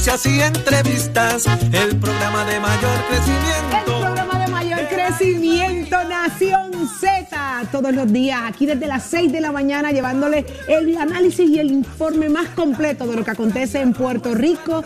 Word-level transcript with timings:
y 0.00 0.40
entrevistas. 0.40 1.46
El 1.72 1.94
programa 1.96 2.46
de 2.46 2.58
mayor 2.58 2.90
El 2.96 3.16
crecimiento. 3.18 4.00
programa 4.00 4.38
de 4.38 4.50
mayor 4.50 4.88
crecimiento, 4.88 6.04
Nación 6.04 6.88
Z, 6.98 7.68
todos 7.70 7.92
los 7.94 8.10
días, 8.10 8.40
aquí 8.46 8.64
desde 8.64 8.86
las 8.86 9.02
6 9.04 9.30
de 9.30 9.42
la 9.42 9.52
mañana, 9.52 9.92
llevándole 9.92 10.46
el 10.68 10.96
análisis 10.96 11.50
y 11.50 11.58
el 11.58 11.70
informe 11.70 12.30
más 12.30 12.48
completo 12.48 13.06
de 13.06 13.14
lo 13.14 13.24
que 13.24 13.32
acontece 13.32 13.82
en 13.82 13.92
Puerto 13.92 14.34
Rico, 14.34 14.82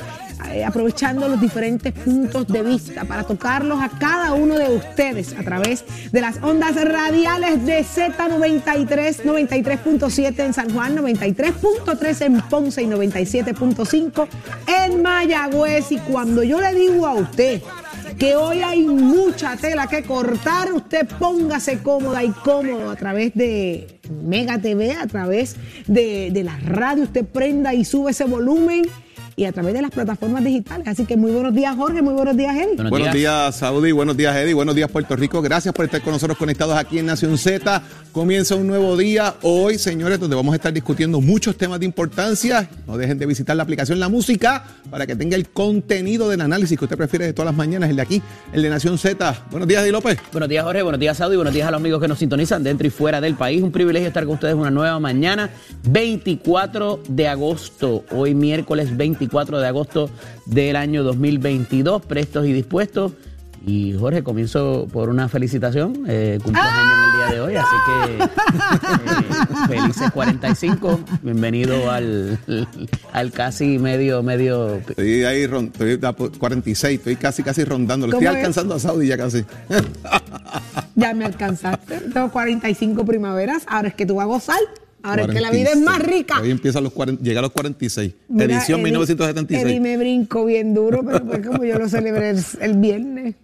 eh, 0.54 0.64
aprovechando 0.64 1.26
los 1.26 1.40
diferentes 1.40 1.92
puntos 1.92 2.46
de 2.46 2.62
vista 2.62 3.04
para 3.04 3.24
tocarlos 3.24 3.82
a 3.82 3.88
cada 3.88 4.34
uno 4.34 4.54
de 4.56 4.68
ustedes 4.76 5.34
a 5.36 5.42
través 5.42 5.84
de 6.12 6.20
las 6.20 6.40
ondas 6.42 6.76
radiales 6.76 7.66
de 7.66 7.80
Z93, 7.80 9.24
93.7 9.24 10.38
en 10.44 10.52
San 10.52 10.72
Juan, 10.72 10.96
93.3 10.96 12.26
en 12.26 12.40
Ponce 12.42 12.82
y 12.82 12.86
97.5 12.86 14.28
en 14.68 15.02
Mayagüez. 15.02 15.90
Y 15.90 15.98
cuando 15.98 16.44
yo 16.44 16.60
le 16.60 16.72
digo 16.72 17.04
a 17.04 17.14
usted, 17.14 17.60
que 18.16 18.36
hoy 18.36 18.62
hay 18.62 18.84
mucha 18.84 19.56
tela 19.56 19.88
que 19.88 20.04
cortar. 20.04 20.72
Usted 20.72 21.08
póngase 21.18 21.78
cómoda 21.78 22.22
y 22.22 22.30
cómodo 22.30 22.90
a 22.90 22.96
través 22.96 23.34
de 23.34 23.98
Mega 24.22 24.60
TV, 24.60 24.92
a 24.92 25.08
través 25.08 25.56
de, 25.88 26.30
de 26.32 26.44
la 26.44 26.56
radio. 26.60 27.02
Usted 27.02 27.24
prenda 27.24 27.74
y 27.74 27.84
sube 27.84 28.12
ese 28.12 28.24
volumen 28.24 28.84
y 29.36 29.44
a 29.44 29.52
través 29.52 29.74
de 29.74 29.82
las 29.82 29.90
plataformas 29.90 30.44
digitales. 30.44 30.86
Así 30.86 31.04
que 31.04 31.16
muy 31.16 31.32
buenos 31.32 31.54
días, 31.54 31.74
Jorge. 31.76 32.02
Muy 32.02 32.14
buenos 32.14 32.36
días, 32.36 32.54
Eddie. 32.56 32.74
Buenos, 32.76 32.90
Buenos 32.90 33.06
días. 33.12 33.14
días, 33.14 33.56
Saudi. 33.56 33.92
Buenos 33.92 34.16
días, 34.16 34.36
Eddie. 34.36 34.54
Buenos 34.54 34.74
días, 34.74 34.90
Puerto 34.90 35.16
Rico. 35.16 35.42
Gracias 35.42 35.74
por 35.74 35.84
estar 35.84 36.00
con 36.02 36.12
nosotros 36.12 36.38
conectados 36.38 36.76
aquí 36.76 36.98
en 36.98 37.06
Nación 37.06 37.36
Z. 37.38 37.82
Comienza 38.12 38.54
un 38.54 38.66
nuevo 38.66 38.96
día 38.96 39.34
hoy, 39.42 39.78
señores, 39.78 40.20
donde 40.20 40.36
vamos 40.36 40.52
a 40.52 40.56
estar 40.56 40.72
discutiendo 40.72 41.20
muchos 41.20 41.56
temas 41.56 41.80
de 41.80 41.86
importancia. 41.86 42.68
No 42.86 42.96
dejen 42.96 43.18
de 43.18 43.26
visitar 43.26 43.56
la 43.56 43.62
aplicación 43.64 43.98
La 43.98 44.08
Música 44.08 44.64
para 44.90 45.06
que 45.06 45.16
tenga 45.16 45.36
el 45.36 45.48
contenido 45.48 46.28
del 46.28 46.40
análisis 46.40 46.78
que 46.78 46.84
usted 46.84 46.96
prefiere 46.96 47.26
de 47.26 47.32
todas 47.32 47.46
las 47.46 47.56
mañanas, 47.56 47.90
el 47.90 47.96
de 47.96 48.02
aquí, 48.02 48.22
el 48.52 48.62
de 48.62 48.70
Nación 48.70 48.98
Z. 48.98 49.46
Buenos 49.50 49.66
días, 49.68 49.82
Eddie 49.82 49.92
López. 49.92 50.18
Buenos 50.30 50.48
días, 50.48 50.64
Jorge. 50.64 50.82
Buenos 50.82 51.00
días, 51.00 51.16
Saudi. 51.16 51.36
Buenos 51.36 51.54
días 51.54 51.66
a 51.66 51.70
los 51.70 51.80
amigos 51.80 52.00
que 52.00 52.08
nos 52.08 52.18
sintonizan 52.18 52.62
dentro 52.62 52.86
y 52.86 52.90
fuera 52.90 53.20
del 53.20 53.34
país. 53.34 53.62
Un 53.62 53.72
privilegio 53.72 54.06
estar 54.06 54.24
con 54.24 54.34
ustedes 54.34 54.54
una 54.54 54.70
nueva 54.70 55.00
mañana, 55.00 55.50
24 55.88 57.02
de 57.08 57.28
agosto. 57.28 58.04
Hoy 58.10 58.34
miércoles 58.34 58.96
24 58.96 59.23
de 59.60 59.66
agosto 59.66 60.10
del 60.46 60.76
año 60.76 61.02
2022. 61.02 62.02
Prestos 62.06 62.46
y 62.46 62.52
dispuestos. 62.52 63.12
Y 63.66 63.94
Jorge, 63.98 64.22
comienzo 64.22 64.86
por 64.92 65.08
una 65.08 65.26
felicitación. 65.30 66.04
Eh, 66.06 66.38
cumpleaños 66.42 66.74
en 66.82 67.04
el 67.04 67.16
día 67.16 67.34
de 67.34 67.40
hoy, 67.40 67.56
así 67.56 67.76
que 67.88 68.24
eh, 68.24 69.66
felices 69.68 70.10
45. 70.12 71.00
Bienvenido 71.22 71.90
al, 71.90 72.38
al 73.14 73.32
casi 73.32 73.78
medio, 73.78 74.22
medio 74.22 74.74
Estoy 74.76 75.24
ahí, 75.24 75.46
ron- 75.46 75.70
estoy 75.72 75.98
a 76.02 76.12
46, 76.12 76.98
estoy 76.98 77.16
casi, 77.16 77.42
casi 77.42 77.64
rondando. 77.64 78.04
Estoy 78.06 78.26
alcanzando 78.26 78.74
a 78.74 78.78
Saudi 78.78 79.06
ya 79.06 79.16
casi. 79.16 79.46
Ya 80.94 81.14
me 81.14 81.24
alcanzaste. 81.24 82.00
Tengo 82.12 82.30
45 82.30 83.04
primaveras. 83.06 83.62
Ahora 83.66 83.88
es 83.88 83.94
que 83.94 84.04
tú 84.04 84.16
vas 84.16 84.24
a 84.24 84.28
gozar. 84.28 84.58
Ahora 85.04 85.22
es 85.24 85.28
que 85.30 85.40
la 85.40 85.50
vida 85.50 85.70
es 85.70 85.76
más 85.80 85.98
46. 85.98 86.18
rica. 86.18 86.40
Hoy 86.40 86.50
empieza 86.50 86.78
a 86.78 86.82
los 86.82 86.92
40, 86.92 87.22
llega 87.22 87.38
a 87.40 87.42
los 87.42 87.52
46. 87.52 88.12
Mira, 88.28 88.44
Edición 88.56 88.80
Eddie- 88.80 88.84
1976. 88.84 89.66
Eddie 89.66 89.80
me 89.80 89.96
brinco 89.96 90.44
bien 90.46 90.74
duro, 90.74 91.04
pero 91.04 91.24
pues 91.24 91.46
como 91.46 91.64
yo 91.64 91.78
lo 91.78 91.88
celebré 91.88 92.30
el, 92.30 92.40
el 92.60 92.74
viernes. 92.78 93.34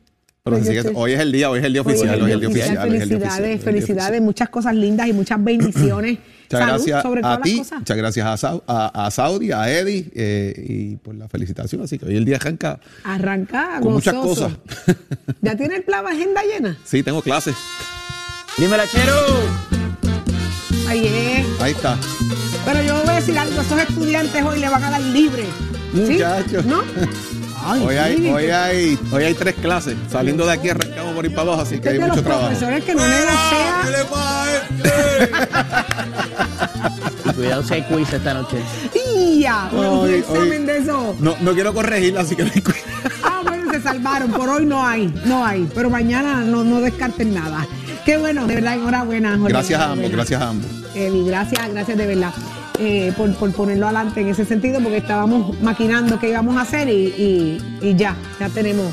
Pero 0.43 0.57
Pues 0.57 0.69
estoy- 0.71 0.95
hoy 0.97 1.13
es 1.13 1.21
el 1.21 1.33
día, 1.33 1.51
hoy 1.51 1.59
es 1.59 1.65
el 1.67 1.73
día 1.75 1.83
oficial, 1.83 2.21
hoy 2.23 2.29
es 2.29 2.33
el 2.35 2.41
día 2.41 2.49
oficial. 2.49 2.79
Felicidades, 2.89 3.63
felicidades, 3.63 4.23
muchas 4.23 4.49
cosas 4.49 4.75
lindas 4.75 5.07
y 5.07 5.13
muchas 5.13 5.43
bendiciones. 5.45 6.19
Muchas 6.51 6.67
Salud 6.67 6.75
gracias 6.85 7.03
sobre 7.05 7.21
a 7.21 7.23
todas 7.23 7.43
ti, 7.43 7.51
las 7.51 7.59
cosas. 7.59 7.79
muchas 7.79 7.97
gracias 7.97 8.27
a, 8.27 8.37
Sau- 8.49 8.63
a, 8.67 9.07
a 9.07 9.11
Saudi, 9.13 9.53
a 9.53 9.71
Eddie 9.71 10.11
eh, 10.17 10.65
y 10.69 10.97
por 10.97 11.15
la 11.15 11.29
felicitación. 11.29 11.81
Así 11.83 11.97
que 11.97 12.07
hoy 12.07 12.17
el 12.17 12.25
día 12.25 12.37
arranca 12.39 12.81
Arranca 13.05 13.79
con 13.81 13.93
muchas 13.93 14.15
gozoso. 14.17 14.49
cosas. 14.49 14.97
¿Ya 15.43 15.55
tiene 15.57 15.77
el 15.77 15.85
plan 15.85 16.05
agenda 16.09 16.41
llena? 16.43 16.77
sí, 16.85 17.05
tengo 17.05 17.23
clases. 17.23 17.55
Dímela, 18.59 18.85
Chero. 18.89 19.80
Ahí 20.91 21.07
es. 21.07 21.61
Ahí 21.63 21.73
está. 21.73 21.97
Pero 22.65 22.83
yo 22.83 22.97
voy 23.01 23.09
a 23.09 23.13
decir 23.15 23.39
algo, 23.39 23.61
esos 23.61 23.79
estudiantes 23.81 24.43
hoy 24.45 24.59
le 24.61 24.69
van 24.69 24.83
a 24.85 24.91
dar 24.91 25.01
libre. 25.01 25.45
¿Sí? 25.95 26.01
Muchachos. 26.13 26.65
¿No? 26.67 26.83
Ay, 27.63 27.83
Hoy 27.85 27.97
hay, 27.97 28.17
sí. 28.17 28.27
hoy, 28.31 28.45
hay, 28.47 28.99
hoy 29.13 29.23
hay 29.25 29.35
tres 29.35 29.55
clases. 29.57 29.95
Saliendo 30.11 30.47
de 30.47 30.53
aquí 30.53 30.71
arrancamos 30.71 31.15
por 31.15 31.27
ir 31.27 31.31
para 31.35 31.43
abajo, 31.49 31.61
así 31.63 31.79
que 31.79 31.91
hay 31.91 31.99
mucho 31.99 32.15
los 32.17 32.25
trabajo. 32.25 32.47
profesores 32.49 32.85
que 32.85 32.95
no. 32.95 33.03
Y 37.25 37.33
cuidado 37.35 37.63
si 37.63 37.75
hay 37.75 37.83
quiz 37.83 38.13
esta 38.13 38.35
noche. 38.35 38.57
¡Ya! 39.39 39.69
Un 39.73 39.79
Hoy- 39.85 40.15
examen 40.15 40.61
hoy- 40.63 40.67
de 40.67 40.79
eso. 40.79 41.15
No, 41.21 41.37
no 41.41 41.53
quiero 41.55 41.73
corregirla, 41.75 42.21
así 42.23 42.35
que 42.35 42.45
no 42.45 42.51
hay 42.55 42.61
cuidado. 42.63 42.85
Ah, 43.23 43.41
bueno, 43.45 43.71
se 43.73 43.83
salvaron. 43.83 44.31
Por 44.31 44.49
hoy 44.49 44.65
no 44.67 44.85
hay, 44.87 45.13
no 45.27 45.45
hay. 45.45 45.69
Pero 45.75 45.91
mañana 45.91 46.37
no, 46.43 46.65
no 46.65 46.81
descarten 46.81 47.35
nada. 47.35 47.67
Qué 48.07 48.17
bueno, 48.17 48.47
de 48.47 48.55
verdad, 48.57 48.75
enhorabuena. 48.75 49.37
Jorge, 49.37 49.53
Gracias 49.53 49.81
a 49.81 49.91
ambos, 49.93 50.11
gracias 50.11 50.41
a 50.41 50.49
ambos. 50.49 50.71
Eddie, 50.95 51.25
gracias, 51.25 51.69
gracias 51.73 51.97
de 51.99 52.07
verdad 52.07 52.33
eh, 52.79 53.13
por, 53.17 53.33
por 53.35 53.53
ponerlo 53.53 53.87
adelante 53.87 54.21
en 54.23 54.29
ese 54.29 54.45
sentido, 54.45 54.81
porque 54.81 54.99
estábamos 54.99 55.61
maquinando 55.61 56.19
qué 56.19 56.31
íbamos 56.31 56.57
a 56.57 56.63
hacer 56.63 56.89
y, 56.89 56.93
y- 56.93 57.59
y 57.83 57.95
ya, 57.95 58.17
ya 58.39 58.49
tenemos 58.49 58.87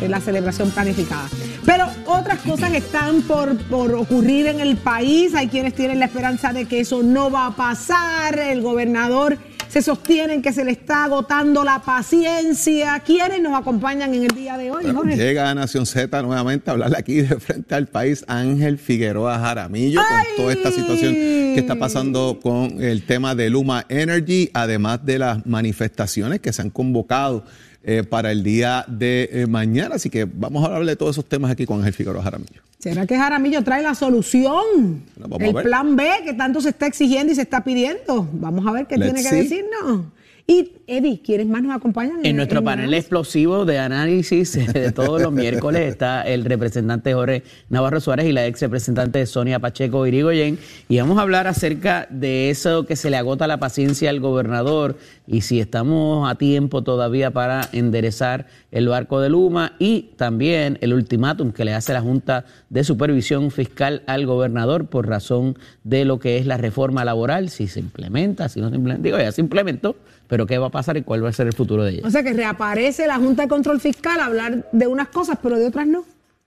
eh, 0.00 0.08
la 0.08 0.20
celebración 0.20 0.70
planificada. 0.70 1.28
Pero 1.64 1.86
otras 2.06 2.38
cosas 2.40 2.72
están 2.72 3.22
por, 3.22 3.56
por 3.66 3.94
ocurrir 3.94 4.46
en 4.46 4.60
el 4.60 4.76
país. 4.76 5.34
Hay 5.34 5.48
quienes 5.48 5.74
tienen 5.74 5.98
la 6.00 6.06
esperanza 6.06 6.52
de 6.52 6.66
que 6.66 6.80
eso 6.80 7.02
no 7.04 7.30
va 7.30 7.46
a 7.46 7.50
pasar. 7.56 8.38
El 8.38 8.62
gobernador 8.62 9.38
se 9.72 9.80
sostiene 9.80 10.34
en 10.34 10.42
que 10.42 10.52
se 10.52 10.66
le 10.66 10.72
está 10.72 11.04
agotando 11.04 11.64
la 11.64 11.78
paciencia. 11.78 13.00
¿Quiénes 13.00 13.40
nos 13.40 13.58
acompañan 13.58 14.12
en 14.12 14.24
el 14.24 14.28
día 14.28 14.58
de 14.58 14.70
hoy, 14.70 14.84
Jorge? 14.92 15.16
llega 15.16 15.48
a 15.48 15.54
Nación 15.54 15.86
Z 15.86 16.20
nuevamente 16.20 16.68
a 16.68 16.74
hablarle 16.74 16.98
aquí 16.98 17.22
de 17.22 17.40
frente 17.40 17.74
al 17.74 17.86
país 17.86 18.22
Ángel 18.28 18.76
Figueroa 18.76 19.38
Jaramillo 19.38 20.00
¡Ay! 20.00 20.26
con 20.26 20.44
toda 20.44 20.52
esta 20.52 20.72
situación 20.72 21.14
que 21.14 21.56
está 21.56 21.76
pasando 21.76 22.38
con 22.42 22.82
el 22.82 23.04
tema 23.04 23.34
de 23.34 23.48
Luma 23.48 23.86
Energy, 23.88 24.50
además 24.52 25.06
de 25.06 25.18
las 25.18 25.46
manifestaciones 25.46 26.40
que 26.40 26.52
se 26.52 26.60
han 26.60 26.68
convocado 26.68 27.44
eh, 27.84 28.04
para 28.04 28.30
el 28.32 28.42
día 28.42 28.84
de 28.88 29.28
eh, 29.32 29.46
mañana. 29.46 29.96
Así 29.96 30.10
que 30.10 30.24
vamos 30.24 30.62
a 30.62 30.66
hablarle 30.66 30.92
de 30.92 30.96
todos 30.96 31.16
esos 31.16 31.24
temas 31.24 31.50
aquí 31.50 31.66
con 31.66 31.78
Ángel 31.78 31.94
Figueroa 31.94 32.22
Jaramillo. 32.22 32.62
¿Será 32.78 33.06
que 33.06 33.16
Jaramillo 33.16 33.62
trae 33.62 33.82
la 33.82 33.94
solución? 33.94 35.04
Bueno, 35.16 35.28
vamos 35.28 35.40
a 35.40 35.46
el 35.46 35.54
ver. 35.54 35.64
plan 35.64 35.96
B 35.96 36.08
que 36.24 36.34
tanto 36.34 36.60
se 36.60 36.70
está 36.70 36.86
exigiendo 36.86 37.32
y 37.32 37.36
se 37.36 37.42
está 37.42 37.62
pidiendo. 37.64 38.28
Vamos 38.32 38.66
a 38.66 38.72
ver 38.72 38.86
qué 38.86 38.96
Let's 38.96 39.12
tiene 39.12 39.28
que 39.28 39.36
decirnos. 39.36 40.06
Y 40.46 40.72
Eddie, 40.88 41.20
¿quiénes 41.24 41.46
más 41.46 41.62
nos 41.62 41.76
acompañan? 41.76 42.18
En 42.24 42.36
nuestro 42.36 42.58
el 42.58 42.64
panel 42.64 42.84
análisis? 42.84 43.04
explosivo 43.04 43.64
de 43.64 43.78
análisis 43.78 44.56
eh, 44.56 44.66
de 44.72 44.92
todos 44.92 45.22
los 45.22 45.32
miércoles 45.32 45.82
está 45.82 46.22
el 46.22 46.44
representante 46.44 47.14
Jorge 47.14 47.44
Navarro 47.70 48.00
Suárez 48.00 48.26
y 48.26 48.32
la 48.32 48.46
ex 48.46 48.60
representante 48.60 49.24
Sonia 49.26 49.60
Pacheco 49.60 50.04
Irigoyen. 50.06 50.58
Y 50.88 50.98
vamos 50.98 51.18
a 51.18 51.22
hablar 51.22 51.46
acerca 51.46 52.08
de 52.10 52.50
eso 52.50 52.86
que 52.86 52.96
se 52.96 53.08
le 53.08 53.16
agota 53.16 53.46
la 53.46 53.58
paciencia 53.58 54.10
al 54.10 54.18
gobernador 54.18 54.98
y 55.26 55.42
si 55.42 55.60
estamos 55.60 56.30
a 56.30 56.34
tiempo 56.34 56.82
todavía 56.82 57.30
para 57.30 57.68
enderezar 57.72 58.46
el 58.70 58.88
barco 58.88 59.20
de 59.20 59.30
Luma 59.30 59.74
y 59.78 60.10
también 60.16 60.78
el 60.80 60.92
ultimátum 60.92 61.52
que 61.52 61.64
le 61.64 61.74
hace 61.74 61.92
la 61.92 62.00
Junta 62.00 62.44
de 62.70 62.84
Supervisión 62.84 63.50
Fiscal 63.50 64.02
al 64.06 64.26
gobernador 64.26 64.86
por 64.86 65.08
razón 65.08 65.58
de 65.84 66.04
lo 66.04 66.18
que 66.18 66.38
es 66.38 66.46
la 66.46 66.56
reforma 66.56 67.04
laboral, 67.04 67.50
si 67.50 67.68
se 67.68 67.80
implementa, 67.80 68.48
si 68.48 68.60
no 68.60 68.70
se 68.70 68.76
implementa. 68.76 69.02
Digo, 69.02 69.18
ya 69.18 69.32
se 69.32 69.40
implementó, 69.40 69.96
pero 70.28 70.46
¿qué 70.46 70.58
va 70.58 70.68
a 70.68 70.70
pasar 70.70 70.96
y 70.96 71.02
cuál 71.02 71.24
va 71.24 71.28
a 71.28 71.32
ser 71.32 71.46
el 71.46 71.52
futuro 71.52 71.84
de 71.84 71.92
ella? 71.92 72.02
O 72.06 72.10
sea 72.10 72.22
que 72.22 72.32
reaparece 72.32 73.06
la 73.06 73.16
Junta 73.16 73.42
de 73.42 73.48
Control 73.48 73.80
Fiscal 73.80 74.18
a 74.20 74.26
hablar 74.26 74.68
de 74.72 74.86
unas 74.86 75.08
cosas, 75.08 75.38
pero 75.42 75.58
de 75.58 75.66
otras 75.66 75.86
no. 75.86 76.04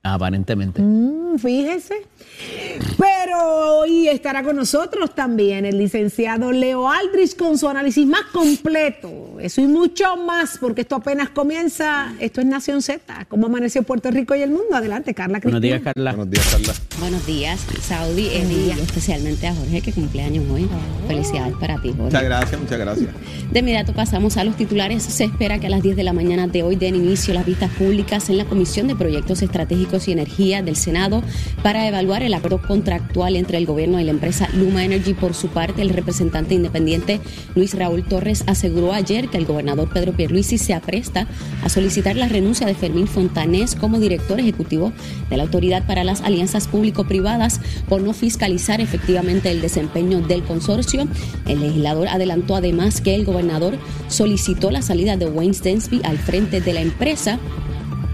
Aparentemente. 0.07 0.83
Mm, 0.83 1.39
fíjese. 1.39 1.95
Pero 2.99 3.79
hoy 3.79 4.07
estará 4.07 4.43
con 4.43 4.55
nosotros 4.55 5.15
también 5.15 5.65
el 5.65 5.79
licenciado 5.79 6.51
Leo 6.51 6.87
Aldrich 6.87 7.35
con 7.35 7.57
su 7.57 7.67
análisis 7.67 8.05
más 8.05 8.21
completo. 8.31 9.34
Eso 9.39 9.61
y 9.61 9.67
mucho 9.67 10.15
más, 10.17 10.57
porque 10.59 10.81
esto 10.81 10.95
apenas 10.95 11.29
comienza. 11.29 12.13
Esto 12.19 12.41
es 12.41 12.47
Nación 12.47 12.81
Z. 12.81 13.25
¿Cómo 13.27 13.47
amaneció 13.47 13.83
Puerto 13.83 14.11
Rico 14.11 14.35
y 14.35 14.41
el 14.41 14.49
mundo? 14.49 14.75
Adelante, 14.75 15.13
Carla 15.13 15.39
Buenos 15.39 15.59
Cristina. 15.59 15.79
días, 15.79 15.93
Carla. 15.93 16.11
Buenos 16.13 16.31
días, 16.31 16.47
Carla. 16.51 16.73
Buenos 16.99 17.25
días, 17.25 17.59
Saudi, 17.81 18.27
Eddie, 18.27 18.67
y 18.67 18.71
especialmente 18.71 19.47
a 19.47 19.53
Jorge, 19.55 19.81
que 19.81 19.91
cumpleaños 19.91 20.45
hoy. 20.49 20.67
Felicidades 21.07 21.55
para 21.59 21.75
ti, 21.81 21.89
Jorge. 21.89 22.03
Muchas 22.03 22.23
gracias, 22.23 22.61
muchas 22.61 22.79
gracias. 22.79 23.09
De 23.51 23.59
inmediato 23.59 23.93
pasamos 23.93 24.37
a 24.37 24.43
los 24.43 24.55
titulares. 24.55 25.03
Se 25.03 25.25
espera 25.25 25.59
que 25.59 25.67
a 25.67 25.69
las 25.69 25.81
10 25.83 25.95
de 25.95 26.03
la 26.03 26.13
mañana 26.13 26.47
de 26.47 26.63
hoy 26.63 26.75
den 26.75 26.95
inicio 26.95 27.33
las 27.33 27.45
vistas 27.45 27.71
públicas 27.71 28.29
en 28.29 28.37
la 28.37 28.45
Comisión 28.45 28.87
de 28.87 28.95
Proyectos 28.95 29.41
Estratégicos 29.41 30.07
y 30.07 30.11
Energía 30.13 30.61
del 30.63 30.75
Senado 30.75 31.21
para 31.61 31.87
evaluar 31.87 32.23
el 32.23 32.33
acuerdo 32.33 32.61
contractual 32.61 33.35
entre 33.35 33.57
el 33.57 33.65
gobierno 33.65 33.99
y 33.99 34.03
la 34.03 34.11
empresa 34.11 34.47
Luma 34.53 34.83
Energy. 34.83 35.13
Por 35.13 35.33
su 35.33 35.49
parte, 35.49 35.81
el 35.81 35.89
representante 35.89 36.55
independiente 36.55 37.19
Luis 37.55 37.73
Raúl 37.73 38.03
Torres 38.03 38.43
aseguró 38.47 38.93
ayer 38.93 39.24
que 39.27 39.37
el 39.37 39.45
gobernador 39.45 39.89
Pedro 39.91 40.13
Pierluisi 40.13 40.57
se 40.57 40.73
apresta 40.73 41.27
a 41.63 41.69
solicitar 41.69 42.15
la 42.15 42.27
renuncia 42.27 42.67
de 42.67 42.75
Fermín 42.75 43.07
Fontanés 43.07 43.75
como 43.75 43.99
director 43.99 44.39
ejecutivo 44.39 44.91
de 45.29 45.37
la 45.37 45.43
Autoridad 45.43 45.85
para 45.85 46.03
las 46.03 46.21
Alianzas 46.21 46.67
Público-Privadas 46.67 47.61
por 47.87 48.01
no 48.01 48.13
fiscalizar 48.13 48.81
efectivamente 48.81 49.51
el 49.51 49.61
desempeño 49.61 50.21
del 50.21 50.43
consorcio. 50.43 51.07
El 51.47 51.61
legislador 51.61 52.07
adelantó 52.07 52.55
además 52.55 53.01
que 53.01 53.15
el 53.15 53.25
gobernador 53.25 53.77
solicitó 54.07 54.71
la 54.71 54.81
salida 54.81 55.17
de 55.17 55.27
Wayne 55.27 55.53
Stensby 55.53 56.01
al 56.03 56.17
frente 56.17 56.61
de 56.61 56.73
la 56.73 56.81
empresa 56.81 57.39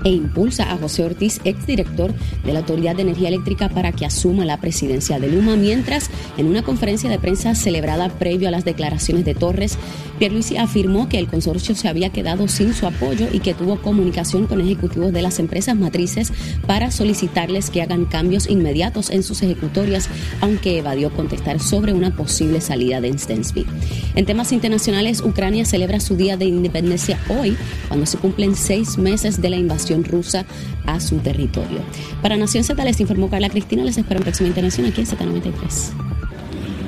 e 0.04 0.10
impulsa 0.10 0.72
a 0.72 0.78
José 0.78 1.04
Ortiz, 1.04 1.40
exdirector 1.44 2.14
de 2.44 2.54
la 2.54 2.60
Autoridad 2.60 2.96
de 2.96 3.04
Energía 3.04 3.28
Eléctrica, 3.28 3.70
para 3.70 3.92
que 3.92 4.06
asuma 4.06 4.46
la 4.46 4.60
presidencia 4.60 5.20
de 5.20 5.28
Luma, 5.28 5.56
mientras 5.56 6.10
en 6.38 6.48
una 6.48 6.64
conferencia 6.64 7.10
de 7.10 7.20
prensa 7.20 7.56
celebrada 7.56 8.10
previo 8.10 8.48
a 8.48 8.52
las 8.52 8.66
declaraciones 8.66 9.26
de 9.26 9.36
Torres, 9.36 9.78
Pierluisi 10.22 10.56
afirmó 10.58 11.10
que 11.10 11.18
el 11.18 11.26
consorcio 11.26 11.74
se 11.74 11.88
había 11.88 12.12
quedado 12.12 12.48
sin 12.48 12.76
su 12.76 12.86
apoyo 12.86 13.28
y 13.32 13.40
que 13.40 13.56
tuvo 13.56 13.82
comunicación 13.82 14.46
con 14.46 14.62
ejecutivos 14.62 15.12
de 15.12 15.24
las 15.24 15.40
empresas 15.40 15.76
matrices 15.76 16.32
para 16.68 16.92
solicitarles 16.92 17.72
que 17.72 17.82
hagan 17.82 18.06
cambios 18.06 18.48
inmediatos 18.48 19.10
en 19.10 19.24
sus 19.24 19.42
ejecutorias, 19.42 20.10
aunque 20.40 20.78
evadió 20.78 21.10
contestar 21.10 21.60
sobre 21.60 21.94
una 21.94 22.16
posible 22.16 22.62
salida 22.62 23.02
de 23.02 23.18
Stensby. 23.18 23.66
En 24.14 24.28
temas 24.28 24.52
internacionales, 24.52 25.22
Ucrania 25.22 25.66
celebra 25.66 26.00
su 26.00 26.16
Día 26.16 26.38
de 26.38 26.46
Independencia 26.46 27.18
hoy, 27.28 27.58
cuando 27.88 28.06
se 28.06 28.20
cumplen 28.20 28.56
seis 28.56 29.00
meses 29.00 29.42
de 29.42 29.50
la 29.50 29.56
invasión 29.56 30.04
rusa 30.04 30.46
a 30.86 31.00
su 31.00 31.18
territorio. 31.18 31.80
Para 32.22 32.38
Nación 32.38 32.64
Z 32.64 32.86
les 32.86 33.00
informó 33.00 33.28
Carla 33.28 33.50
Cristina, 33.50 33.84
les 33.84 33.98
espero 33.98 34.20
en 34.20 34.24
próxima 34.26 34.50
internación 34.50 34.86
aquí 34.86 35.02
en 35.02 35.08
Z93. 35.08 36.12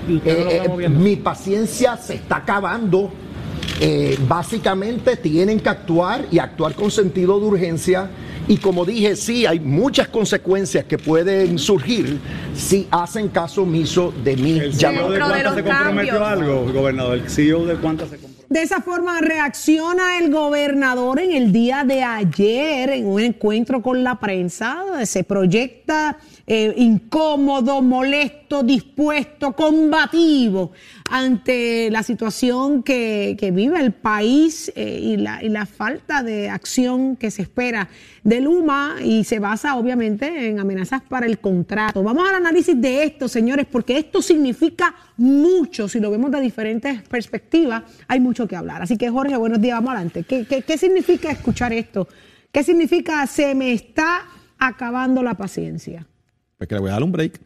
Eh, 0.07 0.65
eh, 0.65 0.89
mi 0.89 1.15
paciencia 1.15 1.95
se 1.97 2.15
está 2.15 2.37
acabando 2.37 3.22
eh, 3.79 4.17
básicamente 4.27 5.17
tienen 5.17 5.59
que 5.59 5.69
actuar 5.69 6.25
y 6.31 6.39
actuar 6.39 6.73
con 6.75 6.91
sentido 6.91 7.39
de 7.39 7.45
urgencia. 7.45 8.09
Y 8.47 8.57
como 8.57 8.85
dije, 8.85 9.15
sí, 9.15 9.45
hay 9.45 9.59
muchas 9.59 10.09
consecuencias 10.09 10.85
que 10.85 10.97
pueden 10.97 11.57
surgir 11.57 12.19
si 12.55 12.87
hacen 12.91 13.29
caso 13.29 13.63
omiso 13.63 14.13
de 14.23 14.35
mi 14.35 14.59
llamado. 14.71 15.11
¿De 15.11 15.19
cuántas 15.19 15.55
se 15.55 15.63
comprometió 15.63 16.25
algo, 16.25 16.73
gobernador? 16.73 17.17
¿El 17.17 17.29
CEO 17.29 17.65
de 17.65 17.75
cuántas 17.75 18.09
se 18.09 18.17
comprometió? 18.17 18.33
De 18.49 18.61
esa 18.61 18.81
forma 18.81 19.19
reacciona 19.21 20.19
el 20.19 20.31
gobernador 20.31 21.19
en 21.19 21.31
el 21.31 21.51
día 21.51 21.83
de 21.85 22.03
ayer 22.03 22.89
en 22.89 23.07
un 23.07 23.21
encuentro 23.21 23.81
con 23.81 24.03
la 24.03 24.19
prensa. 24.19 24.83
Se 25.05 25.23
proyecta 25.23 26.17
eh, 26.45 26.73
incómodo, 26.75 27.81
molesto, 27.81 28.63
dispuesto, 28.63 29.53
combativo 29.53 30.73
ante 31.09 31.89
la 31.89 32.03
situación 32.03 32.83
que, 32.83 33.37
vive 33.53 33.79
el 33.79 33.93
país 33.93 34.69
eh, 34.75 34.99
y, 35.01 35.15
la, 35.15 35.65
falta 35.65 36.21
de 36.21 36.49
acción 36.49 37.15
que 37.15 37.31
se 37.31 37.43
espera 37.43 37.87
de 38.25 38.41
Luma 38.41 38.95
y 39.01 39.23
se 39.23 39.39
basa 39.39 39.77
obviamente 39.77 40.49
en 40.49 40.59
amenazas 40.59 41.01
para 41.01 41.27
el 41.27 41.39
contrato. 41.39 42.03
Vamos 42.03 42.27
al 42.27 42.35
análisis 42.35 42.79
de 42.79 43.05
esto, 43.05 43.29
señores, 43.29 43.65
porque 43.71 43.97
esto 43.97 44.21
significa 44.21 44.93
mucho, 45.15 45.87
si 45.87 46.01
lo 46.01 46.11
vemos 46.11 46.29
de 46.29 46.41
diferentes 46.41 47.03
perspectivas, 47.03 47.83
hay 48.09 48.19
mucho 48.19 48.49
que 48.49 48.57
hablar. 48.57 48.81
Así 48.81 48.97
que 48.97 49.09
Jorge, 49.09 49.37
buenos 49.37 49.61
días, 49.61 49.77
vamos 49.77 49.91
adelante. 49.91 50.23
¿Qué, 50.23 50.45
qué, 50.45 50.61
qué 50.61 50.77
significa 50.77 51.31
escuchar 51.31 51.71
esto? 51.71 52.09
¿Qué 52.51 52.63
significa 52.63 53.25
se 53.27 53.55
me 53.55 53.71
está 53.71 54.25
acabando 54.59 55.23
la 55.23 55.35
paciencia? 55.35 56.05
Pues 56.63 56.69
que 56.69 56.75
le 56.75 56.81
voy 56.81 56.91
a 56.91 56.93
dar 56.93 57.03
un 57.03 57.11
break. 57.11 57.41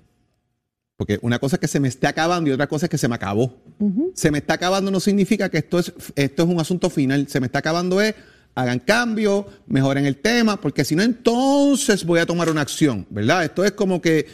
Porque 0.96 1.18
una 1.24 1.40
cosa 1.40 1.56
es 1.56 1.60
que 1.60 1.68
se 1.68 1.80
me 1.80 1.88
esté 1.88 2.06
acabando 2.06 2.52
y 2.52 2.54
otra 2.54 2.68
cosa 2.68 2.86
es 2.86 2.90
que 2.92 3.00
se 3.00 3.08
me 3.08 3.16
acabó. 3.16 3.52
Se 4.14 4.30
me 4.30 4.38
está 4.38 4.54
acabando 4.54 4.92
no 4.92 5.00
significa 5.00 5.50
que 5.50 5.58
esto 5.58 5.80
es, 5.80 5.92
esto 6.16 6.44
es 6.44 6.50
un 6.50 6.60
asunto 6.60 6.92
final. 6.92 7.28
Se 7.28 7.40
me 7.40 7.48
está 7.48 7.58
acabando 7.58 8.00
es, 8.00 8.14
hagan 8.54 8.78
cambio, 8.78 9.48
mejoren 9.66 10.06
el 10.06 10.18
tema, 10.18 10.62
porque 10.62 10.86
si 10.86 10.96
no, 10.96 11.02
entonces 11.02 12.06
voy 12.06 12.20
a 12.20 12.28
tomar 12.28 12.52
una 12.52 12.62
acción, 12.62 13.08
¿verdad? 13.10 13.44
Esto 13.44 13.66
es 13.66 13.72
como 13.72 14.02
que, 14.02 14.28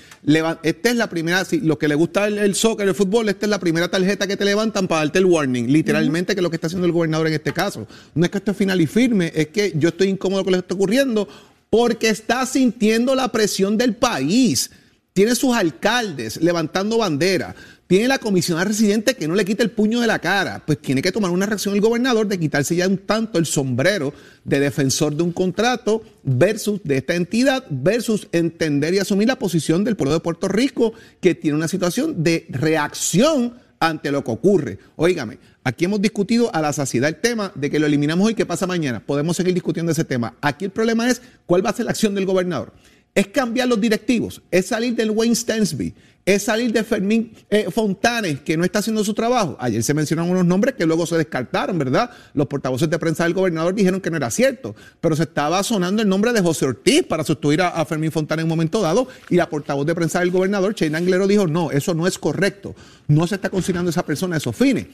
esta 0.64 0.90
es 0.90 0.96
la 0.98 1.10
primera, 1.10 1.46
si 1.46 1.62
lo 1.62 1.78
que 1.78 1.88
le 1.88 1.96
gusta 1.96 2.28
el, 2.28 2.56
soccer, 2.56 2.86
el 2.86 2.96
fútbol, 2.96 3.30
esta 3.30 3.46
es 3.46 3.50
la 3.50 3.60
primera 3.60 3.90
tarjeta 3.90 4.28
que 4.28 4.36
te 4.36 4.44
levantan 4.44 4.90
para 4.90 5.02
darte 5.02 5.20
el 5.20 5.26
warning, 5.26 5.72
literalmente, 5.72 6.36
que 6.36 6.42
es 6.42 6.44
lo 6.44 6.50
que 6.50 6.58
está 6.58 6.68
haciendo 6.68 6.86
el 6.86 6.92
gobernador 6.92 7.28
en 7.28 7.34
este 7.34 7.54
caso. 7.54 7.88
No 8.16 8.26
es 8.26 8.32
que 8.32 8.40
esto 8.40 8.52
es 8.52 8.58
final 8.58 8.82
y 8.82 8.88
firme, 8.88 9.32
es 9.34 9.48
que 9.48 9.74
yo 9.78 9.90
estoy 9.90 10.10
incómodo 10.10 10.44
con 10.44 10.52
lo 10.52 10.58
que 10.58 10.64
está 10.64 10.76
ocurriendo 10.76 11.28
porque 11.74 12.10
está 12.10 12.46
sintiendo 12.46 13.16
la 13.16 13.30
presión 13.30 13.80
del 13.80 13.96
país. 13.96 14.70
Tiene 15.12 15.34
sus 15.34 15.56
alcaldes 15.56 16.38
levantando 16.38 17.00
bandera. 17.00 17.56
Tiene 17.88 18.08
la 18.08 18.20
comisionada 18.20 18.66
residente 18.66 19.16
que 19.16 19.28
no 19.28 19.34
le 19.34 19.44
quita 19.44 19.64
el 19.64 19.72
puño 19.72 20.00
de 20.00 20.06
la 20.06 20.20
cara. 20.20 20.62
Pues 20.68 20.78
tiene 20.78 21.02
que 21.02 21.12
tomar 21.12 21.32
una 21.32 21.48
reacción 21.48 21.74
el 21.74 21.82
gobernador 21.82 22.28
de 22.28 22.40
quitarse 22.40 22.76
ya 22.76 22.88
un 22.88 23.00
tanto 23.00 23.40
el 23.40 23.48
sombrero 23.48 24.14
de 24.44 24.60
defensor 24.60 25.16
de 25.16 25.24
un 25.24 25.32
contrato 25.32 26.04
versus 26.22 26.80
de 26.84 26.98
esta 26.98 27.16
entidad 27.16 27.66
versus 27.72 28.28
entender 28.34 28.94
y 28.94 29.00
asumir 29.00 29.28
la 29.28 29.40
posición 29.40 29.84
del 29.84 29.96
pueblo 29.96 30.14
de 30.14 30.20
Puerto 30.20 30.48
Rico 30.50 30.94
que 31.22 31.34
tiene 31.34 31.58
una 31.58 31.68
situación 31.68 32.24
de 32.24 32.46
reacción 32.50 33.63
ante 33.88 34.12
lo 34.12 34.24
que 34.24 34.32
ocurre. 34.32 34.80
Óigame, 34.96 35.40
aquí 35.64 35.86
hemos 35.86 36.02
discutido 36.02 36.54
a 36.56 36.62
la 36.62 36.72
saciedad 36.72 37.10
el 37.10 37.18
tema 37.18 37.52
de 37.56 37.70
que 37.70 37.80
lo 37.80 37.86
eliminamos 37.86 38.26
hoy, 38.26 38.34
¿qué 38.34 38.46
pasa 38.46 38.66
mañana? 38.66 39.06
Podemos 39.06 39.36
seguir 39.36 39.54
discutiendo 39.54 39.92
ese 39.92 40.06
tema. 40.06 40.36
Aquí 40.42 40.66
el 40.66 40.72
problema 40.72 41.10
es 41.10 41.22
cuál 41.46 41.66
va 41.66 41.72
a 41.72 41.74
ser 41.74 41.86
la 41.86 41.92
acción 41.92 42.16
del 42.16 42.26
gobernador. 42.26 42.74
Es 43.14 43.28
cambiar 43.28 43.68
los 43.68 43.80
directivos, 43.80 44.42
es 44.50 44.68
salir 44.68 44.96
del 44.96 45.12
Wayne 45.12 45.36
Stensby, 45.36 45.94
es 46.26 46.44
salir 46.44 46.72
de 46.72 46.84
Fermín 46.84 47.34
eh, 47.50 47.68
Fontanes, 47.70 48.40
que 48.42 48.56
no 48.56 48.64
está 48.64 48.80
haciendo 48.80 49.04
su 49.04 49.14
trabajo. 49.14 49.58
Ayer 49.60 49.84
se 49.84 49.94
mencionaron 49.94 50.32
unos 50.32 50.46
nombres 50.46 50.76
que 50.76 50.86
luego 50.86 51.06
se 51.06 51.18
descartaron, 51.18 51.78
¿verdad? 51.78 52.10
Los 52.34 52.48
portavoces 52.48 52.90
de 52.90 52.98
prensa 52.98 53.26
del 53.26 53.34
gobernador 53.34 53.76
dijeron 53.76 54.00
que 54.00 54.10
no 54.10 54.18
era 54.18 54.32
cierto, 54.32 54.76
pero 55.02 55.16
se 55.16 55.24
estaba 55.24 55.62
sonando 55.64 56.02
el 56.02 56.08
nombre 56.08 56.32
de 56.32 56.42
José 56.42 56.66
Ortiz 56.66 57.04
para 57.04 57.24
sustituir 57.24 57.62
a, 57.62 57.84
Fermín 57.86 58.12
Fontanes 58.12 58.44
en 58.44 58.46
un 58.46 58.58
momento 58.58 58.82
dado, 58.82 59.08
y 59.30 59.36
la 59.36 59.50
portavoz 59.50 59.86
de 59.86 59.96
prensa 59.96 60.22
del 60.22 60.32
gobernador, 60.32 60.74
Shane 60.74 60.96
Anglero, 60.96 61.28
dijo, 61.28 61.48
no, 61.48 61.72
eso 61.72 61.94
no 61.94 62.08
es 62.08 62.18
correcto, 62.18 62.74
no 63.08 63.28
se 63.28 63.36
está 63.36 63.50
considerando 63.50 63.90
esa 63.90 64.06
persona 64.06 64.36
a 64.36 64.38
esos 64.38 64.56
fines. 64.56 64.88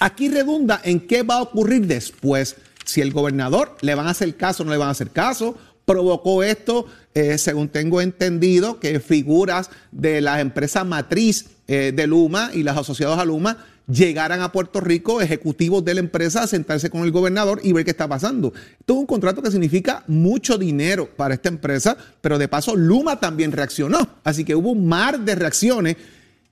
Aquí 0.00 0.30
redunda 0.30 0.80
en 0.82 1.00
qué 1.00 1.22
va 1.22 1.36
a 1.36 1.42
ocurrir 1.42 1.86
después, 1.86 2.56
si 2.84 3.00
el 3.00 3.12
gobernador 3.12 3.76
le 3.82 3.94
van 3.94 4.08
a 4.08 4.10
hacer 4.10 4.34
caso 4.36 4.62
o 4.62 4.66
no 4.66 4.72
le 4.72 4.78
van 4.78 4.88
a 4.88 4.92
hacer 4.92 5.10
caso, 5.10 5.56
provocó 5.92 6.42
esto, 6.42 6.86
eh, 7.14 7.36
según 7.36 7.68
tengo 7.68 8.00
entendido, 8.00 8.80
que 8.80 8.98
figuras 8.98 9.68
de 9.90 10.22
la 10.22 10.40
empresa 10.40 10.84
matriz 10.84 11.50
eh, 11.68 11.92
de 11.94 12.06
Luma 12.06 12.50
y 12.54 12.62
las 12.62 12.78
asociados 12.78 13.18
a 13.18 13.26
Luma 13.26 13.58
llegaran 13.86 14.40
a 14.40 14.52
Puerto 14.52 14.80
Rico, 14.80 15.20
ejecutivos 15.20 15.84
de 15.84 15.92
la 15.92 16.00
empresa, 16.00 16.44
a 16.44 16.46
sentarse 16.46 16.88
con 16.88 17.02
el 17.02 17.10
gobernador 17.10 17.60
y 17.62 17.74
ver 17.74 17.84
qué 17.84 17.90
está 17.90 18.08
pasando. 18.08 18.54
Esto 18.80 18.94
es 18.94 19.00
un 19.00 19.06
contrato 19.06 19.42
que 19.42 19.50
significa 19.50 20.02
mucho 20.06 20.56
dinero 20.56 21.10
para 21.14 21.34
esta 21.34 21.50
empresa, 21.50 21.94
pero 22.22 22.38
de 22.38 22.48
paso 22.48 22.74
Luma 22.74 23.20
también 23.20 23.52
reaccionó. 23.52 24.08
Así 24.24 24.46
que 24.46 24.54
hubo 24.54 24.70
un 24.70 24.86
mar 24.86 25.20
de 25.20 25.34
reacciones. 25.34 25.96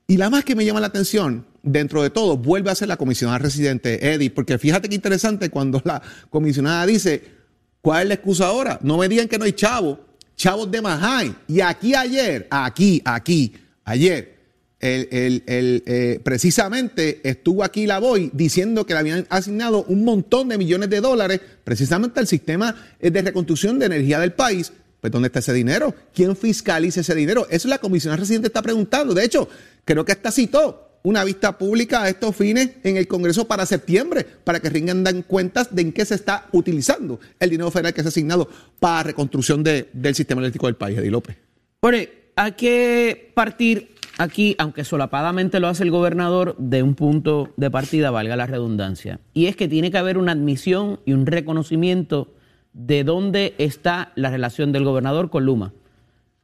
Y 0.07 0.19
la 0.19 0.29
más 0.29 0.45
que 0.45 0.55
me 0.55 0.67
llama 0.67 0.81
la 0.81 0.89
atención, 0.89 1.47
dentro 1.63 2.03
de 2.03 2.11
todo, 2.11 2.37
vuelve 2.37 2.71
a 2.71 2.75
ser 2.75 2.89
la 2.89 2.99
comisionada 2.99 3.39
residente, 3.39 4.13
Eddie, 4.13 4.29
porque 4.29 4.59
fíjate 4.59 4.91
qué 4.91 4.97
interesante 4.97 5.49
cuando 5.49 5.81
la 5.85 6.03
comisionada 6.29 6.85
dice, 6.85 7.40
¿Cuál 7.83 8.03
es 8.03 8.09
la 8.09 8.15
excusa 8.15 8.47
ahora? 8.47 8.79
No 8.83 8.99
me 8.99 9.09
digan 9.09 9.29
que 9.29 9.39
no 9.39 9.45
hay 9.45 9.53
chavos, 9.53 9.99
chavos 10.37 10.71
de 10.71 10.83
Mahay. 10.83 11.35
Y 11.49 11.61
aquí 11.61 11.95
ayer, 11.95 12.47
aquí, 12.51 13.01
aquí, 13.05 13.55
ayer, 13.85 14.41
el, 14.81 15.43
eh, 15.47 16.21
precisamente 16.23 17.21
estuvo 17.23 17.63
aquí 17.63 17.87
la 17.87 17.99
voy 17.99 18.31
diciendo 18.33 18.87
que 18.87 18.95
le 18.95 19.01
habían 19.01 19.27
asignado 19.29 19.85
un 19.85 20.05
montón 20.05 20.49
de 20.49 20.57
millones 20.57 20.89
de 20.89 21.01
dólares 21.01 21.41
precisamente 21.65 22.19
al 22.19 22.27
sistema 22.27 22.75
eh, 22.99 23.11
de 23.11 23.23
reconstrucción 23.23 23.79
de 23.79 23.87
energía 23.87 24.19
del 24.19 24.33
país. 24.33 24.73
Pues 25.01 25.11
¿dónde 25.11 25.29
está 25.29 25.39
ese 25.39 25.53
dinero? 25.53 25.95
¿Quién 26.15 26.37
fiscaliza 26.37 27.01
ese 27.01 27.15
dinero? 27.15 27.47
Eso 27.51 27.69
es 27.69 27.71
la 27.71 27.79
comisión 27.79 28.17
residente 28.17 28.49
está 28.49 28.61
preguntando. 28.61 29.15
De 29.15 29.25
hecho, 29.25 29.49
creo 29.85 30.05
que 30.05 30.13
hasta 30.13 30.31
citó 30.31 30.90
una 31.03 31.25
vista 31.25 31.57
pública 31.57 32.03
a 32.03 32.09
estos 32.09 32.37
fines 32.37 32.73
en 32.83 32.97
el 32.97 33.09
Congreso 33.09 33.47
para 33.49 33.67
septiembre, 33.67 34.27
para 34.45 34.61
que 34.61 34.69
rindan 34.69 35.23
cuentas 35.23 35.75
de 35.75 35.83
en 35.83 35.93
qué 35.93 36.05
se 36.05 36.15
está 36.15 36.47
utilizando 36.53 37.21
el 37.39 37.51
dinero 37.51 37.71
federal 37.71 37.95
que 37.95 38.03
se 38.03 38.09
ha 38.09 38.11
asignado 38.11 38.49
para 38.79 39.05
reconstrucción 39.05 39.63
del 39.63 40.15
sistema 40.15 40.41
eléctrico 40.41 40.67
del 40.67 40.77
país, 40.77 40.99
Eddie 40.99 41.11
López. 41.11 41.37
Ore, 41.81 42.33
hay 42.37 42.53
que 42.53 43.33
partir 43.35 43.95
aquí, 44.19 44.55
aunque 44.59 44.85
solapadamente 44.85 45.61
lo 45.61 45.69
hace 45.69 45.83
el 45.83 45.91
gobernador, 45.91 46.55
de 46.59 46.83
un 46.83 46.95
punto 46.95 47.53
de 47.57 47.71
partida, 47.71 48.11
valga 48.11 48.37
la 48.37 48.47
redundancia, 48.47 49.21
y 49.33 49.47
es 49.47 49.57
que 49.57 49.69
tiene 49.69 49.91
que 49.91 49.99
haber 49.99 50.19
una 50.19 50.33
admisión 50.33 51.01
y 51.07 51.15
un 51.15 51.27
reconocimiento 51.27 52.35
de 52.73 53.03
dónde 53.03 53.55
está 53.59 54.13
la 54.15 54.31
relación 54.31 54.73
del 54.73 54.85
gobernador 54.85 55.31
con 55.31 55.45
Luma. 55.47 55.73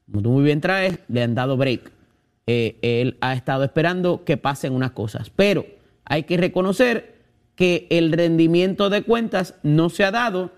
Como 0.07 0.23
tú 0.23 0.31
muy 0.31 0.45
bien 0.45 0.61
traes, 0.61 0.99
le 1.09 1.23
han 1.23 1.35
dado 1.35 1.57
break 1.57 1.96
eh, 2.47 2.79
él 2.83 3.17
ha 3.21 3.35
estado 3.35 3.65
esperando 3.65 4.25
que 4.25 4.37
pasen 4.37 4.73
unas 4.73 4.93
cosas. 4.93 5.31
Pero 5.31 5.67
hay 6.05 6.25
que 6.25 6.37
reconocer 6.37 7.17
que 7.55 7.87
el 7.91 8.13
rendimiento 8.13 8.91
de 8.91 9.03
cuentas 9.03 9.55
no 9.63 9.89
se 9.89 10.05
ha 10.05 10.11
dado 10.11 10.53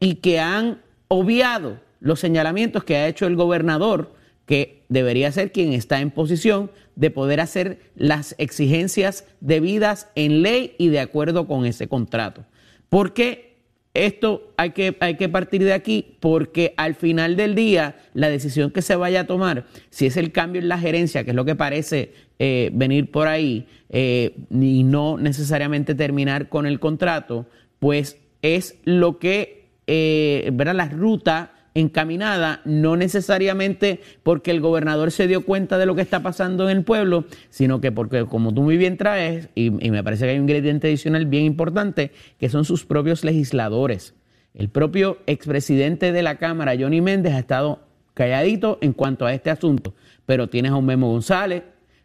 y 0.00 0.16
que 0.16 0.40
han 0.40 0.80
obviado 1.08 1.80
los 2.00 2.20
señalamientos 2.20 2.84
que 2.84 2.96
ha 2.96 3.08
hecho 3.08 3.26
el 3.26 3.36
gobernador, 3.36 4.14
que 4.46 4.84
debería 4.88 5.32
ser 5.32 5.52
quien 5.52 5.72
está 5.72 6.00
en 6.00 6.10
posición 6.10 6.70
de 6.96 7.10
poder 7.10 7.40
hacer 7.40 7.80
las 7.96 8.34
exigencias 8.38 9.24
debidas 9.40 10.08
en 10.14 10.42
ley 10.42 10.74
y 10.78 10.88
de 10.88 11.00
acuerdo 11.00 11.46
con 11.46 11.66
ese 11.66 11.88
contrato. 11.88 12.44
Porque 12.88 13.53
esto 13.94 14.52
hay 14.56 14.70
que, 14.70 14.96
hay 14.98 15.16
que 15.16 15.28
partir 15.28 15.62
de 15.62 15.72
aquí 15.72 16.16
porque 16.18 16.74
al 16.76 16.96
final 16.96 17.36
del 17.36 17.54
día 17.54 17.96
la 18.12 18.28
decisión 18.28 18.72
que 18.72 18.82
se 18.82 18.96
vaya 18.96 19.20
a 19.20 19.26
tomar, 19.26 19.66
si 19.90 20.06
es 20.06 20.16
el 20.16 20.32
cambio 20.32 20.60
en 20.60 20.68
la 20.68 20.78
gerencia, 20.78 21.22
que 21.22 21.30
es 21.30 21.36
lo 21.36 21.44
que 21.44 21.54
parece 21.54 22.12
eh, 22.40 22.70
venir 22.74 23.12
por 23.12 23.28
ahí, 23.28 23.66
eh, 23.90 24.34
y 24.50 24.82
no 24.82 25.16
necesariamente 25.16 25.94
terminar 25.94 26.48
con 26.48 26.66
el 26.66 26.80
contrato, 26.80 27.46
pues 27.78 28.18
es 28.42 28.76
lo 28.84 29.20
que, 29.20 29.68
eh, 29.86 30.50
¿verdad? 30.52 30.74
La 30.74 30.88
ruta 30.88 31.52
encaminada, 31.74 32.60
no 32.64 32.96
necesariamente 32.96 34.00
porque 34.22 34.52
el 34.52 34.60
gobernador 34.60 35.10
se 35.10 35.26
dio 35.26 35.44
cuenta 35.44 35.76
de 35.76 35.86
lo 35.86 35.96
que 35.96 36.02
está 36.02 36.22
pasando 36.22 36.70
en 36.70 36.76
el 36.78 36.84
pueblo, 36.84 37.24
sino 37.50 37.80
que 37.80 37.90
porque, 37.90 38.24
como 38.26 38.54
tú 38.54 38.62
muy 38.62 38.76
bien 38.76 38.96
traes, 38.96 39.48
y, 39.56 39.70
me 39.70 40.04
parece 40.04 40.24
que 40.24 40.30
hay 40.30 40.36
un 40.36 40.44
ingrediente 40.44 40.86
adicional 40.86 41.26
bien 41.26 41.44
importante, 41.44 42.12
que 42.38 42.48
son 42.48 42.64
sus 42.64 42.84
propios 42.84 43.24
legisladores. 43.24 44.14
El 44.54 44.68
propio 44.68 45.18
expresidente 45.26 46.12
de 46.12 46.22
la 46.22 46.36
Cámara, 46.36 46.74
Johnny 46.78 47.00
Méndez, 47.00 47.34
ha 47.34 47.40
estado 47.40 47.80
calladito 48.14 48.78
en 48.80 48.92
cuanto 48.92 49.26
a 49.26 49.34
este 49.34 49.50
asunto, 49.50 49.94
pero 50.26 50.48
tienes 50.48 50.70
a 50.70 50.76
un 50.76 50.86
Memo 50.86 51.10
González, 51.10 51.64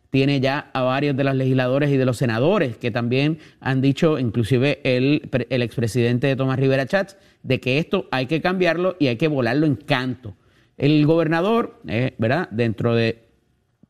tiene 0.09 0.39
ya 0.39 0.71
a 0.73 0.81
varios 0.81 1.15
de 1.15 1.23
los 1.23 1.35
legisladores 1.35 1.91
y 1.91 1.97
de 1.97 2.05
los 2.05 2.17
senadores 2.17 2.77
que 2.77 2.89
también 2.89 3.37
han 3.59 3.81
dicho, 3.81 4.17
inclusive 4.17 4.79
el, 4.83 5.29
el 5.49 5.61
expresidente 5.61 6.25
de 6.25 6.35
Tomás 6.35 6.57
Rivera 6.57 6.87
Chats, 6.87 7.15
de 7.43 7.59
que 7.59 7.77
esto 7.77 8.07
hay 8.11 8.25
que 8.25 8.41
cambiarlo 8.41 8.95
y 8.99 9.07
hay 9.07 9.17
que 9.17 9.27
volarlo 9.27 9.65
en 9.65 9.75
canto. 9.75 10.35
El 10.77 11.05
gobernador, 11.05 11.81
eh, 11.87 12.15
¿verdad? 12.17 12.49
Dentro 12.51 12.95
de 12.95 13.27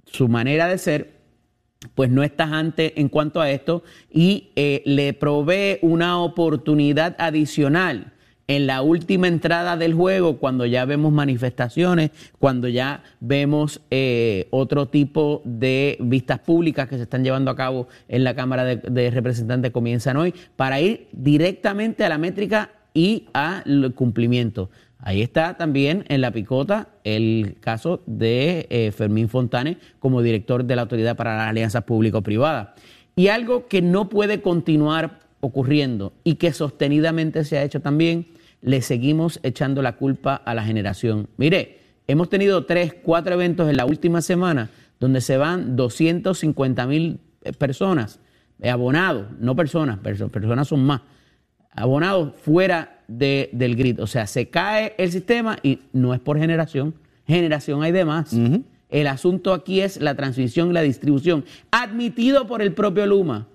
su 0.06 0.28
manera 0.28 0.68
de 0.68 0.78
ser, 0.78 1.20
pues 1.96 2.10
no 2.10 2.24
está 2.24 2.46
ante 2.46 3.00
en 3.00 3.10
cuanto 3.10 3.42
a 3.42 3.52
esto 3.52 3.84
y 4.12 4.52
eh, 4.56 4.82
le 4.86 5.14
provee 5.14 5.80
una 5.82 6.20
oportunidad 6.20 7.16
adicional 7.20 8.14
en 8.50 8.66
la 8.66 8.82
última 8.82 9.28
entrada 9.28 9.78
del 9.78 9.94
juego, 9.94 10.40
cuando 10.40 10.66
ya 10.66 10.84
vemos 10.84 11.14
manifestaciones, 11.14 12.10
cuando 12.40 12.68
ya 12.68 13.04
vemos 13.20 13.80
eh, 13.92 14.48
otro 14.50 14.88
tipo 14.88 15.44
de 15.46 15.98
vistas 16.00 16.40
públicas 16.40 16.90
que 16.90 16.98
se 16.98 17.04
están 17.04 17.24
llevando 17.24 17.52
a 17.52 17.56
cabo 17.56 17.88
en 18.08 18.24
la 18.24 18.34
Cámara 18.34 18.66
de, 18.66 19.12
Representantes, 19.12 19.72
comienzan 19.72 20.18
hoy, 20.18 20.34
para 20.56 20.82
ir 20.82 21.10
directamente 21.12 22.04
a 22.04 22.10
la 22.10 22.18
métrica 22.18 22.72
y 22.94 23.28
al 23.34 23.94
cumplimiento. 23.96 24.70
Ahí 25.00 25.22
está 25.22 25.56
también 25.56 26.04
en 26.10 26.22
la 26.22 26.32
picota 26.32 26.90
el 27.06 27.56
caso 27.62 28.04
de 28.06 28.68
eh, 28.70 28.92
Fermín 28.92 29.30
Fontane 29.30 29.78
como 30.00 30.22
director 30.22 30.66
de 30.66 30.76
la 30.76 30.82
Autoridad 30.84 31.16
para 31.16 31.38
las 31.38 31.50
Alianzas 31.50 31.84
Público-Privadas. 31.84 32.70
Y 33.16 33.30
algo 33.30 33.68
que 33.68 33.82
no 33.82 34.10
puede 34.10 34.42
continuar 34.42 35.20
ocurriendo 35.40 36.14
y 36.24 36.36
que 36.36 36.52
sostenidamente 36.52 37.46
se 37.46 37.58
ha 37.58 37.64
hecho 37.64 37.82
también 37.82 38.28
le 38.62 38.82
seguimos 38.82 39.40
echando 39.44 39.82
la 39.82 39.96
culpa 39.96 40.36
a 40.36 40.54
la 40.54 40.64
generación. 40.64 41.28
Mire, 41.38 41.80
hemos 42.08 42.30
tenido 42.30 42.66
tres, 42.66 42.94
cuatro 43.02 43.34
eventos 43.34 43.70
en 43.70 43.78
la 43.78 43.86
última 43.86 44.22
semana 44.22 44.70
donde 45.00 45.22
se 45.22 45.38
van 45.38 45.78
250 45.78 46.88
mil 46.88 47.20
eh, 47.44 47.54
personas, 47.54 48.20
eh, 48.60 48.70
abonados, 48.70 49.28
no 49.40 49.56
personas, 49.56 50.00
personas 50.00 50.68
son 50.68 50.84
más, 50.84 51.02
abonados 51.72 52.34
fuera 52.42 53.02
del 53.08 53.76
grid. 53.76 54.02
O 54.02 54.08
sea, 54.08 54.28
se 54.28 54.50
cae 54.50 54.94
el 54.98 55.12
sistema 55.12 55.58
y 55.64 55.80
no 55.94 56.14
es 56.14 56.20
por 56.20 56.38
generación, 56.38 56.94
generación 57.28 57.84
hay 57.84 57.92
de 57.92 58.06
más. 58.06 58.36
El 58.90 59.08
asunto 59.08 59.54
aquí 59.54 59.82
es 59.82 60.02
la 60.02 60.16
transmisión 60.16 60.72
y 60.72 60.74
la 60.74 60.82
distribución, 60.82 61.46
admitido 61.72 62.48
por 62.48 62.62
el 62.62 62.74
propio 62.74 63.06
Luma 63.06 63.48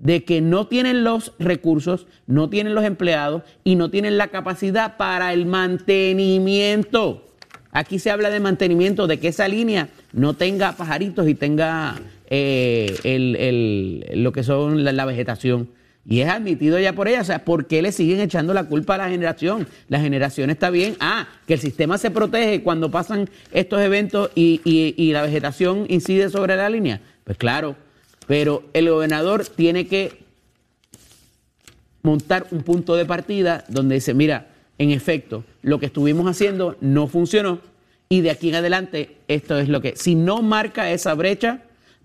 de 0.00 0.24
que 0.24 0.40
no 0.40 0.66
tienen 0.66 1.04
los 1.04 1.32
recursos, 1.38 2.06
no 2.26 2.48
tienen 2.48 2.74
los 2.74 2.84
empleados 2.84 3.42
y 3.64 3.76
no 3.76 3.90
tienen 3.90 4.16
la 4.16 4.28
capacidad 4.28 4.96
para 4.96 5.32
el 5.32 5.44
mantenimiento. 5.46 7.26
Aquí 7.70 7.98
se 7.98 8.10
habla 8.10 8.30
de 8.30 8.40
mantenimiento, 8.40 9.06
de 9.06 9.20
que 9.20 9.28
esa 9.28 9.46
línea 9.46 9.90
no 10.12 10.34
tenga 10.34 10.72
pajaritos 10.72 11.28
y 11.28 11.34
tenga 11.34 12.00
eh, 12.30 14.08
lo 14.14 14.32
que 14.32 14.42
son 14.42 14.84
la, 14.84 15.04
vegetación. 15.04 15.68
Y 16.06 16.20
es 16.20 16.28
admitido 16.28 16.78
ya 16.78 16.92
por 16.92 17.08
ella. 17.08 17.20
O 17.20 17.24
sea, 17.24 17.44
¿por 17.44 17.66
qué 17.66 17.82
le 17.82 17.92
siguen 17.92 18.20
echando 18.20 18.54
la 18.54 18.64
culpa 18.64 18.94
a 18.94 18.98
la 18.98 19.08
generación? 19.08 19.68
La 19.88 20.00
generación 20.00 20.50
está 20.50 20.70
bien. 20.70 20.96
Ah, 21.00 21.28
que 21.46 21.54
el 21.54 21.60
sistema 21.60 21.98
se 21.98 22.10
protege 22.10 22.62
cuando 22.62 22.90
pasan 22.90 23.28
estos 23.52 23.80
eventos 23.80 24.30
y, 24.34 24.60
y 24.64 25.12
la 25.12 25.22
vegetación 25.22 25.86
incide 25.88 26.30
sobre 26.30 26.56
la 26.56 26.70
línea. 26.70 27.00
Pues 27.24 27.36
claro, 27.36 27.76
pero 28.26 28.64
el 28.72 28.88
gobernador 28.88 29.44
tiene 29.44 29.86
que 29.86 30.24
montar 32.02 32.46
un 32.50 32.62
punto 32.62 32.96
de 32.96 33.04
partida 33.04 33.64
donde 33.68 33.96
dice, 33.96 34.14
mira, 34.14 34.48
en 34.78 34.90
efecto, 34.90 35.44
lo 35.62 35.78
que 35.78 35.86
estuvimos 35.86 36.26
haciendo 36.26 36.76
no 36.80 37.06
funcionó 37.06 37.60
y 38.08 38.22
de 38.22 38.30
aquí 38.30 38.48
en 38.48 38.56
adelante 38.56 39.18
esto 39.28 39.58
es 39.58 39.68
lo 39.68 39.80
que, 39.80 39.94
si 39.94 40.16
no 40.16 40.42
marca 40.42 40.90
esa 40.90 41.14
brecha, 41.14 41.60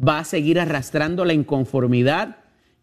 va 0.05 0.19
a 0.19 0.23
seguir 0.23 0.59
arrastrando 0.59 1.25
la 1.25 1.33
inconformidad 1.33 2.37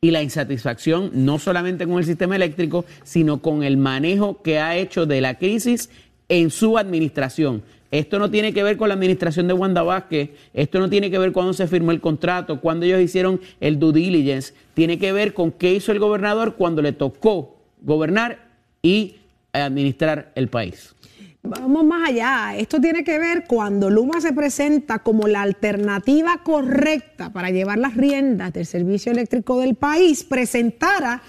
y 0.04 0.10
la 0.10 0.20
insatisfacción, 0.20 1.12
no 1.14 1.38
solamente 1.38 1.86
con 1.86 1.98
el 1.98 2.04
sistema 2.04 2.34
eléctrico, 2.34 2.84
sino 3.04 3.40
con 3.40 3.62
el 3.62 3.76
manejo 3.76 4.42
que 4.42 4.58
ha 4.58 4.76
hecho 4.76 5.06
de 5.06 5.20
la 5.20 5.38
crisis 5.38 5.90
en 6.28 6.50
su 6.50 6.76
administración. 6.76 7.62
Esto 7.92 8.18
no 8.18 8.28
tiene 8.28 8.52
que 8.52 8.64
ver 8.64 8.76
con 8.76 8.88
la 8.88 8.94
administración 8.94 9.46
de 9.46 9.54
Wanda 9.54 9.84
Vázquez, 9.84 10.30
esto 10.54 10.80
no 10.80 10.90
tiene 10.90 11.08
que 11.08 11.20
ver 11.20 11.30
cuando 11.30 11.52
se 11.52 11.68
firmó 11.68 11.92
el 11.92 12.00
contrato, 12.00 12.60
cuando 12.60 12.84
ellos 12.84 13.00
hicieron 13.00 13.40
el 13.60 13.78
due 13.78 13.92
diligence, 13.92 14.54
tiene 14.74 14.98
que 14.98 15.12
ver 15.12 15.34
con 15.34 15.52
qué 15.52 15.72
hizo 15.72 15.92
el 15.92 16.00
gobernador 16.00 16.56
cuando 16.56 16.82
le 16.82 16.90
tocó 16.90 17.58
gobernar 17.80 18.48
y 18.82 19.18
administrar 19.52 20.32
el 20.34 20.48
país. 20.48 20.96
Vamos 21.44 21.84
más 21.84 22.08
allá, 22.08 22.56
esto 22.56 22.80
tiene 22.80 23.02
que 23.02 23.18
ver 23.18 23.46
cuando 23.48 23.90
Luma 23.90 24.20
se 24.20 24.32
presenta 24.32 25.00
como 25.00 25.26
la 25.26 25.42
alternativa 25.42 26.40
correcta 26.44 27.32
para 27.32 27.50
llevar 27.50 27.78
las 27.78 27.96
riendas 27.96 28.52
del 28.52 28.64
servicio 28.64 29.10
eléctrico 29.10 29.58
del 29.58 29.74
país, 29.74 30.22
presentara 30.22 31.20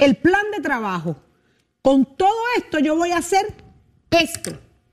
el 0.00 0.16
plan 0.16 0.42
de 0.56 0.60
trabajo. 0.60 1.16
Con 1.82 2.16
todo 2.16 2.34
esto 2.56 2.80
yo 2.80 2.96
voy 2.96 3.12
a 3.12 3.18
hacer 3.18 3.46
esto 4.10 4.50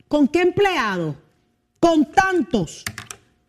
¿Con 0.08 0.28
qué 0.28 0.42
empleado? 0.42 1.16
Con 1.80 2.12
tantos. 2.12 2.84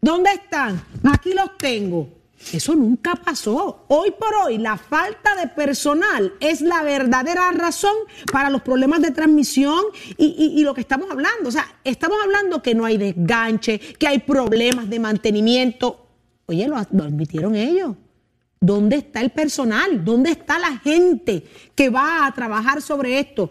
¿Dónde 0.00 0.30
están? 0.30 0.80
Aquí 1.12 1.34
los 1.34 1.58
tengo. 1.58 2.08
Eso 2.52 2.74
nunca 2.74 3.14
pasó. 3.14 3.84
Hoy 3.88 4.10
por 4.12 4.34
hoy 4.34 4.58
la 4.58 4.76
falta 4.76 5.34
de 5.36 5.48
personal 5.48 6.34
es 6.40 6.60
la 6.60 6.82
verdadera 6.82 7.50
razón 7.52 7.94
para 8.30 8.50
los 8.50 8.62
problemas 8.62 9.00
de 9.00 9.10
transmisión 9.10 9.82
y, 10.16 10.62
lo 10.62 10.74
que 10.74 10.80
estamos 10.80 11.10
hablando. 11.10 11.48
O 11.48 11.52
sea, 11.52 11.66
estamos 11.84 12.18
hablando 12.22 12.62
que 12.62 12.74
no 12.74 12.84
hay 12.84 12.98
desganche, 12.98 13.78
que 13.78 14.06
hay 14.06 14.18
problemas 14.18 14.90
de 14.90 14.98
mantenimiento. 14.98 16.06
Oye, 16.46 16.66
lo, 16.68 16.76
lo 16.92 17.04
admitieron 17.04 17.54
ellos. 17.54 17.96
¿Dónde 18.60 18.96
está 18.96 19.20
el 19.20 19.30
personal? 19.30 20.04
¿Dónde 20.04 20.30
está 20.30 20.58
la 20.58 20.78
gente 20.78 21.44
que 21.74 21.90
va 21.90 22.26
a 22.26 22.32
trabajar 22.32 22.80
sobre 22.80 23.18
esto? 23.18 23.50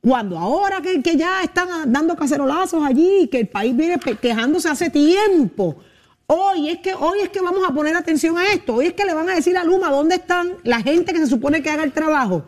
Cuando 0.00 0.38
ahora 0.38 0.80
que, 0.80 1.16
ya 1.16 1.42
están 1.42 1.92
dando 1.92 2.14
cacerolazos 2.14 2.82
allí, 2.84 3.28
que 3.28 3.40
el 3.40 3.48
país 3.48 3.76
viene 3.76 3.98
quejándose 3.98 4.68
hace 4.68 4.88
tiempo. 4.88 5.76
Hoy 6.28 6.70
es 6.70 6.78
que 6.78 6.92
hoy 6.94 7.20
es 7.22 7.28
que 7.28 7.40
vamos 7.40 7.62
a 7.68 7.72
poner 7.72 7.94
atención 7.94 8.36
a 8.36 8.52
esto. 8.52 8.74
Hoy 8.74 8.86
es 8.86 8.94
que 8.94 9.04
le 9.04 9.14
van 9.14 9.28
a 9.28 9.34
decir 9.34 9.56
a 9.56 9.64
Luma 9.64 9.90
dónde 9.90 10.16
están 10.16 10.56
la 10.64 10.82
gente 10.82 11.12
que 11.12 11.20
se 11.20 11.28
supone 11.28 11.62
que 11.62 11.70
haga 11.70 11.84
el 11.84 11.92
trabajo. 11.92 12.44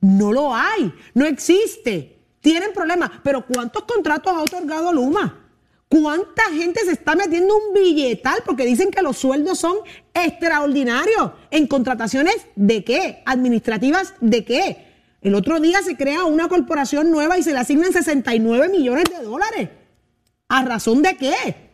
No 0.00 0.32
lo 0.32 0.54
hay, 0.54 0.92
no 1.14 1.26
existe. 1.26 2.18
Tienen 2.40 2.72
problemas, 2.72 3.10
pero 3.24 3.44
¿cuántos 3.44 3.82
contratos 3.82 4.32
ha 4.32 4.42
otorgado 4.42 4.92
Luma? 4.92 5.42
¿Cuánta 5.88 6.42
gente 6.52 6.84
se 6.84 6.92
está 6.92 7.16
metiendo 7.16 7.56
un 7.56 7.74
billetal 7.74 8.42
porque 8.44 8.64
dicen 8.64 8.90
que 8.90 9.02
los 9.02 9.16
sueldos 9.16 9.58
son 9.58 9.76
extraordinarios 10.14 11.32
en 11.50 11.66
contrataciones 11.66 12.46
de 12.54 12.84
qué? 12.84 13.22
Administrativas 13.26 14.14
de 14.20 14.44
qué? 14.44 14.86
El 15.20 15.34
otro 15.34 15.58
día 15.58 15.82
se 15.82 15.96
crea 15.96 16.24
una 16.24 16.48
corporación 16.48 17.10
nueva 17.10 17.38
y 17.38 17.42
se 17.42 17.52
le 17.52 17.58
asignan 17.58 17.92
69 17.92 18.68
millones 18.68 19.04
de 19.10 19.24
dólares. 19.24 19.70
¿A 20.48 20.64
razón 20.64 21.02
de 21.02 21.16
qué? 21.16 21.65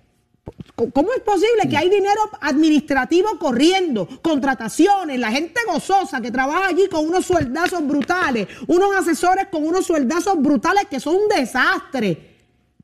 ¿Cómo 0.74 1.12
es 1.12 1.20
posible 1.22 1.68
que 1.68 1.76
hay 1.76 1.90
dinero 1.90 2.20
administrativo 2.40 3.38
corriendo, 3.38 4.08
contrataciones, 4.22 5.18
la 5.18 5.30
gente 5.30 5.60
gozosa 5.66 6.20
que 6.20 6.30
trabaja 6.30 6.68
allí 6.68 6.88
con 6.88 7.06
unos 7.06 7.26
sueldazos 7.26 7.86
brutales, 7.86 8.48
unos 8.66 8.94
asesores 8.96 9.46
con 9.50 9.64
unos 9.64 9.86
sueldazos 9.86 10.40
brutales 10.40 10.86
que 10.90 10.98
son 10.98 11.16
un 11.16 11.28
desastre? 11.28 12.36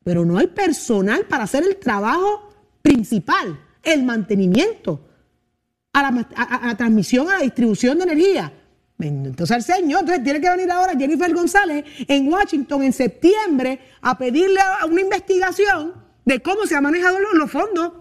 Pero 0.03 0.23
no 0.23 0.37
hay 0.37 0.47
personal 0.47 1.25
para 1.25 1.45
hacer 1.45 1.63
el 1.63 1.77
trabajo 1.77 2.53
principal, 2.81 3.59
el 3.83 4.03
mantenimiento, 4.03 5.01
a 5.93 6.03
la, 6.03 6.27
a 6.35 6.67
la 6.67 6.77
transmisión, 6.77 7.29
a 7.29 7.39
la 7.39 7.43
distribución 7.43 7.97
de 7.97 8.03
energía. 8.03 8.53
Entonces 8.99 9.57
el 9.57 9.63
señor, 9.63 10.01
entonces 10.01 10.23
tiene 10.23 10.41
que 10.41 10.49
venir 10.49 10.69
ahora 10.69 10.93
Jennifer 10.97 11.33
González 11.33 11.85
en 12.07 12.31
Washington 12.31 12.83
en 12.83 12.93
septiembre 12.93 13.79
a 14.01 14.17
pedirle 14.17 14.59
una 14.89 15.01
investigación 15.01 16.08
de 16.29 16.39
cómo 16.41 16.67
se 16.67 16.75
han 16.75 16.83
manejado 16.83 17.17
los, 17.33 17.49
fondos 17.49 17.91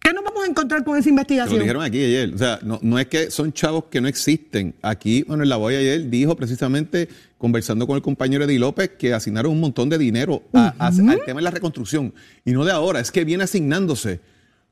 ¿Qué 0.00 0.12
nos 0.12 0.24
vamos 0.24 0.44
a 0.44 0.46
encontrar 0.46 0.84
con 0.84 0.96
esa 0.96 1.08
investigación? 1.08 1.58
Lo 1.58 1.62
dijeron 1.62 1.82
aquí 1.82 1.98
ayer. 1.98 2.32
O 2.32 2.38
sea, 2.38 2.60
no, 2.62 2.98
es 2.98 3.06
que 3.06 3.30
son 3.30 3.52
chavos 3.52 3.84
que 3.90 4.00
no 4.00 4.06
existen. 4.06 4.74
Aquí, 4.80 5.24
bueno, 5.24 5.42
en 5.42 5.48
la 5.48 5.56
voy 5.56 5.74
ayer 5.74 6.08
dijo 6.08 6.36
precisamente, 6.36 7.08
conversando 7.36 7.88
con 7.88 7.96
el 7.96 8.02
compañero 8.02 8.44
Eddie 8.44 8.60
López, 8.60 8.90
que 8.96 9.12
asignaron 9.12 9.50
un 9.50 9.60
montón 9.60 9.88
de 9.88 9.98
dinero 9.98 10.44
al 10.52 10.94
tema 11.26 11.40
de 11.40 11.42
la 11.42 11.50
reconstrucción. 11.50 12.14
Y 12.44 12.52
no 12.52 12.64
de 12.64 12.70
ahora, 12.70 13.00
es 13.00 13.10
que 13.10 13.24
viene 13.24 13.44
asignándose. 13.44 14.20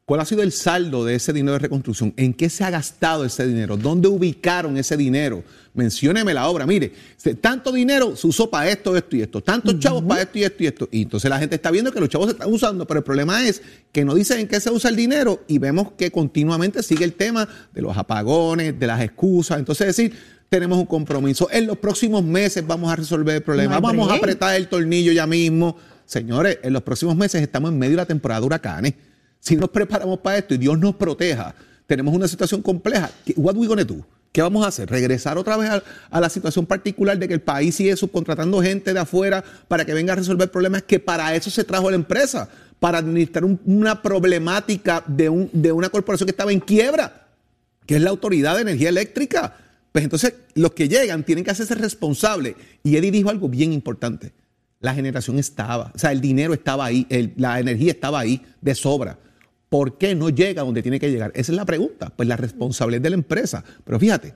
¿Cuál 0.07 0.21
ha 0.21 0.27
sido 0.27 0.43
el 0.43 0.53
saldo 0.53 1.03
de 1.03 1.15
ese 1.15 1.33
dinero 1.33 1.55
de 1.55 1.61
reconstrucción? 1.61 2.13
¿En 2.19 2.35
qué 2.35 2.51
se 2.51 2.63
ha 2.63 2.69
gastado 2.69 3.25
ese 3.25 3.47
dinero? 3.47 3.79
¿Dónde 3.79 4.07
ubicaron 4.07 4.77
ese 4.77 4.99
dinero? 4.99 5.43
Mencióneme 5.73 6.35
la 6.35 6.47
obra. 6.47 6.67
Mire, 6.67 6.93
tanto 7.41 7.73
dinero 7.73 8.15
se 8.15 8.27
usó 8.27 8.51
para 8.51 8.69
esto, 8.69 8.95
esto 8.95 9.17
y 9.17 9.23
esto. 9.23 9.43
Tantos 9.43 9.79
chavos 9.79 10.03
para 10.03 10.21
esto 10.21 10.39
y 10.39 10.45
esto 10.45 10.63
y 10.63 10.67
esto. 10.67 10.89
Y 10.93 11.03
entonces 11.03 11.31
la 11.31 11.39
gente 11.39 11.55
está 11.55 11.71
viendo 11.71 11.91
que 11.91 12.01
los 12.01 12.11
chavos 12.11 12.27
se 12.27 12.33
están 12.33 12.53
usando, 12.53 12.87
pero 12.87 12.99
el 12.99 13.05
problema 13.05 13.47
es 13.49 13.63
que 13.93 14.05
no 14.05 14.15
dicen 14.15 14.41
en 14.41 14.47
qué 14.47 14.61
se 14.61 14.71
usa 14.71 14.91
el 14.91 14.97
dinero 14.97 15.43
y 15.49 15.57
vemos 15.57 15.93
que 15.93 16.11
continuamente 16.11 16.83
sigue 16.83 17.07
el 17.07 17.15
tema 17.15 17.49
de 17.73 17.81
los 17.81 17.97
apagones, 17.97 18.79
de 18.79 18.87
las 18.87 19.01
excusas. 19.01 19.59
Entonces, 19.59 19.89
es 19.89 19.97
decir, 19.97 20.19
tenemos 20.51 20.77
un 20.79 20.87
compromiso. 20.87 21.49
En 21.51 21.67
los 21.67 21.79
próximos 21.79 22.23
meses 22.23 22.67
vamos 22.67 22.93
a 22.93 22.97
resolver 22.97 23.37
el 23.37 23.43
problema. 23.43 23.81
vamos 23.81 24.11
a 24.11 24.17
apretar 24.17 24.55
el 24.55 24.69
tornillo 24.69 25.13
ya 25.13 25.27
mismo. 25.27 25.79
Señores, 26.05 26.59
en 26.63 26.75
los 26.75 26.83
próximos 26.83 27.17
meses 27.17 27.41
estamos 27.41 27.73
en 27.73 27.79
medio 27.79 27.93
de 27.93 28.03
la 28.03 28.07
temporada 28.07 28.43
de 28.43 28.47
huracanes 28.47 28.95
si 29.45 29.57
nos 29.57 29.69
preparamos 29.69 30.21
para 30.21 30.39
esto 30.39 30.55
y 30.55 30.59
Dios 30.59 30.79
nos 30.79 30.95
proteja, 30.95 31.55
tenemos 31.87 32.15
una 32.15 32.27
situación 32.27 32.63
compleja. 32.63 33.11
What 33.37 33.57
we 33.57 33.67
gonna 33.67 33.85
do? 33.85 33.97
¿Qué 34.33 34.41
vamos 34.41 34.65
a 34.65 34.69
hacer? 34.69 34.91
¿Regresar 34.91 35.37
otra 35.37 35.59
vez 35.59 35.71
a, 36.11 36.21
la 36.21 36.31
situación 36.31 36.65
particular 36.65 37.19
de 37.19 37.29
que 37.29 37.35
el 37.35 37.43
país 37.43 37.75
sigue 37.75 37.95
subcontratando 37.95 38.63
gente 38.63 38.95
de 38.95 39.01
afuera 39.01 39.45
para 39.69 39.85
que 39.85 39.93
venga 39.93 40.15
a 40.15 40.17
resolver 40.17 40.51
problemas 40.51 40.83
que 40.83 40.99
para 40.99 41.37
eso 41.37 41.51
se 41.51 41.63
trajo 41.63 41.91
la 41.91 41.97
empresa? 41.97 42.49
Para 42.81 42.99
administrar 42.99 43.45
una 43.45 44.01
problemática 44.01 45.05
de, 45.07 45.29
un, 45.29 45.51
de 45.53 45.73
una 45.73 45.91
corporación 45.91 46.27
que 46.27 46.33
estaba 46.33 46.51
en 46.51 46.61
quiebra, 46.61 47.29
que 47.87 47.97
es 47.97 48.03
la 48.03 48.11
Autoridad 48.11 48.55
de 48.57 48.63
Energía 48.63 48.89
Eléctrica. 48.89 49.57
Pues 49.93 50.05
entonces 50.05 50.35
los 50.55 50.73
que 50.73 50.89
llegan 50.89 51.23
tienen 51.23 51.45
que 51.45 51.51
hacerse 51.51 51.75
responsables. 51.75 52.55
Y 52.83 52.97
Eddie 52.97 53.11
dijo 53.11 53.29
algo 53.29 53.51
bien 53.51 53.75
importante. 53.75 54.33
La 54.81 54.95
generación 54.95 55.39
estaba, 55.39 55.93
o 55.95 55.99
sea, 55.99 56.13
el 56.13 56.23
dinero 56.23 56.55
estaba 56.55 56.87
ahí, 56.87 57.07
la 57.37 57.61
energía 57.61 57.93
estaba 57.93 58.21
ahí 58.21 58.41
de 58.63 58.75
sobra. 58.75 59.19
¿Por 59.75 59.99
qué 59.99 60.15
no 60.15 60.31
llega 60.31 60.63
donde 60.63 60.83
tiene 60.83 61.01
que 61.01 61.11
llegar? 61.11 61.33
Esa 61.35 61.51
es 61.51 61.57
la 61.57 61.65
pregunta. 61.65 62.13
Pues 62.15 62.29
la 62.29 62.37
responsabilidad 62.37 63.03
de 63.03 63.11
la 63.11 63.17
empresa. 63.17 63.65
Pero 63.83 63.99
fíjate, 63.99 64.33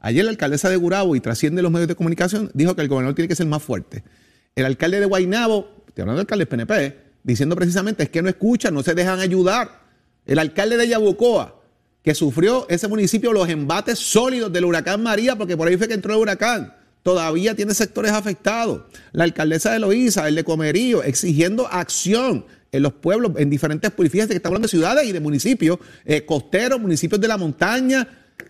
ayer 0.00 0.24
la 0.24 0.32
alcaldesa 0.32 0.68
de 0.68 0.74
Gurabo 0.74 1.14
y 1.14 1.20
trasciende 1.20 1.62
los 1.62 1.70
medios 1.70 1.86
de 1.86 1.94
comunicación 1.94 2.50
dijo 2.54 2.74
que 2.74 2.82
el 2.82 2.88
gobernador 2.88 3.14
tiene 3.14 3.28
que 3.28 3.36
ser 3.36 3.46
más 3.46 3.62
fuerte. 3.62 4.02
El 4.56 4.64
alcalde 4.64 4.98
de 4.98 5.06
Guaynabo, 5.06 5.84
estoy 5.86 6.02
hablando 6.02 6.16
del 6.16 6.22
alcalde 6.22 6.46
PNP, 6.46 6.96
diciendo 7.22 7.54
precisamente 7.54 8.02
es 8.02 8.08
que 8.08 8.20
no 8.20 8.28
escuchan, 8.28 8.74
no 8.74 8.82
se 8.82 8.96
dejan 8.96 9.20
ayudar. 9.20 9.80
El 10.26 10.40
alcalde 10.40 10.76
de 10.76 10.88
Yabucoa, 10.88 11.62
que 12.02 12.12
sufrió 12.16 12.66
ese 12.68 12.88
municipio 12.88 13.32
los 13.32 13.48
embates 13.48 13.96
sólidos 13.96 14.52
del 14.52 14.64
huracán 14.64 15.04
María, 15.04 15.38
porque 15.38 15.56
por 15.56 15.68
ahí 15.68 15.76
fue 15.76 15.86
que 15.86 15.94
entró 15.94 16.14
el 16.14 16.20
huracán 16.20 16.74
todavía 17.02 17.54
tiene 17.54 17.74
sectores 17.74 18.12
afectados. 18.12 18.82
La 19.12 19.24
alcaldesa 19.24 19.72
de 19.72 19.78
Loíza, 19.78 20.28
el 20.28 20.34
de 20.34 20.44
Comerío, 20.44 21.02
exigiendo 21.02 21.66
acción 21.66 22.44
en 22.72 22.82
los 22.82 22.92
pueblos, 22.94 23.32
en 23.36 23.50
diferentes 23.50 23.92
fíjense 23.92 24.28
que 24.28 24.36
estamos 24.36 24.52
hablando 24.52 24.66
de 24.66 24.70
ciudades 24.70 25.08
y 25.08 25.12
de 25.12 25.20
municipios, 25.20 25.78
eh, 26.04 26.24
costeros, 26.24 26.80
municipios 26.80 27.20
de 27.20 27.28
la 27.28 27.36
montaña. 27.36 28.06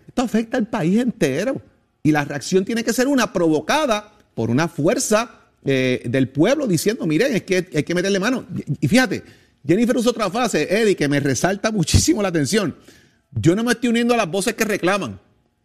Esto 0.07 0.21
afecta 0.21 0.57
al 0.57 0.67
país 0.67 0.99
entero. 0.99 1.61
Y 2.03 2.11
la 2.11 2.25
reacción 2.25 2.65
tiene 2.65 2.83
que 2.83 2.93
ser 2.93 3.07
una 3.07 3.31
provocada 3.31 4.13
por 4.33 4.49
una 4.49 4.67
fuerza 4.67 5.41
eh, 5.63 6.01
del 6.05 6.29
pueblo 6.29 6.65
diciendo, 6.65 7.05
miren, 7.05 7.35
es 7.35 7.43
que 7.43 7.67
hay 7.73 7.83
que 7.83 7.93
meterle 7.93 8.19
mano. 8.19 8.45
Y, 8.79 8.87
fíjate, 8.87 9.23
Jennifer 9.65 9.95
usó 9.97 10.09
otra 10.09 10.29
frase, 10.31 10.67
Eddie, 10.69 10.95
que 10.95 11.07
me 11.07 11.19
resalta 11.19 11.71
muchísimo 11.71 12.21
la 12.21 12.29
atención. 12.29 12.75
Yo 13.31 13.55
no 13.55 13.63
me 13.63 13.73
estoy 13.73 13.89
uniendo 13.89 14.13
a 14.13 14.17
las 14.17 14.29
voces 14.29 14.55
que 14.55 14.65
reclaman. 14.65 15.19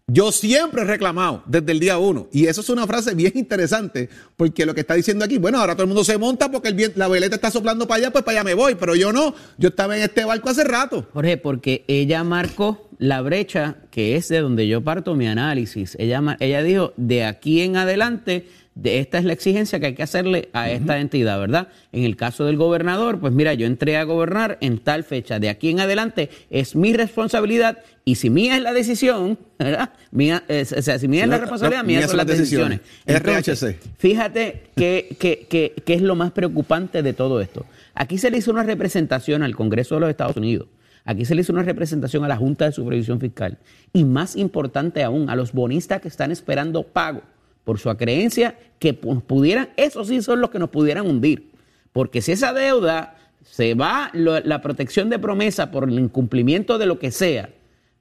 Yo 0.09 0.31
siempre 0.31 0.83
he 0.83 0.85
reclamado 0.85 1.43
desde 1.47 1.73
el 1.73 1.81
día 1.81 1.99
uno. 1.99 2.29
Y 2.31 2.47
eso 2.47 2.61
es 2.61 2.69
una 2.69 2.87
frase 2.87 3.13
bien 3.17 3.33
interesante, 3.35 4.09
porque 4.37 4.65
lo 4.65 4.73
que 4.73 4.83
está 4.83 4.95
diciendo 4.95 5.25
aquí, 5.25 5.39
bueno, 5.39 5.59
ahora 5.59 5.75
todo 5.75 5.83
el 5.83 5.89
mundo 5.89 6.05
se 6.05 6.17
monta 6.17 6.49
porque 6.49 6.69
el 6.69 6.93
la 6.95 7.09
veleta 7.09 7.35
está 7.35 7.51
soplando 7.51 7.89
para 7.89 7.99
allá, 7.99 8.13
pues 8.13 8.23
para 8.23 8.39
allá 8.39 8.45
me 8.45 8.55
voy, 8.55 8.77
pero 8.77 8.95
yo 8.95 9.13
no. 9.13 9.35
Yo 9.59 9.71
estaba 9.71 9.97
en 9.97 10.05
este 10.05 10.25
barco 10.25 10.49
hace 10.49 10.63
rato. 10.63 11.09
Jorge, 11.13 11.39
porque 11.39 11.85
ella 11.89 12.23
marcó 12.23 12.89
la 12.99 13.21
brecha 13.21 13.79
que 13.91 14.15
es 14.15 14.29
de 14.29 14.39
donde 14.39 14.69
yo 14.69 14.81
parto 14.81 15.17
mi 15.17 15.27
análisis. 15.27 15.97
Ella, 15.99 16.37
ella 16.39 16.63
dijo, 16.63 16.93
de 16.97 17.25
aquí 17.25 17.63
en 17.63 17.77
adelante 17.77 18.47
de 18.77 18.99
esta 18.99 19.17
es 19.19 19.25
la 19.25 19.33
exigencia 19.33 19.81
que 19.81 19.87
hay 19.87 19.95
que 19.95 20.03
hacerle 20.03 20.51
a 20.53 20.71
esta 20.71 20.99
entidad, 20.99 21.41
¿verdad? 21.41 21.69
En 21.93 22.05
el 22.05 22.15
caso 22.15 22.45
del 22.45 22.59
gobernador, 22.59 23.19
pues 23.19 23.33
mira, 23.33 23.55
yo 23.55 23.67
entré 23.67 23.97
a 23.97 24.05
gobernar 24.05 24.59
en 24.61 24.79
tal 24.79 25.03
fecha, 25.03 25.41
de 25.41 25.49
aquí 25.49 25.71
en 25.71 25.81
adelante 25.81 26.29
es 26.51 26.77
mi 26.77 26.93
responsabilidad 26.93 27.79
y 28.05 28.17
si 28.17 28.29
mía 28.29 28.55
es 28.55 28.63
la 28.63 28.75
decisión, 28.75 29.39
¿verdad? 29.59 29.95
Mía, 30.11 30.45
o 30.47 30.83
sea, 30.83 30.99
si 30.99 31.09
mía 31.09 31.25
es 31.25 31.31
la 31.31 31.39
responsabilidad, 31.39 31.85
mía 31.85 32.07
son 32.07 32.19
las 32.19 32.27
decisiones. 32.27 32.81
RHC. 33.07 33.77
Fíjate 33.97 34.65
qué 34.77 35.75
es 35.87 36.03
lo 36.03 36.15
más 36.15 36.33
preocupante 36.33 37.03
de 37.03 37.15
todo 37.15 37.41
esto. 37.41 37.65
Aquí 37.95 38.19
se 38.19 38.31
le 38.31 38.39
hizo 38.39 38.51
una 38.51 38.63
representación 38.63 39.43
al 39.43 39.57
Congreso 39.57 39.95
de 39.95 40.03
los 40.03 40.11
Estados 40.11 40.37
Unidos. 40.37 40.69
Aquí 41.07 41.25
se 41.25 41.35
le 41.35 41.41
hizo 41.41 41.53
una 41.53 41.63
representación 41.63 42.25
a 42.25 42.29
la 42.29 42.37
Junta 42.37 42.67
de 42.67 42.73
Supervisión 42.73 43.21
Fiscal. 43.21 43.57
Y 43.95 44.05
más 44.05 44.37
importante 44.37 45.03
aún, 45.03 45.31
a 45.31 45.37
los 45.37 45.53
bonistas 45.53 46.03
que 46.03 46.09
están 46.09 46.31
esperando 46.31 46.83
pago 46.83 47.23
por 47.67 47.81
su 47.81 47.95
creencia 47.97 48.57
que 48.79 48.95
pudieran, 48.95 49.71
esos 49.77 50.07
sí 50.07 50.23
son 50.23 50.41
los 50.41 50.51
que 50.51 50.61
nos 50.61 50.71
pudieran 50.71 51.05
hundir. 51.05 51.51
Porque 51.93 52.23
si 52.23 52.31
esa 52.31 52.53
deuda 52.53 53.17
se 53.43 53.75
va, 53.75 54.09
la 54.15 54.63
protección 54.63 55.11
de 55.11 55.19
promesa 55.19 55.73
por 55.73 55.89
el 55.89 55.99
incumplimiento 55.99 56.79
de 56.79 56.87
lo 56.87 57.01
que 57.01 57.11
sea, 57.11 57.51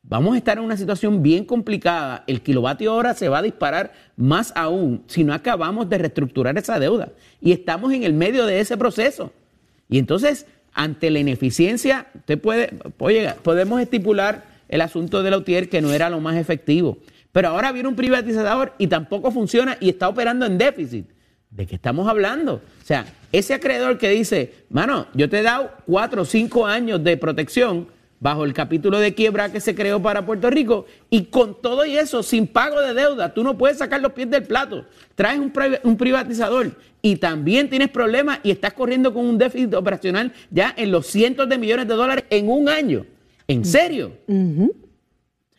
vamos 0.04 0.36
a 0.36 0.38
estar 0.38 0.60
en 0.60 0.66
una 0.66 0.78
situación 0.78 1.24
bien 1.24 1.46
complicada. 1.46 2.24
El 2.28 2.42
kilovatio 2.42 2.94
hora 2.94 3.16
se 3.16 3.28
va 3.28 3.40
a 3.40 3.42
disparar 3.42 3.92
más 4.16 4.54
aún 4.56 5.02
si 5.08 5.24
no 5.24 5.34
acabamos 5.34 5.90
de 5.90 5.98
reestructurar 5.98 6.56
esa 6.60 6.78
deuda. 6.78 7.10
Y 7.42 7.52
estamos 7.52 7.92
en 7.92 8.04
el 8.04 8.14
medio 8.14 8.46
de 8.46 8.60
ese 8.60 8.78
proceso. 8.78 9.34
Y 9.90 9.98
entonces, 9.98 10.46
ante 10.74 11.10
la 11.10 11.18
ineficiencia, 11.18 12.06
usted 12.14 12.40
puede, 12.40 12.78
oye, 13.00 13.34
podemos 13.42 13.82
estipular 13.82 14.44
el 14.70 14.82
asunto 14.82 15.24
de 15.24 15.32
la 15.32 15.38
UTIER 15.38 15.70
que 15.70 15.82
no 15.82 15.92
era 15.92 16.12
lo 16.12 16.20
más 16.20 16.36
efectivo. 16.36 17.00
Pero 17.36 17.50
ahora 17.50 17.74
viene 17.74 17.90
un 17.90 17.98
privatizador 17.98 18.72
y 18.78 18.88
tampoco 18.88 19.30
funciona 19.30 19.76
y 19.82 19.90
está 19.90 20.08
operando 20.08 20.46
en 20.46 20.58
déficit. 20.58 21.06
¿De 21.50 21.68
qué 21.68 21.76
estamos 21.76 22.08
hablando? 22.08 22.62
O 22.82 22.86
sea, 22.86 23.06
ese 23.34 23.54
acreedor 23.54 23.98
que 23.98 24.08
dice, 24.08 24.54
mano, 24.70 25.08
yo 25.14 25.30
te 25.30 25.40
he 25.40 25.44
dado 25.44 25.70
cuatro 25.86 26.22
o 26.22 26.26
cinco 26.26 26.66
años 26.66 27.04
de 27.04 27.18
protección 27.18 27.90
bajo 28.22 28.46
el 28.46 28.54
capítulo 28.54 29.00
de 29.00 29.14
quiebra 29.14 29.52
que 29.52 29.60
se 29.60 29.76
creó 29.76 30.02
para 30.02 30.26
Puerto 30.26 30.50
Rico 30.50 30.86
y 31.10 31.26
con 31.26 31.62
todo 31.62 31.86
y 31.86 31.98
eso, 31.98 32.24
sin 32.24 32.48
pago 32.48 32.80
de 32.80 32.94
deuda, 32.94 33.34
tú 33.34 33.44
no 33.44 33.58
puedes 33.58 33.80
sacar 33.80 34.00
los 34.00 34.14
pies 34.14 34.30
del 34.30 34.44
plato. 34.44 34.86
Traes 35.16 35.38
un, 35.38 35.98
privatizador 35.98 36.72
y 37.02 37.18
también 37.18 37.70
tienes 37.70 37.90
problemas 37.90 38.40
y 38.44 38.52
estás 38.52 38.72
corriendo 38.72 39.14
con 39.14 39.26
un 39.26 39.38
déficit 39.38 39.74
operacional 39.74 40.32
ya 40.52 40.74
en 40.78 40.90
los 40.90 41.08
cientos 41.08 41.50
de 41.50 41.58
millones 41.58 41.86
de 41.86 41.96
dólares 41.96 42.24
en 42.30 42.48
un 42.48 42.70
año. 42.70 43.06
¿En 43.46 43.66
serio? 43.66 44.14
o 44.26 44.70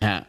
sea, 0.01 0.27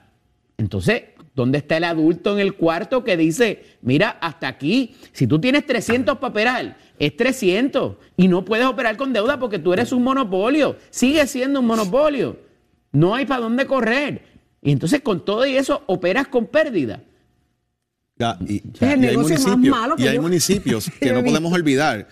entonces, 0.58 1.04
¿Dónde 1.38 1.60
está 1.60 1.78
el 1.78 1.84
adulto 1.84 2.34
en 2.34 2.40
el 2.40 2.56
cuarto 2.56 3.04
que 3.04 3.16
dice, 3.16 3.64
mira, 3.84 4.18
hasta 4.22 4.48
aquí, 4.48 4.96
si 5.12 5.28
tú 5.28 5.40
tienes 5.40 5.68
300 5.68 6.18
para 6.18 6.32
operar, 6.32 6.78
es 6.98 7.16
300 7.16 7.98
y 8.18 8.28
no 8.28 8.44
puedes 8.44 8.66
operar 8.66 8.98
con 8.98 9.14
deuda 9.14 9.38
porque 9.38 9.60
tú 9.60 9.72
eres 9.72 9.92
un 9.92 10.02
monopolio, 10.02 10.78
sigue 10.90 11.28
siendo 11.28 11.60
un 11.60 11.68
monopolio, 11.68 12.40
no 12.92 13.14
hay 13.14 13.28
para 13.28 13.42
dónde 13.42 13.68
correr. 13.68 14.24
Y 14.64 14.72
entonces 14.72 15.02
con 15.02 15.24
todo 15.24 15.46
y 15.46 15.56
eso 15.56 15.84
operas 15.86 16.28
con 16.28 16.48
pérdida. 16.48 17.04
y, 18.48 20.08
hay 20.08 20.18
municipios 20.18 20.90
que 21.00 21.14
no 21.14 21.24
podemos 21.24 21.54
olvidar 21.54 22.08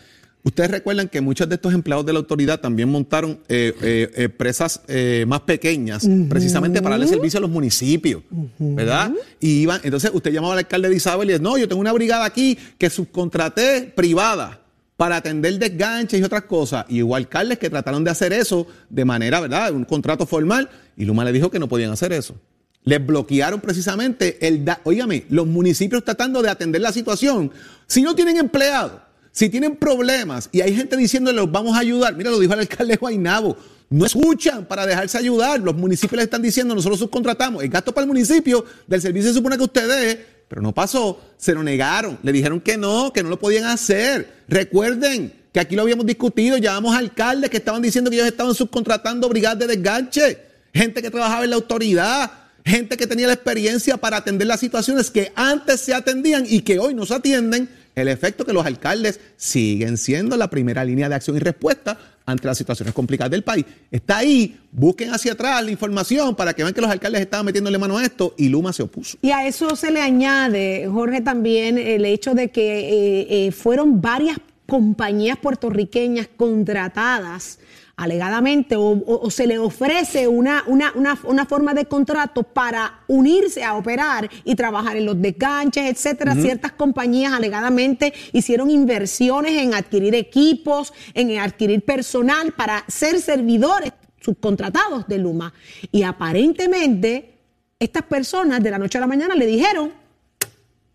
Ustedes 0.46 0.70
recuerdan 0.70 1.10
que 1.10 1.22
muchos 1.22 1.50
de 1.50 1.56
estos 1.56 1.74
empleados 1.74 2.06
de 2.06 2.14
la 2.14 2.20
autoridad 2.20 2.60
también 2.60 2.88
montaron 2.88 3.40
eh, 3.50 3.74
eh, 3.82 4.12
empresas 4.16 4.80
eh, 4.88 5.26
más 5.28 5.42
pequeñas, 5.42 6.08
precisamente 6.30 6.84
para 6.84 6.98
darle 6.98 7.08
servicio 7.08 7.40
a 7.40 7.42
los 7.42 7.50
municipios, 7.50 8.22
¿verdad? 8.60 9.12
Y 9.40 9.62
iban, 9.62 9.82
entonces 9.84 10.12
usted 10.14 10.32
llamaba 10.32 10.54
al 10.54 10.60
alcalde 10.60 10.90
de 10.90 10.98
Isabel 10.98 11.32
y 11.32 11.34
dice, 11.34 11.42
no, 11.44 11.58
yo 11.58 11.68
tengo 11.68 11.82
una 11.82 11.92
brigada 11.94 12.26
aquí 12.26 12.60
que 12.78 12.92
subcontraté 12.92 13.92
privada 13.96 14.62
para 14.98 15.16
atender 15.16 15.58
desganches 15.58 16.20
y 16.20 16.24
otras 16.24 16.44
cosas. 16.44 16.86
Y 16.90 17.02
hubo 17.02 17.16
alcaldes 17.16 17.58
que 17.58 17.72
trataron 17.72 18.04
de 18.04 18.12
hacer 18.12 18.32
eso 18.32 18.68
de 18.88 19.04
manera, 19.04 19.40
¿verdad? 19.40 19.74
Un 19.74 19.84
contrato 19.84 20.28
formal, 20.28 20.70
y 20.96 21.06
Luma 21.06 21.26
le 21.26 21.32
dijo 21.32 21.50
que 21.50 21.58
no 21.58 21.68
podían 21.68 21.92
hacer 21.92 22.14
eso. 22.14 22.36
Les 22.84 23.04
bloquearon 23.04 23.62
precisamente 23.62 24.48
el... 24.48 24.64
Da 24.64 24.80
Óigame, 24.84 25.26
los 25.30 25.48
municipios 25.48 26.04
tratando 26.04 26.44
de 26.44 26.50
atender 26.50 26.82
la 26.82 26.92
situación. 26.92 27.52
Si 27.88 28.04
no 28.04 28.14
tienen 28.14 28.38
empleados, 28.38 29.02
si 29.36 29.50
tienen 29.50 29.76
problemas 29.76 30.48
y 30.54 30.62
hay 30.62 30.74
gente 30.74 30.96
diciéndole, 30.96 31.36
los 31.36 31.52
vamos 31.52 31.76
a 31.76 31.80
ayudar, 31.80 32.16
mira, 32.16 32.32
lo 32.32 32.40
dijo 32.40 32.54
el 32.54 32.62
alcalde 32.62 32.96
Guainabo, 32.96 33.58
no 33.90 34.06
escuchan 34.06 34.64
para 34.64 34.86
dejarse 34.86 35.18
ayudar. 35.18 35.60
Los 35.60 35.76
municipios 35.76 36.18
le 36.18 36.24
están 36.24 36.42
diciendo, 36.42 36.74
nosotros 36.74 37.00
subcontratamos. 37.00 37.62
El 37.62 37.70
gasto 37.70 37.94
para 37.94 38.04
el 38.04 38.08
municipio 38.08 38.64
del 38.88 39.02
servicio 39.02 39.30
se 39.30 39.36
supone 39.36 39.58
que 39.58 39.64
usted 39.64 39.90
dé, 39.90 40.26
pero 40.48 40.62
no 40.62 40.74
pasó. 40.74 41.20
Se 41.36 41.54
lo 41.54 41.64
negaron. 41.64 42.18
Le 42.24 42.32
dijeron 42.32 42.62
que 42.62 42.78
no, 42.78 43.12
que 43.12 43.24
no 43.24 43.30
lo 43.30 43.38
podían 43.38 43.66
hacer. 43.66 44.44
Recuerden 44.48 45.34
que 45.52 45.60
aquí 45.60 45.76
lo 45.76 45.82
habíamos 45.82 46.06
discutido, 46.06 46.58
llamamos 46.58 46.96
alcaldes 46.96 47.50
que 47.50 47.58
estaban 47.58 47.82
diciendo 47.82 48.10
que 48.10 48.16
ellos 48.16 48.28
estaban 48.28 48.56
subcontratando 48.56 49.28
brigadas 49.28 49.60
de 49.60 49.68
desganche, 49.68 50.40
gente 50.74 51.02
que 51.02 51.12
trabajaba 51.12 51.44
en 51.44 51.50
la 51.50 51.58
autoridad, 51.58 52.32
gente 52.64 52.96
que 52.96 53.06
tenía 53.06 53.28
la 53.28 53.34
experiencia 53.34 53.98
para 53.98 54.16
atender 54.16 54.48
las 54.48 54.62
situaciones 54.62 55.12
que 55.12 55.34
antes 55.36 55.82
se 55.82 55.94
atendían 55.94 56.46
y 56.48 56.62
que 56.62 56.80
hoy 56.80 56.94
no 56.94 57.06
se 57.06 57.16
atienden 57.16 57.70
el 57.96 58.08
efecto 58.08 58.46
que 58.46 58.54
los 58.54 58.66
alcaldes 58.66 59.20
siguen 59.38 59.98
siendo 59.98 60.38
la 60.38 60.50
primera 60.50 60.84
línea 60.84 61.10
de 61.10 61.16
acción 61.16 61.38
y 61.38 61.40
respuesta 61.40 61.98
ante 62.26 62.48
las 62.48 62.58
situaciones 62.58 62.94
complicadas 62.94 63.32
del 63.32 63.44
país. 63.44 63.66
Está 63.92 64.18
ahí, 64.18 64.60
busquen 64.72 65.14
hacia 65.14 65.34
atrás 65.34 65.64
la 65.64 65.72
información 65.72 66.36
para 66.36 66.54
que 66.54 66.64
vean 66.64 66.74
que 66.74 66.82
los 66.82 66.90
alcaldes 66.90 67.22
estaban 67.22 67.46
metiéndole 67.46 67.78
mano 67.78 67.98
a 67.98 68.04
esto 68.04 68.34
y 68.38 68.50
Luma 68.50 68.74
se 68.74 68.84
opuso. 68.84 69.18
Y 69.22 69.32
a 69.32 69.48
eso 69.48 69.76
se 69.76 69.92
le 69.92 70.02
añade, 70.02 70.88
Jorge, 70.92 71.22
también 71.22 71.78
el 71.78 72.06
hecho 72.06 72.34
de 72.34 72.50
que 72.50 72.80
eh, 72.80 73.48
eh, 73.48 73.52
fueron 73.52 74.02
varias 74.02 74.38
compañías 74.66 75.38
puertorriqueñas 75.38 76.28
contratadas 76.36 77.60
alegadamente 77.98 78.76
o, 78.78 79.30
se 79.30 79.48
le 79.48 79.58
ofrece 79.58 80.28
una, 80.28 80.64
una, 80.68 80.94
una, 81.24 81.46
forma 81.46 81.74
de 81.74 81.86
contrato 81.86 82.44
para 82.44 83.02
unirse 83.08 83.64
a 83.64 83.76
operar 83.76 84.30
y 84.44 84.56
trabajar 84.56 84.98
en 84.98 85.06
los 85.06 85.22
desganches, 85.22 85.86
etcétera. 85.86 86.36
Ciertas 86.36 86.74
compañías 86.74 87.34
alegadamente 87.34 88.14
hicieron 88.34 88.70
inversiones 88.70 89.62
en 89.62 89.74
adquirir 89.74 90.14
equipos, 90.16 90.94
en 91.14 91.38
adquirir 91.40 91.84
personal 91.84 92.52
para 92.52 92.84
ser 92.88 93.22
servidores 93.22 93.94
subcontratados 94.20 95.08
de 95.08 95.18
Luma. 95.18 95.54
Y 95.92 96.04
aparentemente 96.04 97.38
estas 97.80 98.04
personas 98.04 98.62
de 98.62 98.72
la 98.72 98.78
noche 98.78 98.98
a 98.98 99.02
la 99.02 99.08
mañana 99.08 99.36
le 99.36 99.46
dijeron, 99.46 99.92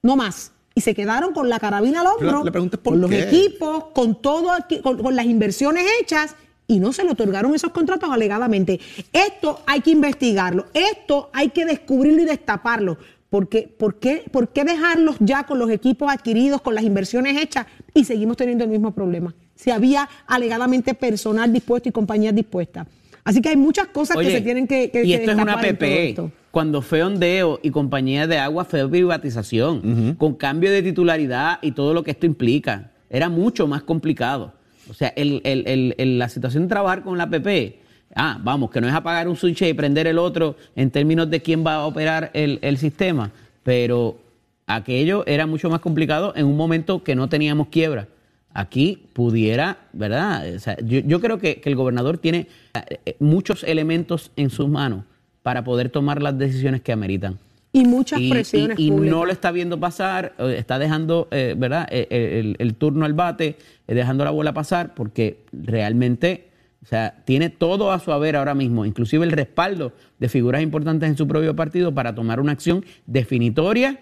no 0.03 0.17
más 0.17 0.53
y 0.75 0.83
se 0.83 0.95
quedaron 0.95 1.33
con 1.33 1.49
la 1.49 1.59
carabina 1.59 2.01
al 2.01 2.07
hombro, 2.07 2.45
con 2.83 3.01
los 3.01 3.11
equipos, 3.11 3.87
con 3.93 4.23
todo, 4.23 4.51
con, 4.83 5.17
las 5.17 5.27
inversiones 5.27 5.85
hechas 6.01 6.37
y 6.71 6.79
no 6.79 6.93
se 6.93 7.03
le 7.03 7.11
otorgaron 7.11 7.53
esos 7.53 7.73
contratos 7.73 8.09
alegadamente. 8.13 8.79
Esto 9.13 9.61
hay 9.67 9.81
que 9.81 9.91
investigarlo, 9.91 10.67
esto 10.73 11.29
hay 11.33 11.49
que 11.49 11.65
descubrirlo 11.67 12.23
y 12.23 12.27
destaparlo. 12.27 12.97
Porque, 13.29 13.63
¿por, 13.77 13.97
qué, 13.97 14.23
¿Por 14.31 14.49
qué 14.51 14.65
dejarlos 14.65 15.17
ya 15.19 15.45
con 15.45 15.59
los 15.59 15.69
equipos 15.69 16.11
adquiridos, 16.13 16.61
con 16.61 16.77
las 16.77 16.85
inversiones 16.85 17.41
hechas 17.43 17.67
y 17.93 18.05
seguimos 18.05 18.37
teniendo 18.37 18.63
el 18.63 18.71
mismo 18.71 18.93
problema? 18.93 19.35
Si 19.57 19.73
había 19.73 20.09
alegadamente 20.29 20.95
personal 20.95 21.53
dispuesto 21.53 21.89
y 21.89 21.93
compañías 21.93 22.37
dispuestas. 22.37 22.87
Así 23.25 23.43
que 23.43 23.49
hay 23.49 23.57
muchas 23.57 23.89
cosas 23.89 24.17
que 24.17 24.31
se 24.31 24.41
tienen 24.41 24.69
que, 24.69 24.93
que 24.93 25.05
Y 25.05 25.15
esto 25.15 25.33
es 25.33 25.39
una 25.39 25.61
PP. 25.61 26.17
Cuando 26.53 26.83
fue 26.83 27.03
ondeo 27.03 27.59
y 27.65 27.71
compañía 27.71 28.29
de 28.29 28.39
agua 28.39 28.65
fue 28.65 28.89
privatización, 28.89 30.15
con 30.19 30.35
cambio 30.35 30.71
de 30.71 30.83
titularidad 30.83 31.59
y 31.63 31.73
todo 31.73 31.95
lo 31.95 32.05
que 32.05 32.13
esto 32.13 32.27
implica. 32.27 32.93
Era 33.09 33.29
mucho 33.29 33.67
más 33.67 33.83
complicado. 33.83 34.60
O 34.91 34.95
sea, 34.95 35.15
la 35.17 36.29
situación 36.29 36.65
de 36.65 36.69
trabajar 36.69 37.05
con 37.05 37.17
la 37.17 37.25
APP, 37.25 37.77
ah, 38.17 38.41
vamos, 38.43 38.71
que 38.71 38.81
no 38.81 38.89
es 38.89 38.95
apagar 38.95 39.29
un 39.29 39.37
switch 39.37 39.63
y 39.63 39.73
prender 39.73 40.09
el 40.09 40.19
otro 40.19 40.57
en 40.75 40.91
términos 40.91 41.31
de 41.31 41.41
quién 41.41 41.65
va 41.65 41.75
a 41.75 41.87
operar 41.87 42.33
el, 42.35 42.77
sistema, 42.77 43.31
pero 43.63 44.19
aquello 44.67 45.25
era 45.27 45.47
mucho 45.47 45.71
más 45.71 45.79
complicado 45.79 46.33
en 46.35 46.47
un 46.47 46.57
momento 46.57 47.05
que 47.05 47.15
no 47.15 47.29
teníamos 47.29 47.69
quiebra. 47.69 48.09
Aquí 48.53 49.07
pudiera, 49.13 49.79
¿verdad? 49.93 50.45
Yo, 50.83 51.21
creo 51.21 51.39
que, 51.39 51.61
el 51.65 51.77
gobernador 51.77 52.19
tiene 52.19 52.49
eh, 52.75 53.15
muchos 53.21 53.63
elementos 53.63 54.33
en 54.35 54.51
sus 54.51 54.69
manos 54.69 55.05
para 55.45 55.63
poder 55.63 55.91
tomar 55.91 56.21
las 56.21 56.37
decisiones 56.37 56.81
que 56.81 56.91
ameritan. 56.91 57.39
Y 57.73 57.85
muchas 57.85 58.21
presiones. 58.29 58.79
Y, 58.79 58.91
no 58.91 59.25
lo 59.25 59.33
está 59.33 59.53
viendo 59.53 59.79
pasar, 59.79 60.35
eh, 60.39 60.57
está 60.59 60.79
dejando, 60.79 61.29
eh, 61.31 61.55
¿verdad?, 61.57 61.87
eh, 61.91 62.55
el, 62.59 62.75
turno 62.75 63.05
al 63.05 63.15
bate, 63.15 63.57
dejando 63.87 64.25
la 64.25 64.31
bola 64.31 64.53
pasar, 64.53 64.95
porque 64.95 65.45
realmente, 65.53 66.49
o 66.83 66.87
sea, 66.87 67.23
tiene 67.25 67.49
todo 67.49 67.93
a 67.93 68.01
su 68.01 68.13
haber 68.13 68.37
ahora 68.37 68.55
mismo, 68.55 68.87
inclusive 68.87 69.25
el 69.25 69.33
respaldo 69.33 69.93
de 70.19 70.29
figuras 70.29 70.63
importantes 70.63 71.09
en 71.09 71.17
su 71.17 71.29
propio 71.29 71.55
partido 71.55 71.95
para 71.95 72.15
tomar 72.15 72.41
una 72.41 72.53
acción 72.53 72.85
definitoria 73.07 74.01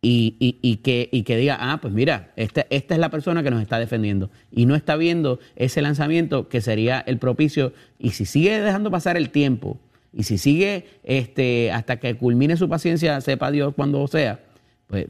y, 0.00 0.80
que, 0.82 1.08
y 1.10 1.22
que 1.22 1.36
diga, 1.36 1.56
ah, 1.60 1.80
pues 1.80 1.92
mira, 1.92 2.32
esta, 2.36 2.66
esta 2.70 2.94
es 2.94 3.00
la 3.00 3.10
persona 3.10 3.42
que 3.42 3.50
nos 3.50 3.62
está 3.62 3.78
defendiendo. 3.78 4.30
Y 4.50 4.66
no 4.66 4.74
está 4.74 4.96
viendo 4.96 5.40
ese 5.56 5.82
lanzamiento 5.82 6.48
que 6.48 6.60
sería 6.60 7.00
el 7.00 7.18
propicio. 7.18 7.72
Y 7.98 8.10
si 8.10 8.24
sigue 8.24 8.60
dejando 8.60 8.90
pasar 8.90 9.16
el 9.16 9.30
tiempo, 9.30 9.80
y 10.12 10.22
si 10.24 10.38
sigue 10.38 10.86
este, 11.04 11.70
hasta 11.72 11.98
que 11.98 12.16
culmine 12.16 12.56
su 12.56 12.68
paciencia, 12.68 13.20
sepa 13.20 13.50
Dios 13.50 13.74
cuando 13.74 14.06
sea, 14.06 14.40
pues 14.86 15.06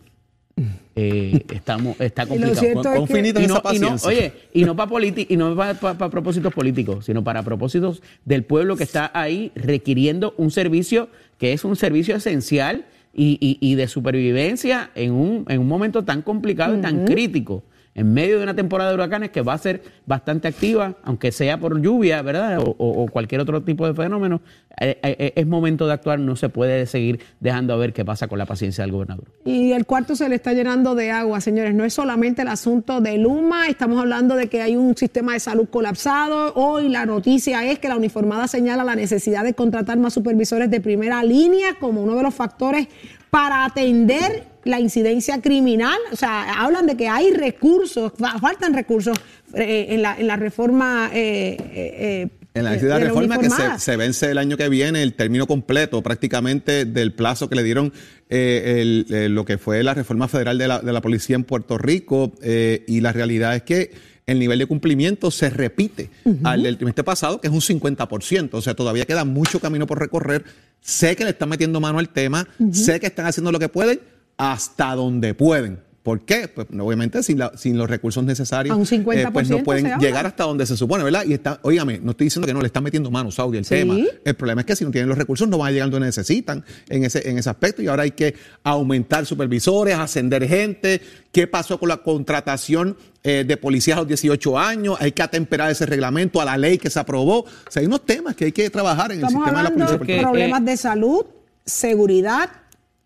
eh, 0.97 1.45
estamos, 1.55 2.01
está 2.01 2.27
complicado. 2.27 2.97
Con, 2.97 3.07
finito 3.07 3.41
y 3.41 3.47
no, 3.47 3.63
oye, 4.05 4.33
y 4.53 4.65
no 4.65 4.75
para 4.75 4.91
y 5.07 5.37
no 5.37 5.55
para 5.55 5.75
propósitos 6.11 6.53
políticos, 6.53 7.07
sino 7.07 7.23
para 7.23 7.43
propósitos 7.43 8.03
del 8.25 8.45
pueblo 8.45 8.77
que 8.77 8.85
está 8.85 9.11
ahí 9.15 9.53
requiriendo 9.55 10.35
un 10.37 10.51
servicio 10.51 11.09
que 11.39 11.53
es 11.53 11.65
un 11.65 11.77
servicio 11.77 12.17
esencial 12.17 12.87
y, 13.15 13.75
de 13.75 13.89
supervivencia 13.89 14.91
en 14.95 15.13
un, 15.13 15.45
en 15.49 15.61
un 15.61 15.69
momento 15.69 16.05
tan 16.05 16.23
complicado 16.23 16.77
y 16.77 16.81
tan 16.81 17.05
crítico 17.05 17.65
en 17.99 18.15
medio 18.15 18.37
de 18.37 18.45
una 18.45 18.55
temporada 18.55 18.91
de 18.91 18.95
huracanes 18.95 19.31
que 19.31 19.43
va 19.43 19.55
a 19.55 19.59
ser 19.59 19.83
bastante 20.07 20.47
activa, 20.47 20.95
aunque 21.03 21.33
sea 21.33 21.59
por 21.59 21.83
lluvia, 21.83 22.23
¿verdad? 22.23 22.61
O, 22.61 23.09
cualquier 23.11 23.41
otro 23.41 23.61
tipo 23.65 23.89
de 23.89 23.95
fenómeno, 23.95 24.41
eh, 24.81 25.01
eh, 25.03 25.17
eh, 25.19 25.33
es 25.35 25.47
momento 25.49 25.85
de 25.85 25.95
actuar, 25.95 26.21
no 26.21 26.37
se 26.37 26.49
puede 26.49 26.87
seguir 26.87 27.19
dejando 27.41 27.75
a 27.75 27.77
ver 27.77 27.93
qué 27.93 28.05
pasa 28.05 28.29
con 28.29 28.39
la 28.39 28.47
paciencia 28.47 28.85
del 28.85 28.93
gobernador. 28.93 29.25
Y 29.45 29.73
el 29.73 29.85
cuarto 29.85 30.15
se 30.15 30.29
le 30.29 30.37
está 30.37 30.53
llenando 30.53 30.95
de 30.95 31.11
agua, 31.11 31.41
señores, 31.41 31.75
no 31.75 31.85
es 31.85 31.93
solamente 31.93 32.43
el 32.43 32.49
asunto 32.49 33.01
de 33.01 33.19
Luma, 33.19 33.67
estamos 33.67 33.99
hablando 33.99 34.37
de 34.37 34.47
que 34.47 34.63
hay 34.63 34.77
un 34.77 34.97
sistema 34.97 35.33
de 35.33 35.41
salud 35.41 35.69
colapsado, 35.69 36.55
hoy 36.55 36.89
la 36.89 37.05
noticia 37.05 37.69
es 37.69 37.81
que 37.81 37.89
la 37.89 37.97
uniformada 37.97 38.47
señala 38.47 38.85
la 38.85 38.95
necesidad 38.95 39.43
de 39.43 39.55
contratar 39.55 39.99
más 39.99 40.13
supervisores 40.13 40.71
de 40.71 40.81
primera 40.81 41.25
línea 41.25 41.75
como 41.81 42.01
uno 42.05 42.15
de 42.15 42.23
los 42.23 42.35
factores 42.35 42.87
para 43.31 43.65
atender 43.65 44.45
la 44.69 44.79
incidencia 44.81 45.41
criminal. 45.41 45.99
O 46.13 46.17
sea, 46.17 46.63
hablan 46.63 46.87
de 46.87 46.97
que 46.97 47.09
hay 47.09 47.33
recursos, 47.33 48.13
faltan 48.41 48.75
recursos 48.75 49.19
eh, 49.55 49.87
en, 49.91 50.03
la, 50.03 50.17
en 50.19 50.27
la 50.27 50.37
reforma. 50.37 51.11
Eh, 51.13 51.57
eh, 51.59 52.29
en 52.55 52.65
la 52.65 52.73
de 52.73 52.99
reforma 52.99 53.39
que 53.39 53.49
se, 53.79 53.97
vence 53.97 54.31
el 54.31 54.37
año 54.37 54.57
que 54.57 54.69
viene, 54.69 55.03
el 55.03 55.15
término 55.15 55.47
completo 55.47 56.03
prácticamente 56.03 56.85
del 56.87 57.13
plazo 57.13 57.49
que 57.49 57.55
le 57.55 57.63
dieron 57.63 57.93
lo 58.29 59.45
que 59.45 59.59
fue 59.59 59.83
la 59.85 59.95
reforma 59.95 60.27
federal 60.27 60.59
de 60.59 60.67
la, 60.67 60.81
de 60.81 60.93
la 60.93 61.01
policía 61.01 61.37
en 61.37 61.45
Puerto 61.45 61.79
Rico. 61.79 62.33
y 62.43 63.01
la 63.01 63.13
realidad 63.13 63.55
es 63.55 63.63
que 63.63 63.93
el 64.27 64.41
nivel 64.41 64.59
de 64.59 64.67
cumplimiento 64.67 65.31
se 65.31 65.51
repite 65.51 66.11
al 66.43 66.65
del 66.65 66.77
trimestre 66.79 67.05
pasado, 67.05 67.41
que 67.41 67.47
es 67.47 67.53
un 67.53 67.61
50%. 67.61 68.51
O 68.53 68.61
sea, 68.61 68.75
todavía 68.75 69.05
queda 69.05 69.25
mucho 69.25 69.61
camino 69.61 69.87
por 69.87 70.01
recorrer. 70.01 70.45
Sé 70.81 71.15
que 71.15 71.23
le 71.23 71.31
están 71.31 71.51
metiendo 71.51 71.81
mano 71.81 72.01
al 72.01 72.09
tema, 72.09 72.49
sé 72.73 72.99
que 72.99 73.07
están 73.07 73.27
haciendo 73.27 73.53
lo 73.53 73.61
que 73.61 73.69
pueden 73.69 74.01
hasta 74.39 74.95
donde 74.95 75.35
pueden. 75.35 75.81
¿Por 76.09 76.23
qué? 76.23 76.49
Pues 76.49 76.67
obviamente 76.81 77.23
sin, 77.23 77.39
sin 77.57 77.77
los 77.77 77.91
recursos 77.91 78.25
necesarios, 78.25 78.91
eh, 78.91 79.27
pues 79.31 79.51
no 79.51 79.63
pueden 79.63 79.99
llegar 79.99 80.25
hasta 80.25 80.45
donde 80.45 80.65
se 80.65 80.75
supone, 80.75 81.05
¿verdad? 81.05 81.25
Y 81.27 81.35
está, 81.35 81.61
óigame, 81.61 82.01
no 82.03 82.13
estoy 82.13 82.29
diciendo 82.29 82.47
que 82.47 82.55
no 82.55 82.63
le 82.63 82.69
están 82.69 82.83
metiendo 82.83 83.11
manos 83.11 83.35
Saudi 83.35 83.59
el 83.59 83.67
tema. 83.67 83.95
El 84.25 84.35
problema 84.35 84.63
es 84.63 84.67
que 84.67 84.75
si 84.75 84.87
no 84.87 84.91
tienen 84.91 85.07
los 85.07 85.19
recursos 85.19 85.47
no 85.47 85.59
van 85.59 85.69
a 85.69 85.71
llegar 85.73 85.91
donde 85.91 86.07
necesitan 86.07 86.65
en 86.89 87.05
ese, 87.05 87.29
en 87.29 87.37
ese 87.37 87.51
aspecto 87.51 87.83
y 87.83 87.89
ahora 87.89 88.05
hay 88.05 88.13
que 88.13 88.35
aumentar 88.63 89.27
supervisores, 89.27 89.97
ascender 89.97 90.49
gente. 90.49 91.03
¿Qué 91.31 91.47
pasó 91.47 91.79
con 91.79 91.91
la 91.91 91.99
contratación 91.99 92.97
eh, 93.23 93.45
de 93.47 93.57
policías 93.59 93.99
a 93.99 94.01
los 94.01 94.09
18 94.09 94.59
años? 94.59 94.97
Hay 95.01 95.13
que 95.13 95.23
atemperar 95.23 95.71
ese 95.71 95.85
reglamento 95.85 96.41
a 96.41 96.47
la 96.47 96.57
ley 96.57 96.79
que 96.79 96.89
se 96.89 96.99
aprobó. 96.99 97.41
O 97.41 97.47
sea, 97.69 97.81
hay 97.81 97.87
unos 97.87 98.07
temas 98.07 98.35
que 98.35 98.47
hay 98.47 98.53
que 98.53 98.71
trabajar 98.71 99.13
en 99.13 99.21
el 99.21 99.29
sistema 99.29 99.59
de 99.59 99.63
la 99.63 99.75
policía. 99.75 100.17
De 100.17 100.23
problemas 100.23 100.65
de 100.65 100.77
salud, 100.79 101.27
seguridad, 101.67 102.49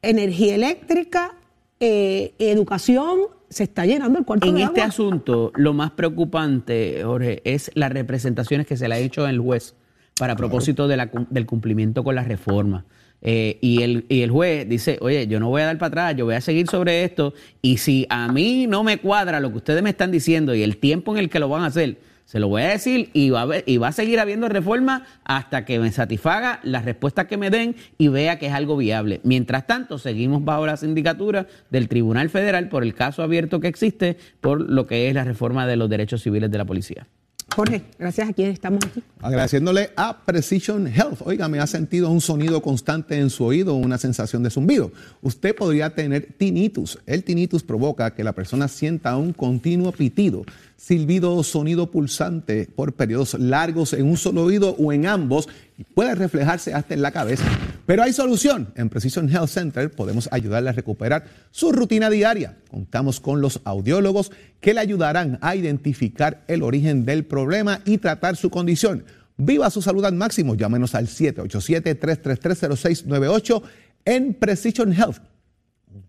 energía 0.02 0.56
eléctrica, 0.56 1.36
eh, 1.80 2.34
educación, 2.38 3.20
se 3.48 3.64
está 3.64 3.86
llenando 3.86 4.18
el 4.18 4.24
cuarto 4.24 4.46
en 4.46 4.56
de 4.56 4.62
este 4.64 4.82
asunto, 4.82 5.52
lo 5.54 5.72
más 5.72 5.92
preocupante, 5.92 7.02
Jorge, 7.04 7.40
es 7.44 7.70
las 7.74 7.92
representaciones 7.92 8.66
que 8.66 8.76
se 8.76 8.88
le 8.88 8.94
ha 8.96 8.98
hecho 8.98 9.26
el 9.26 9.38
juez 9.38 9.74
para 10.18 10.36
propósito 10.36 10.88
de 10.88 10.96
la, 10.96 11.10
del 11.30 11.46
cumplimiento 11.46 12.04
con 12.04 12.14
la 12.14 12.24
reforma. 12.24 12.84
Eh, 13.24 13.58
y, 13.60 13.82
el, 13.82 14.04
y 14.08 14.22
el 14.22 14.32
juez 14.32 14.68
dice, 14.68 14.98
oye, 15.00 15.28
yo 15.28 15.38
no 15.38 15.48
voy 15.48 15.62
a 15.62 15.66
dar 15.66 15.78
para 15.78 15.88
atrás, 15.88 16.16
yo 16.16 16.24
voy 16.24 16.34
a 16.34 16.40
seguir 16.40 16.66
sobre 16.66 17.04
esto, 17.04 17.34
y 17.60 17.76
si 17.76 18.06
a 18.08 18.26
mí 18.32 18.66
no 18.66 18.82
me 18.82 18.98
cuadra 18.98 19.38
lo 19.38 19.50
que 19.52 19.58
ustedes 19.58 19.82
me 19.82 19.90
están 19.90 20.10
diciendo 20.10 20.54
y 20.54 20.62
el 20.62 20.78
tiempo 20.78 21.12
en 21.12 21.18
el 21.18 21.30
que 21.30 21.38
lo 21.38 21.48
van 21.48 21.62
a 21.62 21.66
hacer, 21.66 21.98
se 22.32 22.40
lo 22.40 22.48
voy 22.48 22.62
a 22.62 22.68
decir 22.68 23.10
y 23.12 23.28
va 23.28 23.42
a, 23.42 23.46
y 23.66 23.76
va 23.76 23.88
a 23.88 23.92
seguir 23.92 24.18
habiendo 24.18 24.48
reforma 24.48 25.04
hasta 25.22 25.66
que 25.66 25.78
me 25.78 25.92
satisfaga 25.92 26.60
las 26.62 26.86
respuestas 26.86 27.26
que 27.26 27.36
me 27.36 27.50
den 27.50 27.76
y 27.98 28.08
vea 28.08 28.38
que 28.38 28.46
es 28.46 28.54
algo 28.54 28.78
viable. 28.78 29.20
Mientras 29.22 29.66
tanto, 29.66 29.98
seguimos 29.98 30.42
bajo 30.42 30.64
la 30.64 30.78
sindicatura 30.78 31.46
del 31.68 31.88
Tribunal 31.88 32.30
Federal 32.30 32.70
por 32.70 32.84
el 32.84 32.94
caso 32.94 33.22
abierto 33.22 33.60
que 33.60 33.68
existe 33.68 34.16
por 34.40 34.62
lo 34.62 34.86
que 34.86 35.10
es 35.10 35.14
la 35.14 35.24
reforma 35.24 35.66
de 35.66 35.76
los 35.76 35.90
derechos 35.90 36.22
civiles 36.22 36.50
de 36.50 36.56
la 36.56 36.64
policía. 36.64 37.06
Jorge, 37.54 37.82
gracias 37.98 38.30
a 38.30 38.32
quien 38.32 38.50
estamos 38.50 38.82
aquí. 38.82 39.02
Agradeciéndole 39.20 39.90
a 39.94 40.24
Precision 40.24 40.86
Health. 40.86 41.20
Oiga, 41.26 41.48
me 41.48 41.58
ha 41.58 41.66
sentido 41.66 42.08
un 42.08 42.22
sonido 42.22 42.62
constante 42.62 43.18
en 43.18 43.28
su 43.28 43.44
oído, 43.44 43.74
una 43.74 43.98
sensación 43.98 44.42
de 44.42 44.48
zumbido. 44.48 44.90
Usted 45.20 45.54
podría 45.54 45.90
tener 45.94 46.32
tinnitus. 46.38 46.98
El 47.04 47.24
tinnitus 47.24 47.62
provoca 47.62 48.14
que 48.14 48.24
la 48.24 48.32
persona 48.32 48.68
sienta 48.68 49.18
un 49.18 49.34
continuo 49.34 49.92
pitido 49.92 50.46
silbido 50.82 51.36
o 51.36 51.44
sonido 51.44 51.92
pulsante 51.92 52.68
por 52.74 52.94
periodos 52.94 53.34
largos 53.34 53.92
en 53.92 54.04
un 54.04 54.16
solo 54.16 54.42
oído 54.42 54.74
o 54.80 54.92
en 54.92 55.06
ambos 55.06 55.48
y 55.78 55.84
puede 55.84 56.16
reflejarse 56.16 56.74
hasta 56.74 56.94
en 56.94 57.02
la 57.02 57.12
cabeza. 57.12 57.44
Pero 57.86 58.02
hay 58.02 58.12
solución. 58.12 58.72
En 58.74 58.88
Precision 58.88 59.28
Health 59.28 59.50
Center 59.50 59.92
podemos 59.92 60.28
ayudarle 60.32 60.70
a 60.70 60.72
recuperar 60.72 61.26
su 61.52 61.70
rutina 61.70 62.10
diaria. 62.10 62.56
Contamos 62.68 63.20
con 63.20 63.40
los 63.40 63.60
audiólogos 63.62 64.32
que 64.60 64.74
le 64.74 64.80
ayudarán 64.80 65.38
a 65.40 65.54
identificar 65.54 66.42
el 66.48 66.64
origen 66.64 67.04
del 67.04 67.26
problema 67.26 67.80
y 67.84 67.98
tratar 67.98 68.34
su 68.34 68.50
condición. 68.50 69.04
Viva 69.36 69.70
su 69.70 69.82
salud 69.82 70.04
al 70.04 70.14
máximo. 70.14 70.56
Llámenos 70.56 70.96
al 70.96 71.06
787-333-0698 71.06 73.62
en 74.04 74.34
Precision 74.34 74.92
Health. 74.92 75.18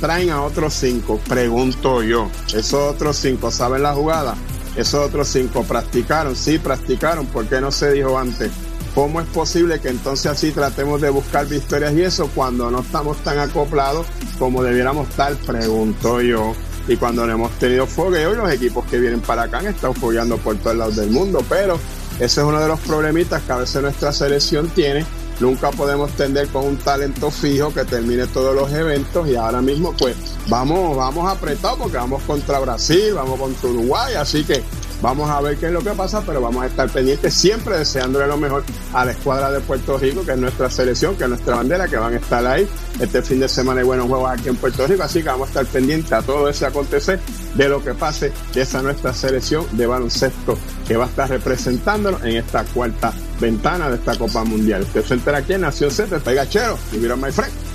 Traen 0.00 0.28
a 0.28 0.42
otros 0.42 0.74
cinco, 0.74 1.18
pregunto 1.26 2.02
yo. 2.02 2.30
Esos 2.48 2.94
otros 2.94 3.16
cinco 3.16 3.50
saben 3.50 3.82
la 3.82 3.94
jugada 3.94 4.34
esos 4.76 5.06
otros 5.06 5.28
cinco 5.28 5.64
practicaron, 5.64 6.36
sí 6.36 6.58
practicaron, 6.58 7.26
¿por 7.26 7.46
qué 7.46 7.60
no 7.60 7.72
se 7.72 7.90
dijo 7.90 8.16
antes? 8.18 8.52
¿Cómo 8.94 9.20
es 9.20 9.26
posible 9.28 9.80
que 9.80 9.88
entonces 9.88 10.26
así 10.26 10.50
tratemos 10.50 11.00
de 11.00 11.10
buscar 11.10 11.46
victorias 11.46 11.92
y 11.94 12.02
eso 12.02 12.28
cuando 12.34 12.70
no 12.70 12.80
estamos 12.80 13.16
tan 13.18 13.38
acoplados 13.38 14.06
como 14.38 14.62
debiéramos 14.62 15.08
estar? 15.08 15.34
Pregunto 15.36 16.20
yo. 16.20 16.54
Y 16.88 16.96
cuando 16.96 17.24
no 17.24 17.32
hemos 17.32 17.52
tenido 17.52 17.86
fogueo 17.86 18.32
y 18.32 18.36
los 18.36 18.50
equipos 18.50 18.84
que 18.86 18.98
vienen 18.98 19.20
para 19.20 19.42
acá 19.42 19.58
han 19.58 19.66
estado 19.66 19.94
fogueando 19.94 20.38
por 20.38 20.56
todos 20.56 20.76
lados 20.76 20.96
del 20.96 21.10
mundo. 21.10 21.44
Pero 21.48 21.78
ese 22.16 22.40
es 22.40 22.46
uno 22.46 22.60
de 22.60 22.66
los 22.66 22.80
problemitas 22.80 23.42
que 23.42 23.52
a 23.52 23.56
veces 23.58 23.80
nuestra 23.80 24.12
selección 24.12 24.68
tiene. 24.70 25.06
Nunca 25.38 25.70
podemos 25.70 26.10
tender 26.12 26.48
con 26.48 26.66
un 26.66 26.76
talento 26.76 27.30
fijo 27.30 27.72
que 27.72 27.84
termine 27.84 28.26
todos 28.26 28.54
los 28.54 28.72
eventos 28.72 29.26
y 29.28 29.36
ahora 29.36 29.62
mismo 29.62 29.94
pues 29.96 30.14
vamos, 30.48 30.94
vamos 30.96 31.30
apretados 31.30 31.78
porque 31.78 31.96
vamos 31.96 32.22
contra 32.24 32.58
Brasil, 32.58 33.14
vamos 33.14 33.40
contra 33.40 33.70
Uruguay, 33.70 34.14
así 34.16 34.44
que 34.44 34.62
vamos 35.02 35.30
a 35.30 35.40
ver 35.40 35.56
qué 35.56 35.66
es 35.66 35.72
lo 35.72 35.80
que 35.80 35.90
pasa, 35.90 36.22
pero 36.24 36.40
vamos 36.40 36.62
a 36.62 36.66
estar 36.66 36.88
pendientes 36.88 37.34
siempre 37.34 37.78
deseándole 37.78 38.26
lo 38.26 38.36
mejor 38.36 38.64
a 38.92 39.04
la 39.04 39.12
escuadra 39.12 39.50
de 39.50 39.60
Puerto 39.60 39.98
Rico, 39.98 40.24
que 40.24 40.32
es 40.32 40.38
nuestra 40.38 40.70
selección, 40.70 41.16
que 41.16 41.24
es 41.24 41.28
nuestra 41.30 41.56
bandera, 41.56 41.88
que 41.88 41.96
van 41.96 42.14
a 42.14 42.16
estar 42.16 42.46
ahí 42.46 42.68
este 42.98 43.22
fin 43.22 43.40
de 43.40 43.48
semana 43.48 43.80
y 43.80 43.84
buenos 43.84 44.06
juegos 44.08 44.30
aquí 44.30 44.48
en 44.48 44.56
Puerto 44.56 44.86
Rico, 44.86 45.02
así 45.02 45.22
que 45.22 45.28
vamos 45.28 45.48
a 45.48 45.50
estar 45.50 45.66
pendientes 45.66 46.12
a 46.12 46.22
todo 46.22 46.48
ese 46.48 46.66
acontecer 46.66 47.20
de 47.54 47.68
lo 47.68 47.82
que 47.82 47.94
pase 47.94 48.32
de 48.54 48.62
esa 48.62 48.82
nuestra 48.82 49.12
selección 49.14 49.66
de 49.72 49.86
baloncesto 49.86 50.58
que 50.86 50.96
va 50.96 51.04
a 51.04 51.08
estar 51.08 51.28
representándonos 51.28 52.22
en 52.24 52.36
esta 52.36 52.64
cuarta 52.64 53.12
ventana 53.40 53.88
de 53.88 53.96
esta 53.96 54.16
Copa 54.16 54.44
Mundial. 54.44 54.82
Usted 54.82 55.04
se 55.04 55.14
entera 55.14 55.38
aquí 55.38 55.54
en 55.54 55.62
Nación 55.62 55.90
Z, 55.90 56.18
Pegachero, 56.18 56.78
y 56.92 56.96
mira 56.96 57.16
my 57.16 57.30
friend. 57.32 57.69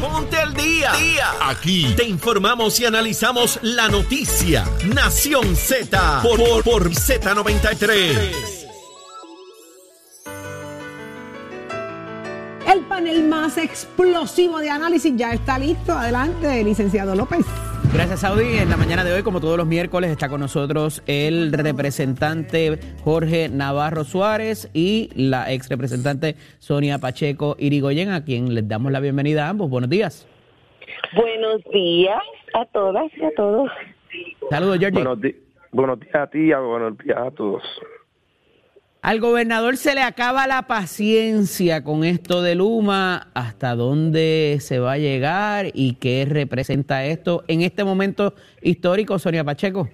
Ponte 0.00 0.36
al 0.36 0.54
día. 0.54 0.92
Aquí 1.40 1.94
te 1.96 2.04
informamos 2.04 2.78
y 2.80 2.84
analizamos 2.84 3.58
la 3.62 3.88
noticia. 3.88 4.64
Nación 4.86 5.56
Z 5.56 6.20
por, 6.22 6.62
por, 6.62 6.90
Z93. 6.90 8.64
El 12.66 12.80
panel 12.88 13.24
más 13.28 13.56
explosivo 13.56 14.58
de 14.58 14.70
análisis 14.70 15.12
ya 15.16 15.32
está 15.32 15.58
listo. 15.58 15.92
Adelante, 15.92 16.64
licenciado 16.64 17.14
López. 17.14 17.44
Gracias, 17.94 18.22
Saudi. 18.22 18.58
En 18.58 18.70
la 18.70 18.76
mañana 18.76 19.04
de 19.04 19.12
hoy, 19.12 19.22
como 19.22 19.40
todos 19.40 19.56
los 19.56 19.68
miércoles, 19.68 20.10
está 20.10 20.28
con 20.28 20.40
nosotros 20.40 21.00
el 21.06 21.52
representante 21.52 22.76
Jorge 23.04 23.48
Navarro 23.48 24.02
Suárez 24.02 24.68
y 24.74 25.10
la 25.14 25.52
ex 25.52 25.68
representante 25.68 26.34
Sonia 26.58 26.98
Pacheco 26.98 27.54
Irigoyen, 27.56 28.10
a 28.10 28.24
quien 28.24 28.52
les 28.52 28.66
damos 28.66 28.90
la 28.90 28.98
bienvenida 28.98 29.46
a 29.46 29.50
ambos. 29.50 29.70
Buenos 29.70 29.88
días. 29.90 30.26
Buenos 31.14 31.62
días 31.72 32.20
a 32.54 32.66
todas 32.66 33.06
y 33.16 33.24
a 33.24 33.30
todos. 33.36 33.70
Saludos, 34.50 34.78
Georgie. 34.80 35.04
Buenos, 35.04 35.18
buenos 35.70 36.00
días 36.00 36.14
a 36.16 36.26
ti 36.26 36.38
y 36.38 36.52
buenos 36.52 36.98
días 36.98 37.18
a 37.18 37.30
todos. 37.30 37.62
Al 39.04 39.20
gobernador 39.20 39.76
se 39.76 39.94
le 39.94 40.00
acaba 40.00 40.46
la 40.46 40.62
paciencia 40.62 41.84
con 41.84 42.04
esto 42.04 42.40
de 42.40 42.54
Luma, 42.54 43.28
hasta 43.34 43.74
dónde 43.74 44.56
se 44.60 44.78
va 44.78 44.92
a 44.92 44.96
llegar 44.98 45.66
y 45.74 45.96
qué 45.96 46.26
representa 46.26 47.04
esto 47.04 47.44
en 47.46 47.60
este 47.60 47.84
momento 47.84 48.32
histórico, 48.62 49.18
Sonia 49.18 49.44
Pacheco. 49.44 49.90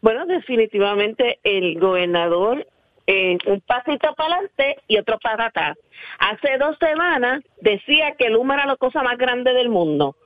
Bueno, 0.00 0.26
definitivamente 0.26 1.38
el 1.44 1.78
gobernador 1.78 2.66
eh, 3.06 3.38
un 3.46 3.60
pasito 3.62 4.14
para 4.16 4.34
adelante 4.34 4.76
y 4.88 4.98
otro 4.98 5.18
para 5.18 5.46
atrás. 5.46 5.78
Hace 6.18 6.58
dos 6.58 6.76
semanas 6.78 7.42
decía 7.60 8.16
que 8.18 8.28
Luma 8.28 8.54
era 8.54 8.66
la 8.66 8.76
cosa 8.76 9.02
más 9.02 9.16
grande 9.16 9.54
del 9.54 9.70
mundo. 9.70 10.16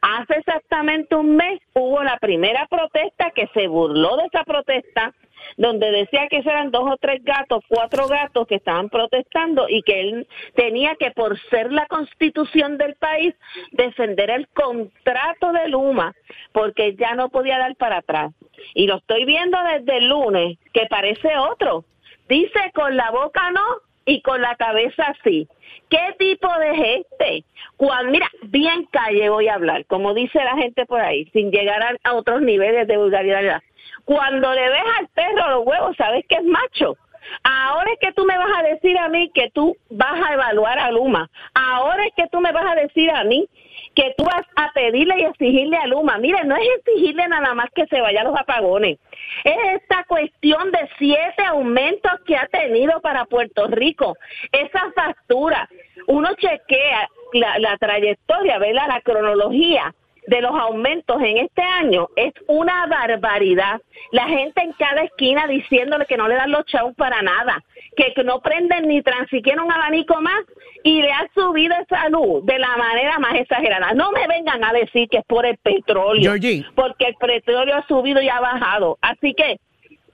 Hace 0.00 0.38
exactamente 0.38 1.16
un 1.16 1.36
mes 1.36 1.60
hubo 1.74 2.02
la 2.02 2.16
primera 2.18 2.66
protesta 2.70 3.30
que 3.32 3.48
se 3.52 3.66
burló 3.66 4.16
de 4.16 4.24
esa 4.24 4.44
protesta 4.44 5.12
donde 5.56 5.90
decía 5.90 6.28
que 6.28 6.38
eran 6.38 6.70
dos 6.70 6.84
o 6.90 6.96
tres 6.96 7.22
gatos, 7.24 7.62
cuatro 7.68 8.08
gatos 8.08 8.46
que 8.46 8.56
estaban 8.56 8.88
protestando 8.88 9.66
y 9.68 9.82
que 9.82 10.00
él 10.00 10.28
tenía 10.54 10.96
que, 10.96 11.10
por 11.10 11.38
ser 11.50 11.72
la 11.72 11.86
constitución 11.86 12.78
del 12.78 12.94
país, 12.94 13.34
defender 13.72 14.30
el 14.30 14.48
contrato 14.48 15.52
de 15.52 15.68
Luma, 15.68 16.14
porque 16.52 16.94
ya 16.96 17.14
no 17.14 17.28
podía 17.28 17.58
dar 17.58 17.76
para 17.76 17.98
atrás. 17.98 18.32
Y 18.74 18.86
lo 18.86 18.96
estoy 18.96 19.24
viendo 19.24 19.58
desde 19.62 19.98
el 19.98 20.08
lunes, 20.08 20.58
que 20.72 20.86
parece 20.86 21.36
otro. 21.36 21.84
Dice 22.28 22.70
con 22.74 22.96
la 22.96 23.10
boca 23.10 23.50
no 23.50 23.64
y 24.04 24.22
con 24.22 24.40
la 24.40 24.56
cabeza 24.56 25.14
sí. 25.24 25.48
¿Qué 25.88 26.14
tipo 26.18 26.48
de 26.58 26.74
gente? 26.74 27.44
Cuando, 27.76 28.12
mira, 28.12 28.30
bien 28.42 28.86
calle 28.90 29.28
voy 29.28 29.48
a 29.48 29.54
hablar, 29.54 29.84
como 29.86 30.14
dice 30.14 30.38
la 30.42 30.56
gente 30.56 30.86
por 30.86 31.00
ahí, 31.00 31.26
sin 31.32 31.50
llegar 31.50 31.98
a 32.02 32.14
otros 32.14 32.42
niveles 32.42 32.86
de 32.86 32.96
vulgaridad. 32.96 33.62
Cuando 34.04 34.52
le 34.52 34.68
ves 34.68 34.84
al 34.98 35.08
perro 35.08 35.50
los 35.50 35.66
huevos, 35.66 35.96
sabes 35.96 36.24
que 36.28 36.36
es 36.36 36.44
macho. 36.44 36.96
Ahora 37.42 37.90
es 37.92 37.98
que 38.00 38.12
tú 38.12 38.24
me 38.24 38.36
vas 38.36 38.50
a 38.58 38.62
decir 38.62 38.98
a 38.98 39.08
mí 39.08 39.30
que 39.32 39.50
tú 39.50 39.76
vas 39.90 40.20
a 40.28 40.34
evaluar 40.34 40.78
a 40.78 40.90
Luma. 40.90 41.30
Ahora 41.54 42.04
es 42.04 42.12
que 42.16 42.28
tú 42.28 42.40
me 42.40 42.52
vas 42.52 42.64
a 42.66 42.80
decir 42.80 43.10
a 43.10 43.24
mí 43.24 43.46
que 43.94 44.14
tú 44.16 44.24
vas 44.24 44.42
a 44.56 44.72
pedirle 44.72 45.20
y 45.20 45.24
exigirle 45.24 45.76
a 45.76 45.86
Luma. 45.86 46.18
Mire, 46.18 46.44
no 46.44 46.56
es 46.56 46.66
exigirle 46.78 47.26
nada 47.28 47.54
más 47.54 47.70
que 47.74 47.86
se 47.86 48.00
vaya 48.00 48.20
a 48.20 48.24
los 48.24 48.38
apagones. 48.38 48.98
Es 49.44 49.56
esta 49.74 50.04
cuestión 50.04 50.70
de 50.70 50.88
siete 50.98 51.44
aumentos 51.44 52.12
que 52.26 52.36
ha 52.36 52.46
tenido 52.46 53.00
para 53.00 53.24
Puerto 53.24 53.66
Rico. 53.68 54.16
Esa 54.52 54.92
factura. 54.94 55.68
Uno 56.06 56.30
chequea 56.34 57.08
la, 57.34 57.58
la 57.58 57.76
trayectoria, 57.78 58.58
ve 58.58 58.72
la 58.72 59.00
cronología 59.02 59.94
de 60.30 60.40
los 60.40 60.52
aumentos 60.52 61.20
en 61.20 61.38
este 61.38 61.60
año 61.60 62.08
es 62.14 62.32
una 62.46 62.86
barbaridad. 62.86 63.82
La 64.12 64.28
gente 64.28 64.62
en 64.62 64.72
cada 64.74 65.02
esquina 65.02 65.48
diciéndole 65.48 66.06
que 66.06 66.16
no 66.16 66.28
le 66.28 66.36
dan 66.36 66.52
los 66.52 66.64
chavos 66.66 66.94
para 66.94 67.20
nada, 67.20 67.64
que 67.96 68.14
no 68.22 68.40
prenden 68.40 68.86
ni 68.86 69.02
tan 69.02 69.26
siquiera 69.28 69.60
un 69.60 69.72
abanico 69.72 70.20
más 70.20 70.44
y 70.84 71.02
le 71.02 71.10
ha 71.10 71.28
subido 71.34 71.74
esa 71.82 72.08
luz 72.10 72.46
de 72.46 72.60
la 72.60 72.76
manera 72.76 73.18
más 73.18 73.34
exagerada. 73.34 73.92
No 73.92 74.12
me 74.12 74.24
vengan 74.28 74.62
a 74.62 74.72
decir 74.72 75.08
que 75.08 75.18
es 75.18 75.24
por 75.26 75.44
el 75.44 75.58
petróleo, 75.58 76.32
porque 76.76 77.06
el 77.06 77.14
petróleo 77.16 77.76
ha 77.76 77.86
subido 77.88 78.22
y 78.22 78.28
ha 78.28 78.40
bajado. 78.40 78.98
Así 79.02 79.34
que 79.34 79.58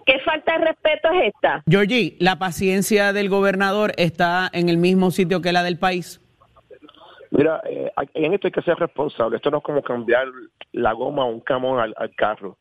¿Qué 0.07 0.21
falta 0.21 0.57
de 0.57 0.67
respeto 0.67 1.09
es 1.11 1.35
esta? 1.35 1.65
Georgie, 1.69 2.15
¿la 2.21 2.39
paciencia 2.39 3.13
del 3.13 3.29
gobernador 3.29 3.93
está 3.97 4.49
en 4.53 4.69
el 4.69 4.77
mismo 4.77 5.11
sitio 5.11 5.43
que 5.43 5.53
la 5.53 5.65
del 5.65 5.81
país? 5.81 6.21
Mira, 7.31 7.61
eh, 7.65 7.91
en 8.15 8.35
esto 8.35 8.47
hay 8.47 8.53
que 8.53 8.63
ser 8.63 8.79
responsable. 8.79 9.37
Esto 9.37 9.51
no 9.51 9.59
es 9.59 9.65
como 9.65 9.83
cambiar 9.83 10.29
la 10.73 10.93
goma 10.93 11.25
o 11.25 11.29
un 11.29 11.41
camón 11.41 11.81
al, 11.81 12.15
carro. 12.17 12.59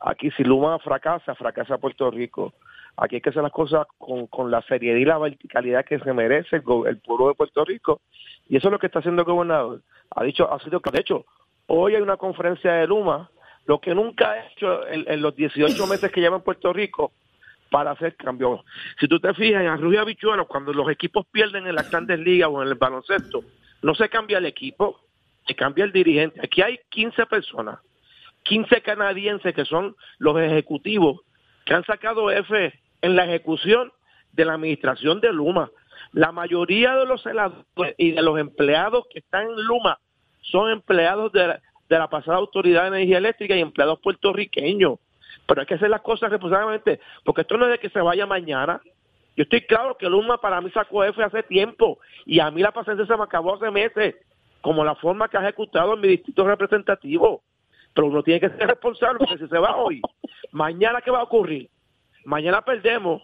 Aquí 0.00 0.30
si 0.32 0.44
Luma 0.44 0.78
fracasa, 0.78 1.34
fracasa 1.34 1.78
Puerto 1.78 2.10
Rico. 2.10 2.52
Aquí 2.96 3.16
hay 3.16 3.20
que 3.20 3.30
hacer 3.30 3.42
las 3.42 3.52
cosas 3.52 3.86
con, 3.98 4.26
con 4.28 4.50
la 4.50 4.62
seriedad 4.62 4.98
y 4.98 5.04
la 5.04 5.18
verticalidad 5.18 5.84
que 5.84 5.98
se 5.98 6.12
merece 6.12 6.56
el, 6.56 6.62
pueblo 6.62 7.28
de 7.28 7.34
Puerto 7.34 7.64
Rico. 7.64 8.02
Y 8.48 8.56
eso 8.56 8.68
es 8.68 8.72
lo 8.72 8.78
que 8.78 8.86
está 8.86 9.00
haciendo 9.00 9.22
el 9.22 9.26
gobernador. 9.26 9.80
Ha 10.10 10.22
dicho, 10.22 10.52
ha 10.52 10.60
sido, 10.60 10.80
de 10.92 11.00
hecho, 11.00 11.24
hoy 11.66 11.96
hay 11.96 12.02
una 12.02 12.16
conferencia 12.16 12.72
de 12.74 12.86
Luma, 12.86 13.30
lo 13.66 13.80
que 13.80 13.94
nunca 13.94 14.30
ha 14.30 14.46
hecho 14.46 14.86
en, 14.86 15.22
los 15.22 15.34
18 15.34 15.86
meses 15.86 16.12
que 16.12 16.20
lleva 16.20 16.36
en 16.36 16.42
Puerto 16.42 16.72
Rico, 16.72 17.12
para 17.70 17.90
hacer 17.90 18.14
cambios. 18.14 18.60
Si 19.00 19.08
tú 19.08 19.18
te 19.18 19.34
fijas 19.34 19.62
en 19.62 19.68
Arroyo 19.68 20.00
Habichuelo, 20.00 20.46
cuando 20.46 20.72
los 20.72 20.88
equipos 20.90 21.26
pierden 21.26 21.66
en 21.66 21.74
las 21.74 21.90
grandes 21.90 22.20
ligas 22.20 22.48
o 22.52 22.62
en 22.62 22.68
el 22.68 22.74
baloncesto, 22.76 23.42
no 23.84 23.94
se 23.94 24.08
cambia 24.08 24.38
el 24.38 24.46
equipo, 24.46 24.98
se 25.46 25.54
cambia 25.54 25.84
el 25.84 25.92
dirigente. 25.92 26.40
Aquí 26.42 26.62
hay 26.62 26.80
15 26.88 27.26
personas, 27.26 27.80
15 28.44 28.80
canadienses 28.80 29.54
que 29.54 29.66
son 29.66 29.94
los 30.16 30.40
ejecutivos 30.40 31.20
que 31.66 31.74
han 31.74 31.84
sacado 31.84 32.30
F 32.30 32.72
en 33.02 33.14
la 33.14 33.26
ejecución 33.26 33.92
de 34.32 34.46
la 34.46 34.54
administración 34.54 35.20
de 35.20 35.34
Luma. 35.34 35.70
La 36.12 36.32
mayoría 36.32 36.96
de 36.96 37.04
los 37.04 37.24
y 37.98 38.12
de 38.12 38.22
los 38.22 38.38
empleados 38.38 39.04
que 39.10 39.18
están 39.18 39.50
en 39.50 39.66
Luma 39.66 39.98
son 40.40 40.70
empleados 40.70 41.30
de 41.32 41.46
la, 41.46 41.60
de 41.90 41.98
la 41.98 42.08
pasada 42.08 42.38
Autoridad 42.38 42.84
de 42.84 42.96
Energía 42.96 43.18
Eléctrica 43.18 43.54
y 43.54 43.60
empleados 43.60 44.00
puertorriqueños. 44.00 44.98
Pero 45.46 45.60
hay 45.60 45.66
que 45.66 45.74
hacer 45.74 45.90
las 45.90 46.00
cosas 46.00 46.30
responsablemente, 46.30 47.00
porque 47.22 47.42
esto 47.42 47.58
no 47.58 47.66
es 47.66 47.72
de 47.72 47.78
que 47.78 47.90
se 47.90 48.00
vaya 48.00 48.24
mañana. 48.24 48.80
Yo 49.36 49.42
estoy 49.42 49.62
claro 49.62 49.96
que 49.96 50.08
Luma 50.08 50.38
para 50.38 50.60
mí 50.60 50.70
sacó 50.70 51.04
F 51.04 51.22
hace 51.22 51.42
tiempo 51.42 51.98
y 52.24 52.38
a 52.40 52.50
mí 52.50 52.62
la 52.62 52.72
paciencia 52.72 53.06
se 53.06 53.16
me 53.16 53.24
acabó 53.24 53.54
hace 53.54 53.70
meses, 53.70 54.14
como 54.60 54.84
la 54.84 54.94
forma 54.94 55.28
que 55.28 55.36
ha 55.36 55.42
ejecutado 55.42 55.94
en 55.94 56.00
mi 56.00 56.08
distrito 56.08 56.46
representativo. 56.46 57.42
Pero 57.92 58.08
uno 58.08 58.22
tiene 58.22 58.40
que 58.40 58.50
ser 58.50 58.68
responsable 58.68 59.18
porque 59.18 59.38
si 59.38 59.48
se 59.48 59.58
va 59.58 59.76
hoy, 59.76 60.00
mañana 60.52 61.00
¿qué 61.00 61.10
va 61.10 61.20
a 61.20 61.24
ocurrir? 61.24 61.68
Mañana 62.24 62.62
perdemos 62.62 63.22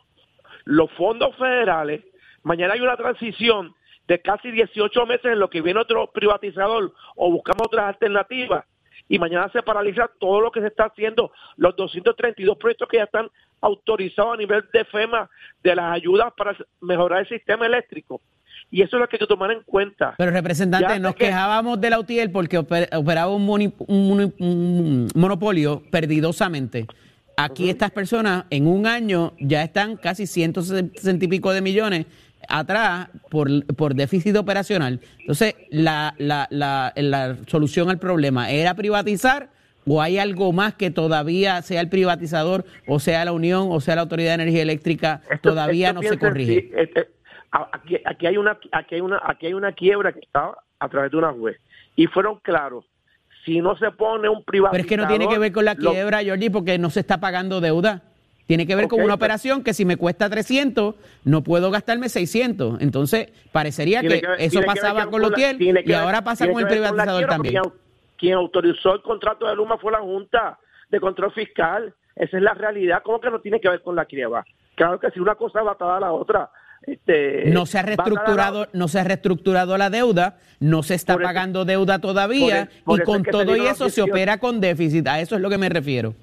los 0.64 0.90
fondos 0.92 1.34
federales, 1.36 2.04
mañana 2.42 2.74
hay 2.74 2.80
una 2.80 2.96
transición 2.96 3.74
de 4.06 4.20
casi 4.20 4.50
18 4.50 5.06
meses 5.06 5.26
en 5.26 5.38
lo 5.38 5.48
que 5.48 5.62
viene 5.62 5.80
otro 5.80 6.10
privatizador 6.12 6.92
o 7.14 7.30
buscamos 7.30 7.66
otras 7.66 7.86
alternativas 7.86 8.64
y 9.10 9.18
mañana 9.18 9.50
se 9.52 9.60
paraliza 9.60 10.08
todo 10.20 10.40
lo 10.40 10.52
que 10.52 10.60
se 10.60 10.68
está 10.68 10.84
haciendo, 10.84 11.32
los 11.56 11.74
232 11.74 12.56
proyectos 12.56 12.88
que 12.88 12.98
ya 12.98 13.04
están 13.04 13.28
autorizados 13.60 14.34
a 14.34 14.36
nivel 14.36 14.64
de 14.72 14.84
FEMA 14.84 15.28
de 15.64 15.74
las 15.74 15.92
ayudas 15.92 16.32
para 16.36 16.56
mejorar 16.80 17.20
el 17.20 17.28
sistema 17.28 17.66
eléctrico. 17.66 18.20
Y 18.70 18.82
eso 18.82 18.96
es 18.96 19.00
lo 19.00 19.08
que 19.08 19.16
hay 19.16 19.18
que 19.18 19.26
tomar 19.26 19.50
en 19.50 19.62
cuenta. 19.64 20.14
Pero 20.16 20.30
representante, 20.30 21.00
nos 21.00 21.16
quejábamos 21.16 21.80
de 21.80 21.90
la 21.90 21.98
UTIEL 21.98 22.30
porque 22.30 22.56
operaba 22.56 23.34
un, 23.34 23.74
un 23.88 25.08
monopolio 25.16 25.82
perdidosamente. 25.90 26.86
Aquí 27.36 27.68
estas 27.68 27.90
personas 27.90 28.44
en 28.50 28.68
un 28.68 28.86
año 28.86 29.32
ya 29.40 29.64
están 29.64 29.96
casi 29.96 30.28
160 30.28 31.24
y 31.24 31.28
pico 31.28 31.52
de 31.52 31.62
millones 31.62 32.06
atrás 32.48 33.09
por, 33.31 33.48
por 33.76 33.94
déficit 33.94 34.37
operacional. 34.37 35.00
Entonces, 35.18 35.55
la, 35.70 36.14
la, 36.18 36.46
la, 36.50 36.92
la 36.96 37.37
solución 37.46 37.90
al 37.90 37.98
problema 37.98 38.50
era 38.50 38.74
privatizar 38.74 39.48
o 39.87 40.00
hay 40.03 40.18
algo 40.18 40.53
más 40.53 40.74
que 40.74 40.90
todavía 40.90 41.62
sea 41.62 41.81
el 41.81 41.88
privatizador 41.88 42.64
o 42.87 43.00
sea 43.00 43.24
la 43.24 43.33
Unión 43.33 43.68
o 43.70 43.81
sea 43.81 43.96
la 43.96 44.03
Autoridad 44.03 44.31
de 44.31 44.42
Energía 44.42 44.62
Eléctrica 44.62 45.22
todavía 45.42 45.92
no 45.92 46.03
se 46.03 46.18
corrige. 46.18 46.70
Este, 46.76 47.09
aquí, 47.50 47.96
aquí, 48.05 48.26
hay 48.26 48.37
una, 48.37 48.59
aquí, 48.72 48.94
hay 48.94 49.00
una, 49.00 49.20
aquí 49.24 49.46
hay 49.46 49.55
una 49.55 49.72
quiebra 49.72 50.12
que 50.12 50.20
está 50.20 50.53
a 50.79 50.88
través 50.88 51.11
de 51.11 51.16
una 51.16 51.33
juez 51.33 51.57
y 51.96 52.07
fueron 52.07 52.38
claros 52.40 52.85
si 53.44 53.61
no 53.61 53.76
se 53.76 53.90
pone 53.90 54.29
un 54.29 54.44
privatizador... 54.44 54.70
Pero 54.72 54.83
es 54.83 54.87
que 54.87 54.96
no 54.96 55.09
tiene 55.09 55.29
que 55.29 55.38
ver 55.38 55.53
con 55.53 55.64
la 55.64 55.74
quiebra, 55.74 56.20
Jordi, 56.24 56.50
porque 56.50 56.79
no 56.79 56.90
se 56.90 57.00
está 57.00 57.20
pagando 57.20 57.61
deuda. 57.61 58.03
Tiene 58.50 58.66
que 58.66 58.74
ver 58.74 58.88
con 58.88 59.00
una 59.00 59.14
operación 59.14 59.62
que 59.62 59.72
si 59.72 59.84
me 59.84 59.96
cuesta 59.96 60.28
300, 60.28 60.96
no 61.22 61.42
puedo 61.44 61.70
gastarme 61.70 62.08
600. 62.08 62.80
Entonces, 62.80 63.28
parecería 63.52 64.00
que, 64.00 64.22
eso 64.40 64.60
pasaba 64.62 65.06
con 65.06 65.22
Lotiel 65.22 65.56
y 65.86 65.92
ahora 65.92 66.24
pasa 66.24 66.50
con 66.50 66.60
el 66.60 66.66
privatizador 66.66 67.26
también. 67.26 67.62
Quien, 68.18 68.34
autorizó 68.34 68.92
el 68.94 69.02
contrato 69.02 69.46
de 69.46 69.54
Luma 69.54 69.78
fue 69.78 69.92
la 69.92 70.00
Junta 70.00 70.58
de 70.88 70.98
Control 70.98 71.30
Fiscal. 71.32 71.94
Esa 72.16 72.38
es 72.38 72.42
la 72.42 72.54
realidad. 72.54 73.02
¿Cómo 73.04 73.20
que 73.20 73.30
no 73.30 73.40
tiene 73.40 73.60
que 73.60 73.68
ver 73.68 73.82
con 73.82 73.94
la 73.94 74.04
quiebra? 74.04 74.44
Claro 74.74 74.98
que 74.98 75.12
si 75.12 75.20
una 75.20 75.36
cosa 75.36 75.62
va 75.62 75.70
atada 75.70 75.98
a 75.98 76.00
la 76.00 76.12
otra. 76.12 76.50
Este, 76.82 77.44
no 77.52 77.66
se 77.66 77.78
ha 77.78 77.82
reestructurado, 77.82 78.66
no 78.72 78.88
se 78.88 78.98
ha 78.98 79.04
reestructurado 79.04 79.78
la 79.78 79.90
deuda, 79.90 80.38
no 80.58 80.82
se 80.82 80.96
está 80.96 81.16
pagando 81.18 81.64
deuda 81.64 82.00
todavía 82.00 82.68
y 82.84 82.98
con 83.02 83.22
todo 83.22 83.56
y 83.56 83.60
eso 83.60 83.90
se 83.90 84.02
opera 84.02 84.38
con 84.38 84.60
déficit. 84.60 85.06
A 85.06 85.20
eso 85.20 85.36
es 85.36 85.40
lo 85.40 85.48
que 85.50 85.58
me 85.58 85.68
refiero. 85.68 86.16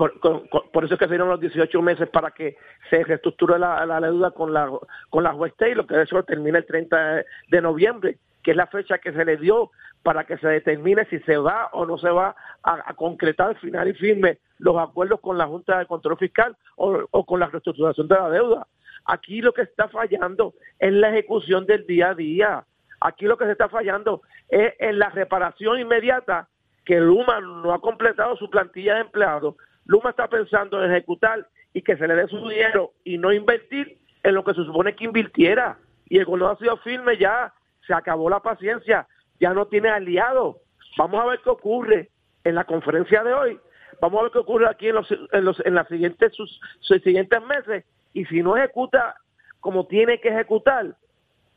Por, 0.00 0.84
eso 0.84 0.94
es 0.94 0.98
que 0.98 1.04
se 1.04 1.10
dieron 1.10 1.28
los 1.28 1.40
18 1.40 1.82
meses 1.82 2.08
para 2.08 2.30
que 2.30 2.56
se 2.88 3.04
reestructure 3.04 3.58
la, 3.58 4.00
deuda 4.00 4.30
con 4.30 4.54
la 4.54 4.70
con 5.10 5.24
la 5.24 5.34
juez 5.34 5.52
lo 5.74 5.86
que 5.86 6.00
eso 6.00 6.22
termina 6.22 6.56
el 6.56 6.64
30 6.64 7.22
de 7.48 7.60
noviembre, 7.60 8.16
que 8.42 8.52
es 8.52 8.56
la 8.56 8.66
fecha 8.66 8.96
que 8.96 9.12
se 9.12 9.26
le 9.26 9.36
dio 9.36 9.70
para 10.02 10.24
que 10.24 10.38
se 10.38 10.48
determine 10.48 11.04
si 11.10 11.18
se 11.20 11.36
va 11.36 11.68
o 11.72 11.84
no 11.84 11.98
se 11.98 12.08
va 12.08 12.34
a, 12.62 12.94
concretar 12.94 13.58
final 13.58 13.88
y 13.88 13.92
firme 13.92 14.38
los 14.56 14.78
acuerdos 14.78 15.20
con 15.20 15.36
la 15.36 15.46
Junta 15.46 15.78
de 15.78 15.84
Control 15.84 16.16
Fiscal 16.16 16.56
o, 16.76 17.04
o 17.10 17.26
con 17.26 17.38
la 17.38 17.48
reestructuración 17.48 18.08
de 18.08 18.14
la 18.14 18.30
deuda. 18.30 18.66
Aquí 19.04 19.42
lo 19.42 19.52
que 19.52 19.62
está 19.62 19.88
fallando 19.88 20.54
es 20.78 20.94
la 20.94 21.10
ejecución 21.10 21.66
del 21.66 21.86
día 21.86 22.10
a 22.10 22.14
día. 22.14 22.64
Aquí 23.02 23.26
lo 23.26 23.36
que 23.36 23.44
se 23.44 23.52
está 23.52 23.68
fallando 23.68 24.22
es 24.48 24.72
en 24.78 24.98
la 24.98 25.10
reparación 25.10 25.78
inmediata 25.78 26.48
que 26.86 26.98
Luma 26.98 27.40
no 27.40 27.74
ha 27.74 27.82
completado 27.82 28.34
su 28.36 28.48
plantilla 28.48 28.94
de 28.94 29.02
empleados. 29.02 29.56
Luma 29.90 30.10
está 30.10 30.28
pensando 30.28 30.84
en 30.84 30.92
ejecutar 30.92 31.48
y 31.72 31.82
que 31.82 31.96
se 31.96 32.06
le 32.06 32.14
dé 32.14 32.28
su 32.28 32.48
dinero 32.48 32.92
y 33.02 33.18
no 33.18 33.32
invertir 33.32 33.98
en 34.22 34.36
lo 34.36 34.44
que 34.44 34.54
se 34.54 34.64
supone 34.64 34.94
que 34.94 35.02
invirtiera. 35.02 35.78
Y 36.08 36.18
el 36.18 36.26
gobierno 36.26 36.50
ha 36.50 36.56
sido 36.58 36.76
firme 36.76 37.18
ya, 37.18 37.52
se 37.84 37.92
acabó 37.92 38.30
la 38.30 38.38
paciencia, 38.38 39.08
ya 39.40 39.52
no 39.52 39.66
tiene 39.66 39.88
aliados. 39.88 40.58
Vamos 40.96 41.20
a 41.20 41.26
ver 41.26 41.40
qué 41.42 41.50
ocurre 41.50 42.08
en 42.44 42.54
la 42.54 42.62
conferencia 42.62 43.24
de 43.24 43.32
hoy. 43.34 43.58
Vamos 44.00 44.20
a 44.20 44.22
ver 44.22 44.32
qué 44.32 44.38
ocurre 44.38 44.68
aquí 44.68 44.86
en 44.86 44.94
los, 44.94 45.10
en 45.10 45.44
los 45.44 45.58
en 45.66 45.74
las 45.74 45.88
siguientes 45.88 46.34
sus 46.34 46.60
siguientes 47.02 47.42
meses 47.42 47.84
y 48.12 48.24
si 48.26 48.44
no 48.44 48.56
ejecuta 48.56 49.16
como 49.58 49.88
tiene 49.88 50.20
que 50.20 50.28
ejecutar, 50.28 50.94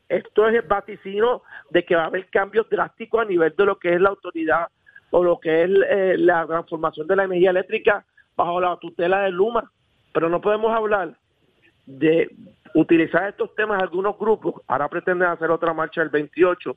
esto 0.08 0.48
es 0.48 0.56
el 0.56 0.62
vaticino 0.62 1.42
de 1.70 1.84
que 1.84 1.94
va 1.94 2.02
a 2.02 2.06
haber 2.06 2.28
cambios 2.30 2.68
drásticos 2.68 3.20
a 3.20 3.26
nivel 3.26 3.54
de 3.56 3.64
lo 3.64 3.78
que 3.78 3.94
es 3.94 4.00
la 4.00 4.08
autoridad 4.08 4.66
o 5.10 5.22
lo 5.22 5.38
que 5.38 5.62
es 5.62 5.70
eh, 5.88 6.16
la 6.18 6.44
transformación 6.48 7.06
de 7.06 7.14
la 7.14 7.24
energía 7.24 7.50
eléctrica 7.50 8.04
bajo 8.36 8.60
la 8.60 8.76
tutela 8.76 9.22
de 9.22 9.30
Luma. 9.30 9.70
Pero 10.12 10.28
no 10.28 10.40
podemos 10.40 10.74
hablar 10.74 11.16
de 11.86 12.30
utilizar 12.74 13.28
estos 13.28 13.54
temas 13.54 13.82
algunos 13.82 14.18
grupos, 14.18 14.54
ahora 14.66 14.88
pretenden 14.88 15.28
hacer 15.28 15.50
otra 15.50 15.72
marcha 15.72 16.02
el 16.02 16.08
28 16.08 16.76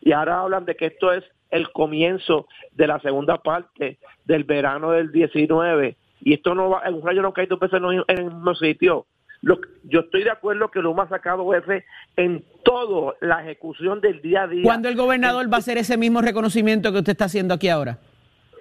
y 0.00 0.12
ahora 0.12 0.40
hablan 0.40 0.64
de 0.64 0.74
que 0.74 0.86
esto 0.86 1.12
es 1.12 1.24
el 1.50 1.70
comienzo 1.72 2.48
de 2.72 2.86
la 2.86 2.98
segunda 3.00 3.38
parte 3.38 3.98
del 4.24 4.44
verano 4.44 4.90
del 4.90 5.12
19 5.12 5.96
y 6.20 6.34
esto 6.34 6.54
no 6.54 6.70
va, 6.70 6.82
un 6.90 7.06
rayo 7.06 7.22
no 7.22 7.32
cae 7.32 7.46
dos 7.46 7.60
veces 7.60 7.80
en 8.08 8.18
el 8.18 8.24
mismo 8.24 8.54
sitio 8.56 9.06
yo 9.84 10.00
estoy 10.00 10.24
de 10.24 10.30
acuerdo 10.30 10.70
que 10.70 10.80
Luma 10.80 11.04
ha 11.04 11.08
sacado 11.08 11.54
F 11.54 11.84
en 12.16 12.44
toda 12.64 13.14
la 13.20 13.42
ejecución 13.42 14.00
del 14.00 14.20
día 14.20 14.42
a 14.42 14.46
día. 14.48 14.62
¿Cuándo 14.64 14.88
el 14.88 14.96
gobernador 14.96 15.50
va 15.50 15.56
a 15.56 15.60
hacer 15.60 15.78
ese 15.78 15.96
mismo 15.96 16.20
reconocimiento 16.20 16.92
que 16.92 16.98
usted 16.98 17.12
está 17.12 17.26
haciendo 17.26 17.54
aquí 17.54 17.68
ahora? 17.68 17.98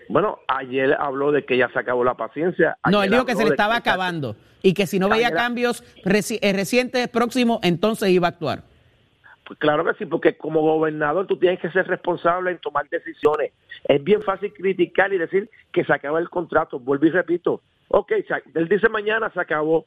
Bueno, 0.10 0.40
ayer 0.48 0.96
habló 1.00 1.32
de 1.32 1.46
que 1.46 1.58
ya 1.58 1.70
se 1.70 1.80
acabó 1.80 2.04
la 2.04 2.16
paciencia. 2.16 2.78
no, 2.90 3.04
él 3.04 3.12
dijo 3.12 3.26
que 3.26 3.36
se 3.36 3.44
le 3.44 3.50
estaba 3.50 3.76
acabando 3.76 4.36
y 4.62 4.74
que 4.74 4.88
si 4.88 5.00
no 5.00 5.10
veía 5.10 5.32
cambios 5.32 5.84
eh, 6.04 6.54
recientes, 6.54 7.08
próximos, 7.10 7.60
entonces 7.64 8.10
iba 8.10 8.28
a 8.28 8.32
actuar. 8.32 8.64
Pues 9.46 9.60
claro 9.60 9.86
que 9.86 9.94
sí, 9.94 10.06
porque 10.08 10.38
como 10.38 10.62
gobernador 10.62 11.28
tú 11.28 11.38
tienes 11.38 11.60
que 11.60 11.70
ser 11.70 11.88
responsable 11.88 12.52
en 12.52 12.58
tomar 12.58 12.90
decisiones. 12.90 13.52
Es 13.84 14.04
bien 14.04 14.24
fácil 14.24 14.52
criticar 14.54 15.14
y 15.14 15.20
decir 15.20 15.50
que 15.72 15.86
se 15.86 15.94
acaba 15.94 16.20
el 16.20 16.30
contrato. 16.30 16.80
Vuelvo 16.80 17.06
y 17.06 17.12
repito. 17.12 17.62
Ok, 17.90 18.12
él 18.56 18.68
dice 18.68 18.90
mañana 18.90 19.30
se 19.32 19.40
acabó. 19.40 19.86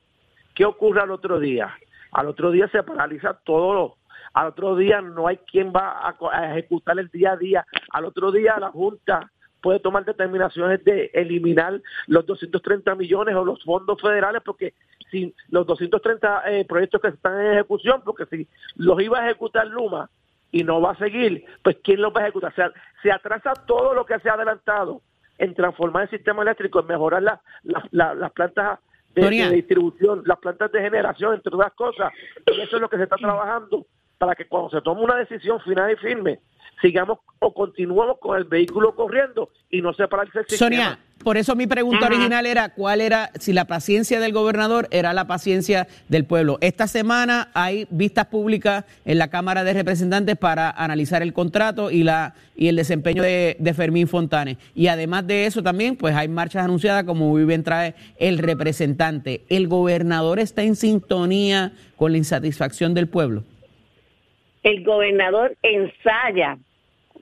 ¿Qué 0.54 0.64
ocurre 0.64 1.00
al 1.00 1.10
otro 1.10 1.40
día? 1.40 1.76
Al 2.12 2.28
otro 2.28 2.52
día 2.52 2.68
se 2.68 2.82
paraliza 2.84 3.34
todo. 3.44 3.96
Al 4.32 4.48
otro 4.48 4.76
día 4.76 5.00
no 5.00 5.26
hay 5.26 5.38
quien 5.38 5.72
va 5.72 6.08
a, 6.08 6.52
ejecutar 6.52 6.98
el 6.98 7.08
día 7.08 7.32
a 7.32 7.36
día. 7.36 7.66
Al 7.90 8.04
otro 8.04 8.30
día 8.30 8.56
la 8.60 8.70
Junta 8.70 9.30
puede 9.60 9.80
tomar 9.80 10.04
determinaciones 10.04 10.84
de 10.84 11.10
eliminar 11.14 11.80
los 12.06 12.26
230 12.26 12.94
millones 12.94 13.34
o 13.34 13.44
los 13.44 13.62
fondos 13.64 14.00
federales 14.00 14.42
porque 14.44 14.74
si 15.10 15.34
los 15.50 15.66
230 15.66 16.42
eh, 16.50 16.64
proyectos 16.64 17.00
que 17.00 17.08
están 17.08 17.40
en 17.40 17.52
ejecución, 17.54 18.02
porque 18.04 18.26
si 18.26 18.46
los 18.76 19.00
iba 19.00 19.18
a 19.18 19.26
ejecutar 19.26 19.66
Luma 19.66 20.10
y 20.52 20.64
no 20.64 20.80
va 20.80 20.92
a 20.92 20.98
seguir, 20.98 21.44
pues 21.62 21.76
¿quién 21.82 22.00
los 22.00 22.12
va 22.12 22.20
a 22.20 22.24
ejecutar? 22.24 22.52
O 22.52 23.00
se 23.02 23.12
atrasa 23.12 23.54
todo 23.66 23.94
lo 23.94 24.04
que 24.04 24.18
se 24.20 24.28
ha 24.28 24.34
adelantado 24.34 25.02
en 25.38 25.54
transformar 25.54 26.04
el 26.04 26.10
sistema 26.10 26.42
eléctrico, 26.42 26.80
en 26.80 26.86
mejorar 26.86 27.22
las 27.22 28.32
plantas 28.32 28.80
de, 29.14 29.50
distribución, 29.50 30.22
las 30.26 30.38
plantas 30.38 30.70
de 30.72 30.80
generación, 30.80 31.34
entre 31.34 31.54
otras 31.54 31.72
cosas. 31.74 32.12
Y 32.46 32.60
eso 32.60 32.76
es 32.76 32.82
lo 32.82 32.88
que 32.88 32.96
se 32.96 33.04
está 33.04 33.16
trabajando 33.16 33.86
para 34.18 34.34
que 34.34 34.46
cuando 34.46 34.70
se 34.70 34.82
tome 34.82 35.02
una 35.02 35.16
decisión 35.16 35.60
final 35.60 35.92
y 35.92 35.96
firme, 35.96 36.40
sigamos 36.80 37.18
o 37.38 37.52
continuemos 37.52 38.18
con 38.18 38.38
el 38.38 38.44
vehículo 38.44 38.94
corriendo 38.94 39.50
y 39.70 39.82
no 39.82 39.92
se 39.92 40.08
paralice 40.08 40.40
el 40.40 40.46
sistema. 40.46 40.70
Sonia, 40.70 40.98
por 41.22 41.36
eso 41.36 41.56
mi 41.56 41.66
pregunta 41.66 42.06
original 42.06 42.46
era 42.46 42.68
cuál 42.70 43.00
era, 43.00 43.30
si 43.38 43.52
la 43.52 43.64
paciencia 43.64 44.20
del 44.20 44.32
gobernador 44.32 44.88
era 44.90 45.12
la 45.12 45.26
paciencia 45.26 45.88
del 46.08 46.24
pueblo. 46.24 46.58
Esta 46.60 46.86
semana 46.86 47.50
hay 47.54 47.86
vistas 47.90 48.26
públicas 48.26 48.84
en 49.04 49.18
la 49.18 49.28
Cámara 49.28 49.64
de 49.64 49.72
Representantes 49.72 50.36
para 50.36 50.70
analizar 50.70 51.22
el 51.22 51.32
contrato 51.32 51.90
y 51.90 52.04
la 52.04 52.34
y 52.56 52.68
el 52.68 52.76
desempeño 52.76 53.22
de, 53.22 53.74
Fermín 53.74 54.08
Fontanes. 54.08 54.58
Y 54.74 54.88
además 54.88 55.26
de 55.26 55.46
eso 55.46 55.62
también, 55.62 55.96
pues 55.96 56.14
hay 56.14 56.26
marchas 56.26 56.64
anunciadas, 56.64 57.04
como 57.04 57.28
muy 57.28 57.44
bien 57.44 57.62
trae 57.62 57.94
el 58.18 58.38
representante. 58.38 59.42
¿El 59.48 59.68
gobernador 59.68 60.40
está 60.40 60.64
en 60.64 60.74
sintonía 60.74 61.72
con 61.96 62.12
la 62.12 62.18
insatisfacción 62.18 62.94
del 62.94 63.08
pueblo? 63.08 63.44
El 64.64 64.82
gobernador 64.82 65.56
ensaya 65.62 66.58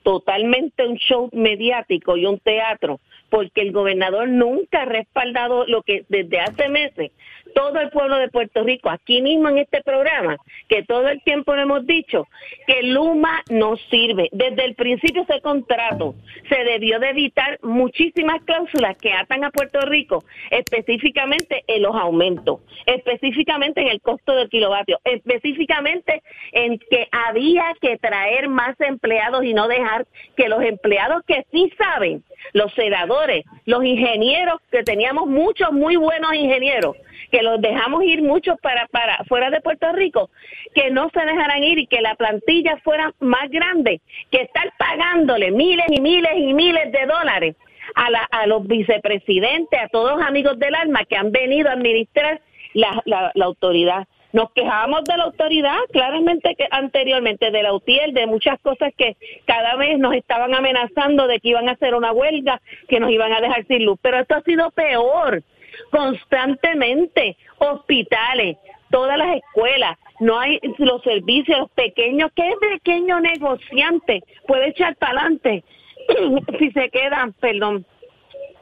totalmente 0.07 0.87
un 0.87 0.99
show 0.99 1.29
mediático 1.33 2.17
y 2.17 2.27
un 2.27 2.39
teatro 2.39 3.01
porque 3.29 3.61
el 3.61 3.73
gobernador 3.73 4.29
nunca 4.29 4.83
ha 4.83 4.85
respaldado 4.85 5.67
lo 5.67 5.83
que 5.83 6.05
desde 6.09 6.39
hace 6.39 6.69
meses 6.69 7.11
todo 7.55 7.80
el 7.80 7.90
pueblo 7.90 8.16
de 8.18 8.28
Puerto 8.28 8.62
Rico, 8.64 8.90
aquí 8.90 9.22
mismo 9.22 9.49
en 9.49 9.59
este 9.59 9.82
programa, 9.82 10.36
que 10.68 10.82
todo 10.82 11.09
el 11.09 11.22
tiempo 11.22 11.55
le 11.55 11.62
hemos 11.62 11.86
dicho 11.86 12.26
que 12.66 12.82
Luma 12.82 13.42
no 13.51 13.76
sirve. 13.90 14.28
Desde 14.32 14.64
el 14.64 14.74
principio 14.74 15.22
ese 15.22 15.40
contrato 15.40 16.14
se 16.49 16.64
debió 16.64 16.99
de 16.99 17.11
evitar 17.11 17.59
muchísimas 17.62 18.42
cláusulas 18.44 18.97
que 18.99 19.12
atan 19.12 19.44
a 19.44 19.51
Puerto 19.51 19.80
Rico, 19.82 20.24
específicamente 20.51 21.64
en 21.66 21.82
los 21.82 21.94
aumentos, 21.94 22.61
específicamente 22.86 23.80
en 23.80 23.88
el 23.88 24.01
costo 24.01 24.34
del 24.34 24.49
kilovatio, 24.49 25.01
específicamente 25.05 26.22
en 26.53 26.78
que 26.78 27.09
había 27.11 27.64
que 27.80 27.97
traer 27.99 28.49
más 28.49 28.78
empleados 28.80 29.44
y 29.44 29.55
no 29.55 29.68
dejar 29.68 30.07
que 30.36 30.49
los 30.49 30.62
empleados 30.62 31.22
que 31.26 31.44
sí 31.53 31.72
saben, 31.78 32.22
los 32.53 32.72
senadores, 32.74 33.44
los 33.64 33.84
ingenieros, 33.84 34.61
que 34.70 34.82
teníamos 34.82 35.26
muchos 35.26 35.72
muy 35.72 35.97
buenos 35.97 36.34
ingenieros, 36.34 36.97
que 37.37 37.43
los 37.43 37.61
dejamos 37.61 38.03
ir 38.05 38.22
muchos 38.22 38.59
para, 38.62 38.87
para 38.87 39.22
fuera 39.24 39.51
de 39.51 39.61
Puerto 39.61 39.93
Rico, 39.93 40.30
que 40.74 40.91
no 40.91 41.11
se 41.12 41.20
dejaran 41.20 41.62
ir 41.62 41.78
y 41.78 41.87
que 41.87 42.01
la 42.01 42.14
plantilla 42.14 42.78
fuera 42.82 43.12
más 43.20 43.51
grande, 43.51 44.01
que 44.30 44.41
estar 44.41 44.72
pagándole 44.78 45.51
miles 45.51 45.84
y 45.91 46.01
miles 46.01 46.32
y 46.34 46.55
miles 46.55 46.91
de 46.93 47.05
dólares 47.05 47.57
a, 47.95 48.11
la, 48.11 48.20
a 48.30 48.47
los 48.47 48.66
vicepresidentes, 48.66 49.78
a 49.78 49.89
todos 49.89 50.16
los 50.16 50.26
amigos 50.26 50.59
del 50.59 50.74
alma 50.74 51.05
que 51.05 51.16
han 51.16 51.30
venido 51.30 51.68
a 51.68 51.72
administrar 51.72 52.41
la, 52.72 53.03
la, 53.05 53.32
la 53.34 53.45
autoridad. 53.45 54.07
Nos 54.32 54.51
quejábamos 54.53 55.05
de 55.05 55.18
la 55.18 55.24
autoridad, 55.24 55.78
claramente 55.93 56.55
que 56.57 56.66
anteriormente, 56.70 57.51
de 57.51 57.62
la 57.62 57.74
UTIEL, 57.74 58.14
de 58.14 58.26
muchas 58.26 58.59
cosas 58.61 58.95
que 58.97 59.16
cada 59.45 59.76
vez 59.76 59.99
nos 59.99 60.14
estaban 60.14 60.55
amenazando 60.55 61.26
de 61.26 61.39
que 61.39 61.51
iban 61.51 61.68
a 61.68 61.72
hacer 61.72 61.95
una 61.95 62.12
huelga, 62.12 62.62
que 62.89 62.99
nos 62.99 63.11
iban 63.11 63.34
a 63.34 63.43
dejar 63.43 63.66
sin 63.66 63.84
luz. 63.84 63.99
Pero 64.01 64.20
esto 64.20 64.37
ha 64.37 64.43
sido 64.43 64.70
peor 64.70 65.43
constantemente, 65.91 67.37
hospitales, 67.59 68.57
todas 68.91 69.18
las 69.18 69.37
escuelas, 69.37 69.99
no 70.20 70.39
hay 70.39 70.61
los 70.79 71.03
servicios 71.03 71.70
pequeños, 71.74 72.31
¿qué 72.35 72.51
pequeño 72.61 73.20
negociante 73.20 74.22
puede 74.47 74.68
echar 74.68 74.97
para 74.97 75.20
adelante 75.20 75.64
si 76.59 76.70
se 76.70 76.89
queda, 76.91 77.31
perdón, 77.41 77.85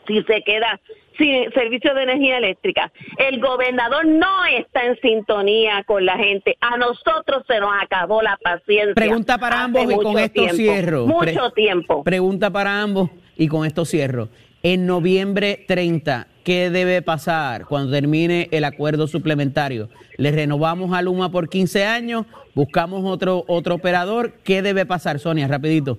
si 0.06 0.22
se 0.24 0.42
queda 0.42 0.80
sin 1.18 1.50
servicio 1.52 1.94
de 1.94 2.02
energía 2.02 2.38
eléctrica. 2.38 2.92
El 3.18 3.40
gobernador 3.40 4.06
no 4.06 4.44
está 4.46 4.84
en 4.84 4.98
sintonía 5.00 5.84
con 5.84 6.04
la 6.04 6.16
gente. 6.16 6.56
A 6.60 6.76
nosotros 6.76 7.44
se 7.46 7.60
nos 7.60 7.70
acabó 7.80 8.22
la 8.22 8.36
paciencia. 8.42 8.94
Pregunta 8.94 9.38
para 9.38 9.62
ambos 9.64 9.84
y 9.84 9.96
con 9.96 10.18
esto 10.18 10.48
cierro. 10.50 11.06
Mucho 11.06 11.50
tiempo. 11.50 12.04
Pregunta 12.04 12.50
para 12.50 12.80
ambos 12.80 13.10
y 13.36 13.48
con 13.48 13.64
esto 13.64 13.84
cierro. 13.84 14.28
En 14.62 14.86
noviembre 14.86 15.64
30, 15.68 16.26
¿qué 16.44 16.70
debe 16.70 17.02
pasar 17.02 17.64
cuando 17.66 17.90
termine 17.90 18.48
el 18.52 18.64
acuerdo 18.64 19.06
suplementario? 19.06 19.88
¿Le 20.16 20.30
renovamos 20.30 20.92
a 20.92 21.02
Luma 21.02 21.30
por 21.30 21.48
15 21.48 21.84
años? 21.86 22.26
¿Buscamos 22.54 23.02
otro, 23.04 23.44
otro 23.48 23.74
operador? 23.74 24.34
¿Qué 24.44 24.62
debe 24.62 24.86
pasar, 24.86 25.18
Sonia? 25.18 25.48
Rapidito. 25.48 25.98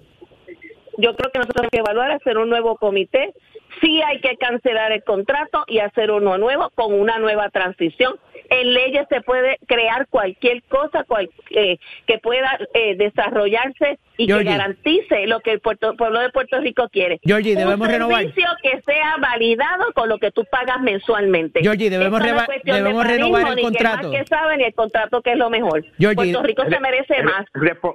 Yo 0.97 1.15
creo 1.15 1.31
que 1.31 1.39
nosotros 1.39 1.55
tenemos 1.55 1.71
que 1.71 1.79
evaluar, 1.79 2.11
hacer 2.11 2.37
un 2.37 2.49
nuevo 2.49 2.77
comité. 2.77 3.33
Sí 3.81 4.01
hay 4.01 4.21
que 4.21 4.37
cancelar 4.37 4.93
el 4.93 5.03
contrato 5.03 5.65
y 5.67 5.79
hacer 5.79 6.11
uno 6.11 6.37
nuevo 6.37 6.69
con 6.75 6.93
una 6.93 7.19
nueva 7.19 7.49
transición 7.49 8.13
en 8.49 8.73
leyes 8.73 9.05
se 9.09 9.21
puede 9.21 9.57
crear 9.67 10.07
cualquier 10.07 10.63
cosa 10.63 11.03
cual, 11.03 11.29
eh, 11.51 11.77
que 12.05 12.17
pueda 12.19 12.57
eh, 12.73 12.95
desarrollarse 12.95 13.99
y 14.17 14.27
que 14.27 14.43
garantice 14.43 15.27
lo 15.27 15.39
que 15.41 15.51
el 15.51 15.59
pueblo 15.59 16.19
de 16.19 16.29
Puerto 16.29 16.59
Rico 16.59 16.87
quiere. 16.89 17.19
Georgie, 17.23 17.55
debemos 17.55 17.87
Un 17.87 18.09
servicio 18.09 18.47
que 18.61 18.81
sea 18.81 19.17
validado 19.19 19.91
con 19.93 20.09
lo 20.09 20.17
que 20.17 20.31
tú 20.31 20.45
pagas 20.49 20.81
mensualmente. 20.81 21.61
Georgie, 21.61 21.89
debemos, 21.89 22.21
debemos 22.63 23.05
renovar 23.05 23.57
el 23.57 23.61
contrato. 23.61 24.09
Ni 24.09 24.17
que 24.17 24.25
saben 24.25 24.61
el 24.61 24.73
contrato 24.73 25.21
que 25.21 25.31
es 25.31 25.37
lo 25.37 25.49
mejor. 25.49 25.83
Puerto 26.15 26.43
Rico 26.43 26.63
se 26.69 26.79
merece 26.79 27.23
más. 27.23 27.45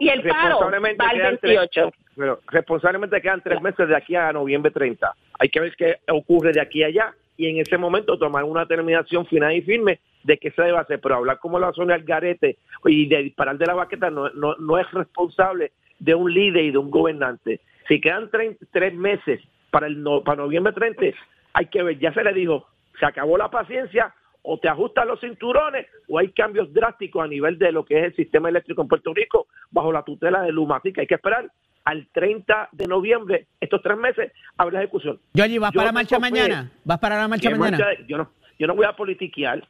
Y 0.01 0.09
el 0.09 0.23
paro 0.23 0.61
va 0.61 1.09
al 1.09 1.19
28. 1.19 1.93
pero 2.17 2.41
responsablemente 2.49 3.21
quedan 3.21 3.41
tres 3.43 3.61
meses 3.63 3.89
de 3.89 3.97
aquí 3.97 4.15
a 4.15 4.33
noviembre 4.33 4.71
30. 4.71 5.15
Hay 5.39 5.49
que 5.49 5.61
ver 5.61 5.75
qué 5.77 5.97
ocurre 6.09 6.53
de 6.53 6.61
aquí 6.61 6.83
a 6.83 6.89
allá 6.89 7.15
y 7.41 7.47
en 7.47 7.57
ese 7.57 7.79
momento 7.79 8.19
tomar 8.19 8.45
una 8.45 8.67
determinación 8.67 9.25
final 9.25 9.55
y 9.55 9.63
firme 9.63 10.01
de 10.25 10.37
qué 10.37 10.51
se 10.51 10.61
debe 10.61 10.77
hacer, 10.77 11.01
pero 11.01 11.15
hablar 11.15 11.39
como 11.39 11.59
la 11.59 11.73
zona 11.73 11.97
garete 11.97 12.59
y 12.85 13.09
de 13.09 13.23
disparar 13.23 13.57
de 13.57 13.65
la 13.65 13.73
baqueta 13.73 14.11
no, 14.11 14.29
no, 14.31 14.57
no 14.57 14.79
es 14.79 14.91
responsable 14.91 15.73
de 15.99 16.15
un 16.15 16.31
líder 16.35 16.65
y 16.65 16.71
de 16.71 16.77
un 16.77 16.91
gobernante. 16.91 17.61
Si 17.89 17.99
quedan 17.99 18.29
tres, 18.31 18.95
meses 18.95 19.41
para 19.71 19.87
el 19.87 20.05
para 20.23 20.43
noviembre 20.43 20.75
30, 20.75 21.17
hay 21.55 21.67
que 21.67 21.83
ver, 21.83 21.99
ya 21.99 22.13
se 22.13 22.23
le 22.23 22.35
dijo, 22.35 22.67
se 22.99 23.07
acabó 23.07 23.39
la 23.39 23.51
paciencia, 23.51 24.15
o 24.43 24.59
te 24.59 24.69
ajustan 24.69 25.09
los 25.09 25.21
cinturones 25.21 25.87
o 26.09 26.19
hay 26.19 26.29
cambios 26.33 26.73
drásticos 26.73 27.25
a 27.25 27.27
nivel 27.27 27.59
de 27.59 27.73
lo 27.73 27.85
que 27.85 27.99
es 27.99 28.05
el 28.05 28.17
sistema 28.17 28.51
eléctrico 28.51 28.83
en 28.83 28.89
Puerto 28.89 29.15
Rico 29.15 29.47
bajo 29.71 29.93
la 29.93 30.03
tutela 30.03 30.43
de 30.43 30.53
Luma. 30.53 30.81
Que 30.81 30.93
hay 31.01 31.07
que 31.07 31.15
esperar 31.15 31.51
al 31.85 32.07
30 32.13 32.69
de 32.73 32.87
noviembre, 32.87 33.47
estos 33.61 33.83
tres 33.83 33.97
meses, 33.97 34.33
la 34.59 34.79
ejecución. 34.79 35.19
Yoyi, 35.35 35.59
¿vas 35.59 35.73
para 35.73 35.87
la 35.87 35.93
marcha 35.93 36.19
mañana? 36.19 36.71
¿Vas 36.85 36.99
para 36.99 37.19
la 37.19 37.29
marcha 37.29 37.51
mañana? 37.51 37.79
yo, 38.07 38.19
no, 38.19 38.31
yo 38.59 38.67
no 38.67 38.75
voy 38.75 38.87
a 38.87 38.93
politiquear. 38.93 39.67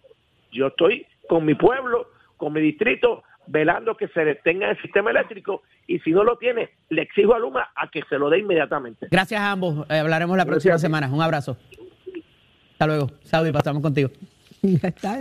Yo 0.52 0.68
estoy 0.68 1.06
con 1.28 1.44
mi 1.44 1.54
pueblo, 1.54 2.08
con 2.36 2.52
mi 2.52 2.60
distrito, 2.60 3.22
velando 3.46 3.96
que 3.96 4.08
se 4.08 4.24
detenga 4.24 4.70
el 4.70 4.80
sistema 4.82 5.10
eléctrico 5.10 5.62
y 5.86 5.98
si 6.00 6.10
no 6.10 6.24
lo 6.24 6.36
tiene, 6.36 6.70
le 6.88 7.02
exijo 7.02 7.34
a 7.34 7.38
Luma 7.38 7.68
a 7.74 7.88
que 7.90 8.02
se 8.08 8.18
lo 8.18 8.30
dé 8.30 8.38
inmediatamente. 8.38 9.08
Gracias 9.10 9.40
a 9.40 9.50
ambos. 9.50 9.86
Eh, 9.90 9.98
hablaremos 9.98 10.36
la 10.36 10.44
próxima 10.44 10.78
semana. 10.78 11.08
Un 11.12 11.22
abrazo. 11.22 11.56
Hasta 12.72 12.86
luego. 12.86 13.10
Saudi, 13.24 13.52
pasamos 13.52 13.82
contigo. 13.82 14.10
Ya 14.62 14.88
está. 14.88 15.18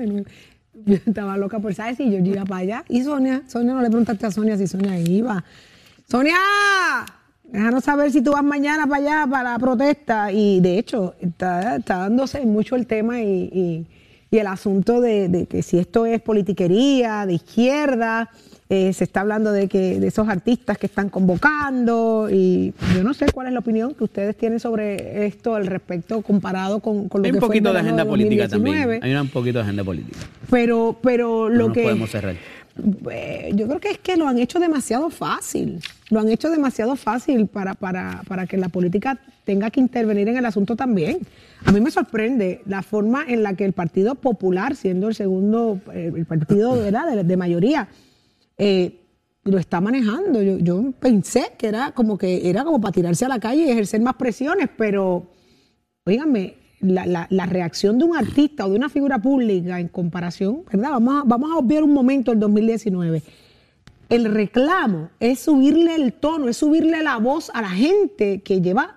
Yo 0.86 0.96
estaba 0.96 1.38
loca 1.38 1.60
por 1.60 1.74
saber 1.74 1.96
si 1.96 2.12
yo 2.12 2.18
iba 2.18 2.44
para 2.44 2.62
allá. 2.62 2.86
Y 2.90 3.04
Sonia, 3.04 3.44
Sonia 3.48 3.74
no 3.74 3.82
le 3.82 3.88
preguntaste 3.88 4.26
a 4.26 4.32
Sonia 4.32 4.58
si 4.58 4.68
Sonia 4.68 5.00
iba. 5.00 5.44
Sonia, 6.10 6.38
déjanos 7.44 7.84
saber 7.84 8.12
si 8.12 8.24
tú 8.24 8.32
vas 8.32 8.44
mañana 8.44 8.88
para 8.88 9.02
allá 9.02 9.28
para 9.30 9.52
la 9.52 9.60
protesta. 9.60 10.32
Y 10.32 10.60
de 10.60 10.80
hecho, 10.80 11.14
está, 11.22 11.78
dándose 11.78 12.44
mucho 12.48 12.76
el 12.76 12.88
tema 12.88 13.22
y, 13.22 13.86
el 14.32 14.48
asunto 14.48 15.02
de, 15.02 15.46
que 15.48 15.62
si 15.62 15.78
esto 15.78 16.08
es 16.08 16.20
politiquería, 16.20 17.28
de 17.28 17.34
izquierda, 17.34 18.32
eh, 18.70 18.92
se 18.94 19.04
está 19.04 19.22
hablando 19.22 19.52
de 19.52 19.68
que 19.68 20.00
de 20.00 20.08
esos 20.08 20.28
artistas 20.28 20.80
que 20.80 20.86
están 20.88 21.10
convocando 21.10 22.28
y 22.32 22.74
yo 22.96 23.04
no 23.04 23.16
sé 23.16 23.32
cuál 23.32 23.48
es 23.48 23.54
la 23.54 23.60
opinión 23.60 23.96
que 23.96 24.04
ustedes 24.04 24.38
tienen 24.38 24.60
sobre 24.60 25.26
esto 25.26 25.56
al 25.56 25.66
respecto 25.66 26.22
comparado 26.22 26.80
con, 26.80 27.10
con 27.10 27.22
lo 27.22 27.26
Hay 27.26 27.32
un 27.34 27.40
poquito 27.40 27.74
de 27.74 27.80
agenda 27.80 28.06
política 28.06 28.48
también. 28.48 29.00
Hay 29.04 29.14
un 29.16 29.30
poquito 29.30 29.60
de 29.60 29.64
agenda 29.64 29.84
política. 29.84 30.20
Pero, 30.50 30.98
pero 31.02 31.50
lo 31.50 31.72
que 31.72 31.84
podemos 31.84 32.12
cerrar. 32.12 32.36
Eh, 33.12 33.52
yo 33.56 33.68
creo 33.68 33.80
que 33.80 33.92
es 33.92 33.98
que 33.98 34.18
lo 34.18 34.28
han 34.28 34.38
hecho 34.38 34.60
demasiado 34.60 35.10
fácil. 35.10 35.80
Lo 36.10 36.20
han 36.20 36.30
hecho 36.30 36.50
demasiado 36.50 36.96
fácil 36.96 37.48
para, 37.48 37.74
para, 37.76 38.24
para 38.28 38.48
que 38.48 38.58
la 38.58 38.70
política 38.70 39.20
tenga 39.46 39.70
que 39.70 39.80
intervenir 39.80 40.28
en 40.28 40.38
el 40.38 40.46
asunto 40.46 40.76
también. 40.76 41.20
A 41.66 41.72
mí 41.72 41.82
me 41.82 41.92
sorprende 41.92 42.62
la 42.66 42.82
forma 42.82 43.26
en 43.28 43.44
la 43.44 43.54
que 43.54 43.66
el 43.66 43.74
Partido 43.74 44.16
Popular, 44.16 44.76
siendo 44.76 45.08
el 45.08 45.16
segundo, 45.16 45.80
eh, 45.94 46.12
el 46.16 46.26
partido 46.26 46.76
De, 46.84 47.24
de 47.24 47.38
mayoría, 47.38 47.90
eh, 48.58 49.00
lo 49.44 49.58
está 49.58 49.82
manejando. 49.82 50.42
Yo, 50.42 50.92
pensé 51.00 51.54
que 51.58 51.68
era 51.68 51.92
como 51.92 52.18
que 52.18 52.50
era 52.50 52.64
como 52.64 52.80
para 52.80 52.92
tirarse 52.92 53.26
a 53.26 53.30
la 53.30 53.40
calle 53.40 53.66
y 53.66 53.70
ejercer 53.70 54.02
más 54.02 54.16
presiones, 54.16 54.70
pero 54.78 55.28
oíganme, 56.06 56.56
la, 56.82 57.28
la, 57.30 57.46
reacción 57.46 57.98
de 57.98 58.06
un 58.06 58.16
artista 58.16 58.66
o 58.66 58.70
de 58.70 58.78
una 58.78 58.90
figura 58.90 59.20
pública 59.20 59.80
en 59.80 59.88
comparación, 59.88 60.64
¿verdad? 60.72 60.92
Vamos 60.92 61.22
a, 61.22 61.24
vamos 61.26 61.52
a 61.52 61.58
obviar 61.58 61.84
un 61.84 61.94
momento 61.94 62.32
el 62.32 62.40
2019. 62.40 63.22
El 64.10 64.26
reclamo 64.26 65.10
es 65.20 65.40
subirle 65.40 65.96
el 65.96 66.14
tono, 66.14 66.48
es 66.48 66.58
subirle 66.58 67.04
la 67.04 67.18
voz 67.18 67.52
a 67.54 67.62
la 67.62 67.70
gente 67.70 68.42
que 68.42 68.62
lleva 68.62 68.96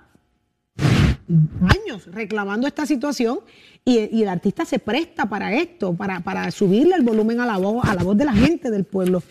años 1.62 2.06
reclamando 2.12 2.66
esta 2.66 2.86
situación 2.86 3.40
y, 3.84 4.22
el 4.22 4.28
artista 4.28 4.64
se 4.64 4.78
presta 4.78 5.26
para 5.26 5.54
esto, 5.54 5.94
para, 5.94 6.20
para 6.20 6.50
subirle 6.50 6.94
el 6.94 7.02
volumen 7.02 7.40
a 7.40 7.46
la 7.46 7.58
voz, 7.58 7.84
a 7.84 7.94
la 7.94 8.04
voz 8.04 8.16
de 8.16 8.24
la 8.24 8.32
gente 8.32 8.70
del 8.70 8.84
pueblo. 8.84 9.22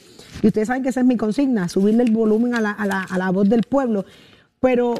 Y 0.41 0.47
ustedes 0.47 0.67
saben 0.67 0.83
que 0.83 0.89
esa 0.89 0.99
es 0.99 1.05
mi 1.05 1.15
consigna, 1.15 1.69
subirle 1.69 2.03
el 2.03 2.11
volumen 2.11 2.53
a 2.55 2.61
la, 2.61 2.71
a 2.71 2.85
la, 2.85 3.01
a 3.03 3.17
la 3.17 3.29
voz 3.29 3.47
del 3.47 3.63
pueblo. 3.63 4.05
Pero 4.59 4.93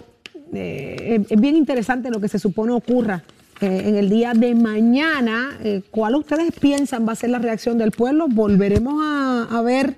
eh, 0.54 1.24
es 1.30 1.42
bien 1.42 1.56
interesante 1.56 2.10
lo 2.10 2.20
que 2.20 2.28
se 2.28 2.40
supone 2.40 2.72
ocurra 2.72 3.24
eh, 3.62 3.84
en 3.86 3.96
el 3.96 4.10
día 4.10 4.34
de 4.34 4.56
mañana. 4.56 5.58
¿Cuál 5.92 6.16
ustedes 6.16 6.52
piensan 6.60 7.08
va 7.08 7.14
a 7.14 7.16
ser 7.16 7.30
la 7.30 7.40
reacción 7.40 7.78
del 7.78 7.92
pueblo? 7.92 8.28
¿Volveremos 8.28 8.96
a 9.02 9.62
ver 9.64 9.96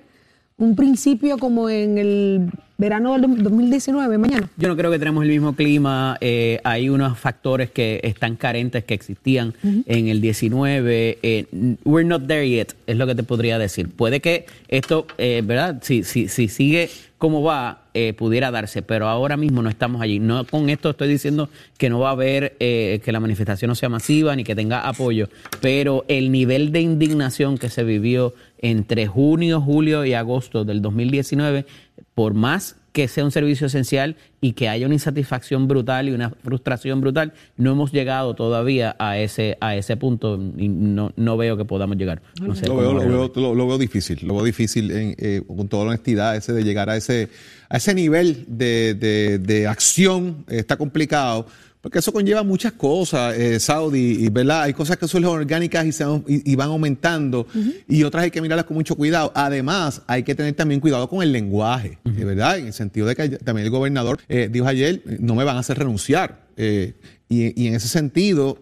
un 0.57 0.75
principio 0.75 1.37
como 1.37 1.69
en 1.69 1.97
el 1.97 2.51
verano 2.83 3.13
del 3.13 3.41
2019, 3.41 4.17
mañana? 4.17 4.49
Yo 4.57 4.67
no 4.67 4.75
creo 4.75 4.91
que 4.91 4.99
tenemos 4.99 5.23
el 5.23 5.29
mismo 5.29 5.55
clima. 5.55 6.17
Eh, 6.19 6.59
hay 6.65 6.89
unos 6.89 7.17
factores 7.17 7.71
que 7.71 8.01
están 8.03 8.35
carentes 8.35 8.83
que 8.83 8.93
existían 8.93 9.53
en 9.63 10.09
el 10.09 10.19
19. 10.19 11.17
Eh, 11.23 11.45
we're 11.85 12.05
not 12.05 12.27
there 12.27 12.47
yet, 12.47 12.75
es 12.85 12.97
lo 12.97 13.07
que 13.07 13.15
te 13.15 13.23
podría 13.23 13.57
decir. 13.57 13.87
Puede 13.87 14.19
que 14.19 14.47
esto, 14.67 15.07
eh, 15.17 15.41
¿verdad? 15.45 15.79
Si, 15.81 16.03
si, 16.03 16.27
si 16.27 16.49
sigue 16.49 16.89
como 17.17 17.41
va, 17.41 17.83
pudiera 18.17 18.51
darse, 18.51 18.81
pero 18.81 19.07
ahora 19.07 19.37
mismo 19.37 19.61
no 19.61 19.69
estamos 19.69 20.01
allí. 20.01 20.19
No 20.19 20.43
con 20.45 20.69
esto 20.69 20.89
estoy 20.89 21.07
diciendo 21.07 21.47
que 21.77 21.89
no 21.89 21.99
va 21.99 22.09
a 22.09 22.11
haber, 22.11 22.57
que 22.57 23.11
la 23.13 23.21
manifestación 23.21 23.69
no 23.69 23.75
sea 23.75 23.87
masiva 23.87 24.35
ni 24.35 24.43
que 24.43 24.55
tenga 24.55 24.81
apoyo, 24.81 25.29
pero 25.61 26.03
el 26.09 26.33
nivel 26.33 26.73
de 26.73 26.81
indignación 26.81 27.57
que 27.57 27.69
se 27.69 27.85
vivió 27.85 28.33
entre 28.63 29.07
junio, 29.07 29.61
julio 29.61 30.03
y 30.03 30.13
agosto 30.15 30.65
del 30.65 30.81
2019 30.81 31.65
por 32.15 32.33
más 32.33 32.75
que 32.93 33.07
sea 33.07 33.25
un 33.25 33.31
servicio 33.31 33.67
esencial 33.67 34.15
y 34.39 34.53
que 34.53 34.69
haya 34.69 34.85
una 34.85 34.93
insatisfacción 34.93 35.67
brutal 35.67 36.07
y 36.07 36.11
una 36.11 36.29
frustración 36.29 37.01
brutal, 37.01 37.33
no 37.57 37.71
hemos 37.71 37.91
llegado 37.91 38.35
todavía 38.35 38.95
a 38.99 39.17
ese 39.17 39.57
a 39.61 39.75
ese 39.75 39.97
punto 39.97 40.39
y 40.57 40.69
no, 40.69 41.11
no 41.15 41.35
veo 41.35 41.57
que 41.57 41.65
podamos 41.65 41.97
llegar. 41.97 42.21
lo, 42.39 42.45
veo, 42.75 43.77
difícil, 43.79 44.19
lo 44.21 44.35
veo 44.35 44.43
difícil 44.43 44.91
eh, 44.93 45.41
con 45.47 45.67
toda 45.67 45.85
la 45.85 45.89
honestidad, 45.89 46.35
ese 46.35 46.53
de 46.53 46.63
llegar 46.63 46.91
a 46.91 46.95
ese, 46.95 47.29
a 47.67 47.77
ese 47.77 47.95
nivel 47.95 48.45
de, 48.47 48.93
de, 48.93 49.39
de 49.39 49.67
acción 49.67 50.45
está 50.47 50.77
complicado. 50.77 51.47
Porque 51.83 51.99
eso 51.99 52.13
conlleva 52.13 52.43
muchas 52.43 52.71
cosas, 52.71 53.37
eh, 53.37 53.59
Saudi, 53.59 54.23
y, 54.23 54.29
¿verdad? 54.29 54.61
Hay 54.61 54.73
cosas 54.73 54.95
que 54.95 55.05
son 55.05 55.25
orgánicas 55.25 55.85
y, 55.85 55.91
se 55.91 56.05
van, 56.05 56.23
y, 56.25 56.55
van 56.55 56.69
aumentando 56.69 57.45
y 57.89 58.03
otras 58.03 58.23
hay 58.23 58.31
que 58.31 58.41
mirarlas 58.41 58.65
con 58.65 58.77
mucho 58.77 58.95
cuidado. 58.95 59.33
Además, 59.35 60.01
hay 60.07 60.23
que 60.23 60.33
tener 60.33 60.53
también 60.53 60.79
cuidado 60.79 61.09
con 61.09 61.21
el 61.21 61.33
lenguaje, 61.33 61.97
¿verdad? 62.05 62.57
En 62.57 62.67
el 62.67 62.73
sentido 62.73 63.05
de 63.05 63.17
que 63.17 63.27
también 63.31 63.65
el 63.65 63.69
gobernador 63.69 64.17
eh, 64.29 64.47
dijo 64.49 64.65
ayer, 64.65 65.03
no 65.19 65.35
me 65.35 65.43
van 65.43 65.57
a 65.57 65.59
hacer 65.59 65.77
renunciar. 65.77 66.45
Eh, 66.55 66.93
y, 67.27 67.67
en 67.67 67.75
ese 67.75 67.89
sentido, 67.89 68.59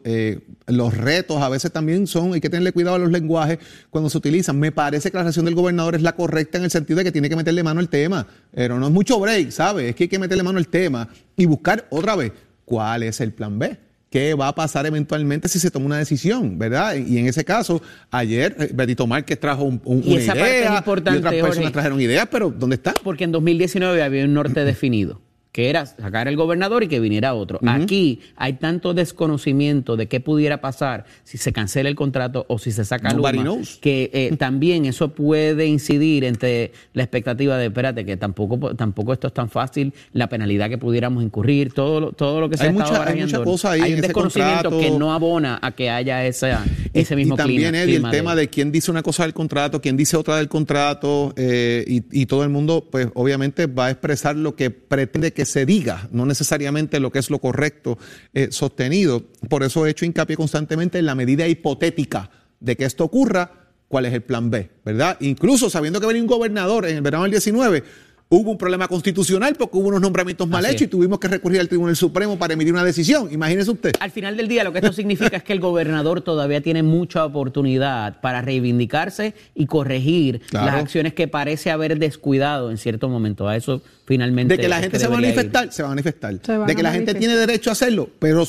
los 0.66 0.98
retos 0.98 1.44
a 1.44 1.50
veces 1.50 1.72
también 1.72 2.08
son, 2.08 2.34
hay 2.34 2.42
que 2.42 2.50
tenerle 2.50 2.72
cuidado 2.72 2.96
a 2.96 3.00
los 3.00 3.12
lenguajes 3.12 3.60
cuando 3.92 4.10
se 4.10 4.18
utilizan. 4.18 4.58
Me 4.58 4.72
parece 4.72 5.12
que 5.12 5.18
la 5.18 5.24
reacción 5.24 5.46
del 5.46 5.54
gobernador 5.54 5.94
es 5.94 6.02
la 6.02 6.16
correcta 6.16 6.58
en 6.58 6.64
el 6.64 6.72
sentido 6.72 6.98
de 6.98 7.04
que 7.04 7.12
tiene 7.12 7.30
que 7.30 7.36
meterle 7.36 7.62
mano 7.62 7.82
al 7.82 7.90
tema, 7.90 8.26
pero 8.52 8.80
no 8.80 8.88
es 8.88 8.92
mucho 8.92 9.20
break, 9.20 9.52
¿sabes? 9.52 9.92
Es 9.92 9.96
que 9.96 10.06
hay 10.06 10.10
que 10.10 10.18
meterle 10.18 10.42
mano 10.42 10.58
al 10.58 10.70
tema 10.70 11.08
y 11.38 11.46
buscar 11.46 11.86
otra 11.92 12.16
vez 12.16 12.32
cuál 12.72 13.04
es 13.04 13.20
el 13.20 13.34
plan 13.34 13.60
B. 13.60 13.78
¿Qué 14.10 14.34
va 14.34 14.48
a 14.48 14.56
pasar 14.56 14.86
eventualmente 14.86 15.50
si 15.50 15.60
se 15.60 15.70
toma 15.70 15.88
una 15.88 15.98
decisión, 15.98 16.58
verdad? 16.58 16.96
Y 16.96 17.18
en 17.18 17.28
ese 17.28 17.44
caso, 17.44 17.82
ayer 18.10 18.56
eh, 18.60 18.70
Betito 18.74 19.08
Márquez 19.08 19.38
trajo 19.40 19.64
un, 19.64 19.82
una 19.84 20.06
idea, 20.06 20.84
y 20.86 21.18
otras 21.18 21.34
personas 21.34 21.72
trajeron 21.74 22.00
ideas, 22.00 22.28
pero 22.32 22.50
¿dónde 22.50 22.78
está? 22.78 22.94
Porque 23.04 23.26
en 23.26 23.34
2019 23.34 24.02
había 24.02 24.24
un 24.24 24.34
norte 24.34 24.64
definido 24.66 25.20
que 25.52 25.70
era 25.70 25.86
sacar 25.86 26.30
el 26.30 26.38
gobernador 26.38 26.84
y 26.84 26.88
que 26.88 27.00
viniera 27.00 27.34
otro. 27.34 27.60
Aquí 27.68 28.22
hay 28.38 28.54
tanto 28.54 28.94
desconocimiento 28.94 29.98
de 29.98 30.08
qué 30.08 30.22
pudiera 30.22 30.62
pasar 30.62 31.06
si 31.26 31.38
se 31.38 31.52
cancela 31.52 31.90
el 31.90 31.96
contrato 31.96 32.46
o 32.48 32.58
si 32.58 32.72
se 32.72 32.86
saca 32.86 33.14
Luma, 33.14 33.34
que 33.82 34.10
eh, 34.14 34.36
también 34.40 34.86
eso 34.86 35.10
puede 35.10 35.66
incidir 35.66 36.24
entre 36.24 36.72
la 36.94 37.04
expectativa 37.04 37.58
de, 37.58 37.66
espérate, 37.66 38.06
que 38.06 38.16
tampoco, 38.16 38.76
tampoco 38.76 39.12
esto 39.12 39.28
es 39.28 39.34
tan 39.34 39.50
fácil, 39.50 39.94
la 40.14 40.30
penalidad 40.30 40.70
que 40.70 40.78
pudiéramos 40.78 41.22
incurrir, 41.22 41.74
todo 41.74 42.00
lo, 42.00 42.12
todo 42.14 42.40
lo 42.40 42.50
que 42.50 42.56
se 42.56 42.64
hay 42.64 42.70
ha 42.70 42.72
mucha, 42.72 43.04
Hay 43.06 43.20
mucha 43.20 43.44
cosa 43.44 43.72
ahí 43.72 43.82
Hay 43.82 43.94
un 43.96 44.02
desconocimiento 44.02 44.70
que 44.80 44.92
no 44.92 45.14
abona 45.14 45.60
a 45.62 45.74
que 45.74 45.90
haya 45.90 46.26
ese, 46.26 46.54
ese 46.94 47.16
mismo 47.18 47.36
y 47.36 47.38
también, 47.38 47.76
Eddie, 47.76 47.98
el 47.98 48.10
tema 48.10 48.36
de... 48.36 48.48
quién 48.48 48.72
dice 48.72 48.90
una 48.90 49.04
cosa 49.04 49.24
del 49.24 49.34
contrato, 49.34 49.82
quién 49.82 49.98
dice 49.98 50.16
otra 50.16 50.38
del 50.38 50.48
contrato, 50.48 51.34
eh, 51.36 51.84
y, 51.86 52.22
y 52.22 52.26
todo 52.26 52.44
el 52.44 52.50
mundo, 52.50 52.88
pues 52.90 53.10
obviamente 53.16 53.68
va 53.68 53.88
a 53.88 53.92
expresar 53.92 54.38
lo 54.38 54.56
que 54.56 54.72
pretende 54.72 55.34
que 55.34 55.41
se 55.46 55.66
diga, 55.66 56.08
no 56.12 56.26
necesariamente 56.26 57.00
lo 57.00 57.12
que 57.12 57.20
es 57.20 57.30
lo 57.30 57.40
correcto 57.40 57.98
eh, 58.34 58.50
sostenido. 58.52 59.24
Por 59.50 59.64
eso 59.64 59.86
he 59.86 59.90
hecho 59.92 60.06
hincapié 60.06 60.36
constantemente 60.36 61.00
en 61.00 61.06
la 61.06 61.16
medida 61.16 61.48
hipotética 61.48 62.30
de 62.60 62.76
que 62.76 62.86
esto 62.86 63.04
ocurra, 63.04 63.62
cuál 63.88 64.06
es 64.06 64.14
el 64.14 64.22
plan 64.22 64.50
B, 64.50 64.70
¿verdad? 64.86 65.18
Incluso 65.20 65.70
sabiendo 65.70 66.00
que 66.00 66.08
venía 66.08 66.22
un 66.22 66.28
gobernador 66.28 66.88
en 66.88 66.96
el 66.96 67.02
verano 67.02 67.24
del 67.24 67.32
19 67.32 67.84
hubo 68.32 68.52
un 68.52 68.58
problema 68.58 68.88
constitucional 68.88 69.56
porque 69.56 69.78
hubo 69.78 69.90
unos 69.90 70.00
nombramientos 70.00 70.48
mal 70.48 70.66
hechos 70.66 70.84
y 70.84 70.88
tuvimos 70.88 71.20
que 71.20 71.28
recurrir 71.28 71.60
al 71.60 71.68
Tribunal 71.68 71.98
Supremo 71.98 72.40
para 72.40 72.54
emitir 72.54 72.72
una 72.72 72.84
decisión. 72.84 73.28
Imagínese 73.30 73.72
usted. 73.72 73.92
Al 74.00 74.10
final 74.10 74.38
del 74.38 74.48
día, 74.48 74.64
lo 74.64 74.72
que 74.72 74.80
esto 74.80 74.94
significa 74.94 75.36
es 75.36 75.44
que 75.44 75.52
el 75.52 75.60
gobernador 75.60 76.22
todavía 76.22 76.62
tiene 76.62 76.82
mucha 76.82 77.26
oportunidad 77.26 78.22
para 78.22 78.42
reivindicarse 78.42 79.34
y 79.54 79.66
corregir 79.66 80.42
las 80.52 80.76
acciones 80.76 81.14
que 81.14 81.28
parece 81.28 81.72
haber 81.72 82.00
descuidado 82.00 82.72
en 82.72 82.78
cierto 82.78 83.10
momento. 83.10 83.50
A 83.50 83.58
eso 83.58 83.82
finalmente. 84.12 84.58
De 84.58 84.62
que 84.62 84.68
la 84.68 84.80
gente 84.80 85.00
se 85.00 85.08
va 85.08 85.16
a 85.16 85.22
manifestar, 85.22 85.72
se 85.72 85.84
va 85.84 85.88
a 85.88 85.92
manifestar. 85.92 86.34
de 86.40 86.76
que 86.76 86.84
la 86.84 86.92
gente 86.92 87.14
tiene 87.14 87.36
derecho 87.36 87.70
a 87.70 87.74
hacerlo, 87.74 88.10
pero 88.20 88.46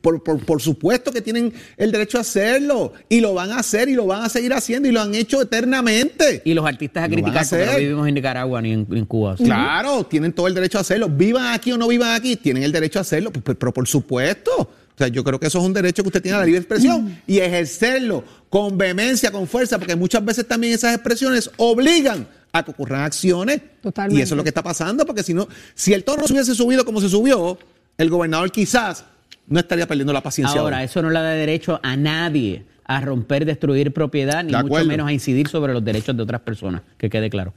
por, 0.00 0.62
supuesto 0.62 1.10
que 1.12 1.20
tienen 1.20 1.52
el 1.76 1.90
derecho 1.90 2.18
a 2.18 2.20
hacerlo 2.20 2.92
y 3.08 3.20
lo 3.20 3.34
van 3.34 3.50
a 3.50 3.58
hacer 3.58 3.88
y 3.88 3.94
lo 3.94 4.06
van 4.06 4.22
a 4.22 4.28
seguir 4.28 4.52
haciendo 4.52 4.88
y 4.88 4.92
lo 4.92 5.00
han 5.00 5.14
hecho 5.14 5.42
eternamente. 5.42 6.42
Y 6.44 6.54
los 6.54 6.64
artistas 6.64 7.04
a 7.04 7.08
criticar 7.08 7.44
porque 7.48 7.66
no 7.66 7.78
vivimos 7.78 8.08
en 8.08 8.14
Nicaragua 8.14 8.62
ni 8.62 8.72
en, 8.72 9.04
Cuba. 9.06 9.19
Claro, 9.38 10.04
tienen 10.04 10.32
todo 10.32 10.46
el 10.46 10.54
derecho 10.54 10.78
a 10.78 10.80
hacerlo. 10.82 11.08
Vivan 11.08 11.52
aquí 11.54 11.72
o 11.72 11.78
no 11.78 11.88
vivan 11.88 12.14
aquí, 12.14 12.36
tienen 12.36 12.62
el 12.62 12.72
derecho 12.72 12.98
a 12.98 13.02
hacerlo, 13.02 13.30
pues, 13.30 13.44
pues, 13.44 13.56
pero 13.58 13.72
por 13.72 13.86
supuesto. 13.86 14.52
O 14.58 15.02
sea, 15.02 15.08
yo 15.08 15.24
creo 15.24 15.40
que 15.40 15.46
eso 15.46 15.58
es 15.58 15.64
un 15.64 15.72
derecho 15.72 16.02
que 16.02 16.08
usted 16.08 16.22
tiene 16.22 16.36
a 16.36 16.40
la 16.40 16.44
libre 16.44 16.58
expresión 16.58 17.18
y 17.26 17.38
ejercerlo 17.38 18.22
con 18.50 18.76
vehemencia, 18.76 19.30
con 19.30 19.46
fuerza, 19.46 19.78
porque 19.78 19.96
muchas 19.96 20.22
veces 20.22 20.46
también 20.46 20.74
esas 20.74 20.94
expresiones 20.94 21.50
obligan 21.56 22.28
a 22.52 22.62
que 22.62 22.70
ocurran 22.70 23.02
acciones. 23.02 23.62
Totalmente. 23.80 24.20
Y 24.20 24.22
eso 24.22 24.34
es 24.34 24.36
lo 24.36 24.42
que 24.42 24.50
está 24.50 24.62
pasando, 24.62 25.06
porque 25.06 25.22
si 25.22 25.32
no, 25.32 25.48
si 25.74 25.94
el 25.94 26.04
tono 26.04 26.26
se 26.26 26.34
hubiese 26.34 26.54
subido 26.54 26.84
como 26.84 27.00
se 27.00 27.08
subió, 27.08 27.58
el 27.96 28.10
gobernador 28.10 28.50
quizás 28.52 29.04
no 29.46 29.58
estaría 29.58 29.86
perdiendo 29.86 30.12
la 30.12 30.22
paciencia. 30.22 30.60
Ahora, 30.60 30.84
eso 30.84 31.00
no 31.00 31.08
le 31.08 31.18
da 31.18 31.30
derecho 31.30 31.80
a 31.82 31.96
nadie 31.96 32.66
a 32.84 33.00
romper, 33.00 33.46
destruir 33.46 33.94
propiedad, 33.94 34.44
ni 34.44 34.52
mucho 34.52 34.84
menos 34.84 35.08
a 35.08 35.12
incidir 35.12 35.48
sobre 35.48 35.72
los 35.72 35.82
derechos 35.82 36.14
de 36.14 36.22
otras 36.22 36.42
personas, 36.42 36.82
que 36.98 37.08
quede 37.08 37.30
claro 37.30 37.54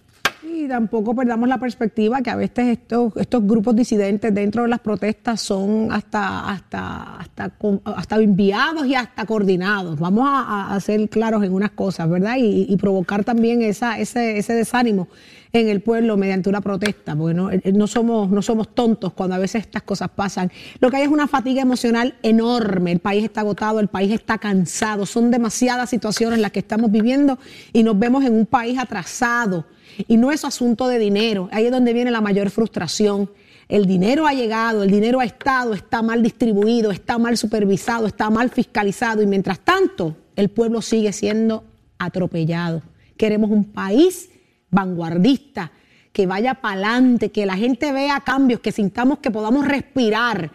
y 0.64 0.68
tampoco 0.68 1.16
perdamos 1.16 1.49
la 1.49 1.57
perspectiva 1.57 2.22
que 2.22 2.30
a 2.30 2.36
veces 2.36 2.68
estos, 2.68 3.14
estos 3.18 3.45
grupos 3.45 3.76
disidentes 3.76 4.34
dentro 4.34 4.64
de 4.64 4.70
las 4.70 4.80
protestas 4.80 5.41
son 5.41 5.91
hasta, 5.91 6.49
hasta, 6.49 7.18
hasta, 7.18 7.51
hasta 7.86 8.16
enviados 8.16 8.86
y 8.86 8.95
hasta 8.95 9.26
coordinados. 9.26 9.99
Vamos 9.99 10.28
a, 10.28 10.80
ser 10.80 11.09
claros 11.09 11.43
en 11.43 11.53
unas 11.53 11.72
cosas, 11.72 12.09
¿verdad? 12.09 12.36
Y, 12.38 12.76
provocar 12.78 13.24
también 13.24 13.61
esa, 13.61 13.99
ese, 13.99 14.38
ese 14.38 14.53
desánimo 14.53 15.07
en 15.53 15.70
el 15.70 15.82
pueblo 15.82 16.18
mediante 16.18 16.49
una 16.49 16.61
protesta, 16.61 17.16
porque 17.16 17.36
no, 17.36 17.51
eh, 17.51 17.61
no, 17.74 17.86
somos, 17.86 18.30
no 18.30 18.41
somos 18.41 18.74
tontos 18.74 19.14
cuando 19.14 19.36
a 19.36 19.39
veces 19.39 19.61
estas 19.61 19.84
cosas 19.84 20.09
pasan. 20.09 20.51
Lo 20.80 20.89
que 20.89 20.97
hay 20.97 21.03
es 21.03 21.09
una 21.09 21.28
fatiga 21.28 21.61
emocional 21.61 22.16
enorme, 22.24 22.91
el 22.91 22.99
país 22.99 23.24
está 23.24 23.41
agotado, 23.41 23.80
el 23.80 23.88
país 23.88 24.11
está 24.11 24.39
cansado, 24.39 25.05
son 25.05 25.30
demasiadas 25.30 25.91
situaciones 25.91 26.39
las 26.39 26.51
que 26.51 26.59
estamos 26.59 26.91
viviendo 26.91 27.38
y 27.72 27.84
nos 27.84 27.97
vemos 27.97 28.26
en 28.26 28.34
un 28.34 28.47
país 28.47 28.80
atrasado 28.80 29.66
y 30.07 30.17
no 30.17 30.31
es 30.31 30.45
asunto 30.45 30.87
de 30.87 30.99
dinero, 30.99 31.49
ahí 31.51 31.65
es 31.65 31.71
donde 31.71 31.93
viene 31.93 32.11
la 32.11 32.21
mayor 32.21 32.49
frustración. 32.49 33.29
El 33.69 33.85
dinero 33.85 34.27
ha 34.27 34.33
llegado, 34.33 34.83
el 34.83 34.91
dinero 34.91 35.19
ha 35.19 35.25
estado, 35.25 35.73
está 35.73 36.01
mal 36.01 36.21
distribuido, 36.21 36.91
está 36.91 37.17
mal 37.17 37.37
supervisado, 37.37 38.07
está 38.07 38.29
mal 38.29 38.49
fiscalizado 38.49 39.21
y 39.21 39.27
mientras 39.27 39.59
tanto 39.59 40.15
el 40.35 40.49
pueblo 40.49 40.81
sigue 40.81 41.13
siendo 41.13 41.63
atropellado. 41.97 42.81
Queremos 43.17 43.49
un 43.51 43.65
país 43.65 44.29
vanguardista, 44.69 45.71
que 46.11 46.27
vaya 46.27 46.55
para 46.55 46.73
adelante, 46.73 47.31
que 47.31 47.45
la 47.45 47.55
gente 47.55 47.91
vea 47.91 48.19
cambios, 48.19 48.59
que 48.59 48.71
sintamos 48.71 49.19
que 49.19 49.31
podamos 49.31 49.67
respirar. 49.67 50.51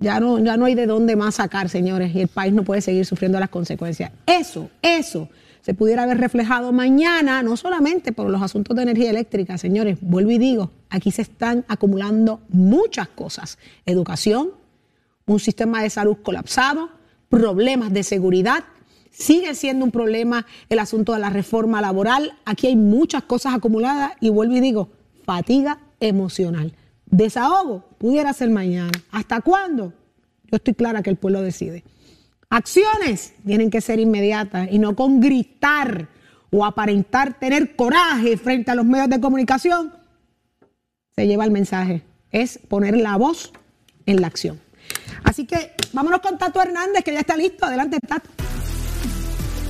Ya 0.00 0.18
no, 0.18 0.38
ya 0.38 0.56
no 0.56 0.64
hay 0.64 0.74
de 0.74 0.86
dónde 0.86 1.16
más 1.16 1.34
sacar, 1.36 1.68
señores, 1.68 2.14
y 2.14 2.22
el 2.22 2.28
país 2.28 2.52
no 2.54 2.62
puede 2.62 2.80
seguir 2.80 3.04
sufriendo 3.04 3.38
las 3.38 3.50
consecuencias. 3.50 4.12
Eso, 4.26 4.70
eso 4.80 5.28
se 5.62 5.74
pudiera 5.74 6.02
haber 6.02 6.18
reflejado 6.18 6.72
mañana, 6.72 7.42
no 7.42 7.56
solamente 7.56 8.12
por 8.12 8.28
los 8.28 8.42
asuntos 8.42 8.76
de 8.76 8.82
energía 8.82 9.10
eléctrica, 9.10 9.56
señores, 9.58 9.98
vuelvo 10.00 10.32
y 10.32 10.38
digo, 10.38 10.72
aquí 10.90 11.12
se 11.12 11.22
están 11.22 11.64
acumulando 11.68 12.40
muchas 12.48 13.08
cosas. 13.08 13.58
Educación, 13.86 14.50
un 15.26 15.38
sistema 15.38 15.82
de 15.82 15.90
salud 15.90 16.16
colapsado, 16.22 16.90
problemas 17.28 17.92
de 17.92 18.02
seguridad, 18.02 18.64
sigue 19.12 19.54
siendo 19.54 19.84
un 19.84 19.92
problema 19.92 20.46
el 20.68 20.80
asunto 20.80 21.12
de 21.12 21.20
la 21.20 21.30
reforma 21.30 21.80
laboral, 21.80 22.32
aquí 22.44 22.66
hay 22.66 22.76
muchas 22.76 23.22
cosas 23.22 23.54
acumuladas 23.54 24.12
y 24.20 24.30
vuelvo 24.30 24.56
y 24.56 24.60
digo, 24.60 24.90
fatiga 25.24 25.78
emocional. 26.00 26.74
Desahogo 27.06 27.84
pudiera 27.98 28.32
ser 28.32 28.50
mañana. 28.50 28.90
¿Hasta 29.12 29.40
cuándo? 29.42 29.92
Yo 30.50 30.56
estoy 30.56 30.74
clara 30.74 31.02
que 31.02 31.10
el 31.10 31.16
pueblo 31.16 31.40
decide. 31.40 31.84
Acciones 32.52 33.32
tienen 33.46 33.70
que 33.70 33.80
ser 33.80 33.98
inmediatas 33.98 34.68
y 34.70 34.78
no 34.78 34.94
con 34.94 35.20
gritar 35.20 36.08
o 36.50 36.66
aparentar 36.66 37.38
tener 37.38 37.74
coraje 37.74 38.36
frente 38.36 38.70
a 38.70 38.74
los 38.74 38.84
medios 38.84 39.08
de 39.08 39.22
comunicación. 39.22 39.94
Se 41.16 41.26
lleva 41.26 41.46
el 41.46 41.50
mensaje. 41.50 42.02
Es 42.30 42.58
poner 42.68 42.94
la 42.98 43.16
voz 43.16 43.54
en 44.04 44.20
la 44.20 44.26
acción. 44.26 44.60
Así 45.24 45.46
que 45.46 45.72
vámonos 45.94 46.20
con 46.20 46.36
Tato 46.36 46.60
Hernández, 46.60 47.02
que 47.02 47.14
ya 47.14 47.20
está 47.20 47.38
listo. 47.38 47.64
Adelante, 47.64 47.98
Tato. 48.06 48.28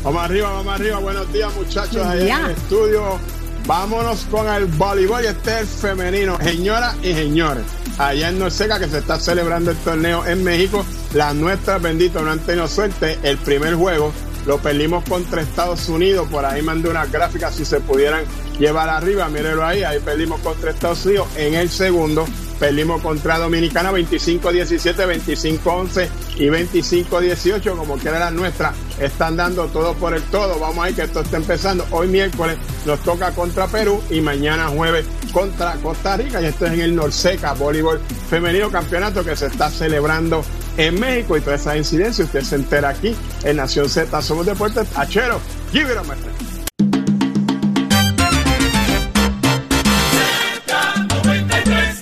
Vamos 0.03 0.24
arriba, 0.24 0.51
vamos 0.51 0.74
arriba. 0.74 0.99
Buenos 0.99 1.33
días, 1.33 1.55
muchachos, 1.55 2.05
allá 2.05 2.41
en 2.41 2.45
el 2.47 2.51
estudio. 2.51 3.20
Vámonos 3.64 4.24
con 4.24 4.49
el 4.49 4.66
voleibol 4.66 5.22
y 5.22 5.28
este 5.28 5.61
es 5.61 5.68
femenino. 5.68 6.37
Señoras 6.43 6.97
y 7.05 7.14
señores, 7.14 7.62
allá 7.99 8.28
en 8.28 8.38
Norseca 8.38 8.78
que 8.78 8.88
se 8.88 8.99
está 8.99 9.18
celebrando 9.18 9.70
el 9.70 9.76
torneo 9.78 10.26
en 10.26 10.43
México, 10.45 10.84
las 11.14 11.34
nuestras, 11.34 11.80
bendito, 11.80 12.22
no 12.22 12.30
han 12.30 12.40
tenido 12.40 12.68
suerte. 12.68 13.18
El 13.22 13.38
primer 13.38 13.74
juego 13.74 14.12
lo 14.47 14.59
perdimos 14.59 15.05
contra 15.05 15.43
Estados 15.43 15.88
Unidos. 15.88 16.28
Por 16.30 16.45
ahí 16.45 16.62
mandé 16.62 16.88
unas 16.88 17.11
gráficas 17.11 17.55
si 17.55 17.64
se 17.64 17.80
pudieran 17.80 18.24
llevar 18.59 18.88
arriba. 18.88 19.28
Mírenlo 19.28 19.64
ahí, 19.64 19.82
ahí 19.82 20.01
perdimos 20.01 20.40
contra 20.40 20.70
Estados 20.70 21.05
Unidos. 21.07 21.28
En 21.36 21.55
el 21.55 21.68
segundo 21.70 22.26
Perdimos 22.62 23.03
contra 23.03 23.38
Dominicana 23.38 23.90
25-17, 23.90 24.95
25-11 24.95 26.09
y 26.36 26.47
25-18, 26.47 27.76
como 27.76 27.99
quiera 27.99 28.20
la 28.20 28.30
nuestra. 28.30 28.72
Están 29.01 29.36
dando 29.36 29.66
todo 29.66 29.95
por 29.95 30.14
el 30.14 30.22
todo. 30.22 30.61
Vamos 30.61 30.84
a 30.84 30.90
ir 30.90 30.95
que 30.95 31.03
esto 31.03 31.22
está 31.22 31.38
empezando. 31.38 31.84
Hoy 31.90 32.07
miércoles 32.07 32.57
nos 32.86 33.01
toca 33.01 33.32
contra 33.32 33.66
Perú 33.66 34.01
y 34.11 34.20
mañana 34.20 34.68
jueves 34.68 35.05
contra 35.32 35.74
Costa 35.82 36.16
Rica. 36.16 36.40
Y 36.40 36.45
esto 36.45 36.66
es 36.66 36.74
en 36.74 36.82
el 36.82 36.95
Norseca 36.95 37.55
Voleibol 37.55 38.01
Femenino 38.30 38.70
Campeonato 38.70 39.24
que 39.24 39.34
se 39.34 39.47
está 39.47 39.68
celebrando 39.68 40.45
en 40.77 40.99
México. 40.99 41.37
Y 41.37 41.41
toda 41.41 41.57
esa 41.57 41.77
incidencia 41.77 42.25
usted 42.25 42.43
se 42.43 42.57
entera 42.57 42.91
aquí 42.91 43.14
en 43.45 43.57
Nación 43.57 43.89
Z. 43.89 44.20
Somos 44.23 44.47
Deportes 44.47 44.87
Achero. 44.97 45.41
Give 45.73 45.91
it 45.91 45.99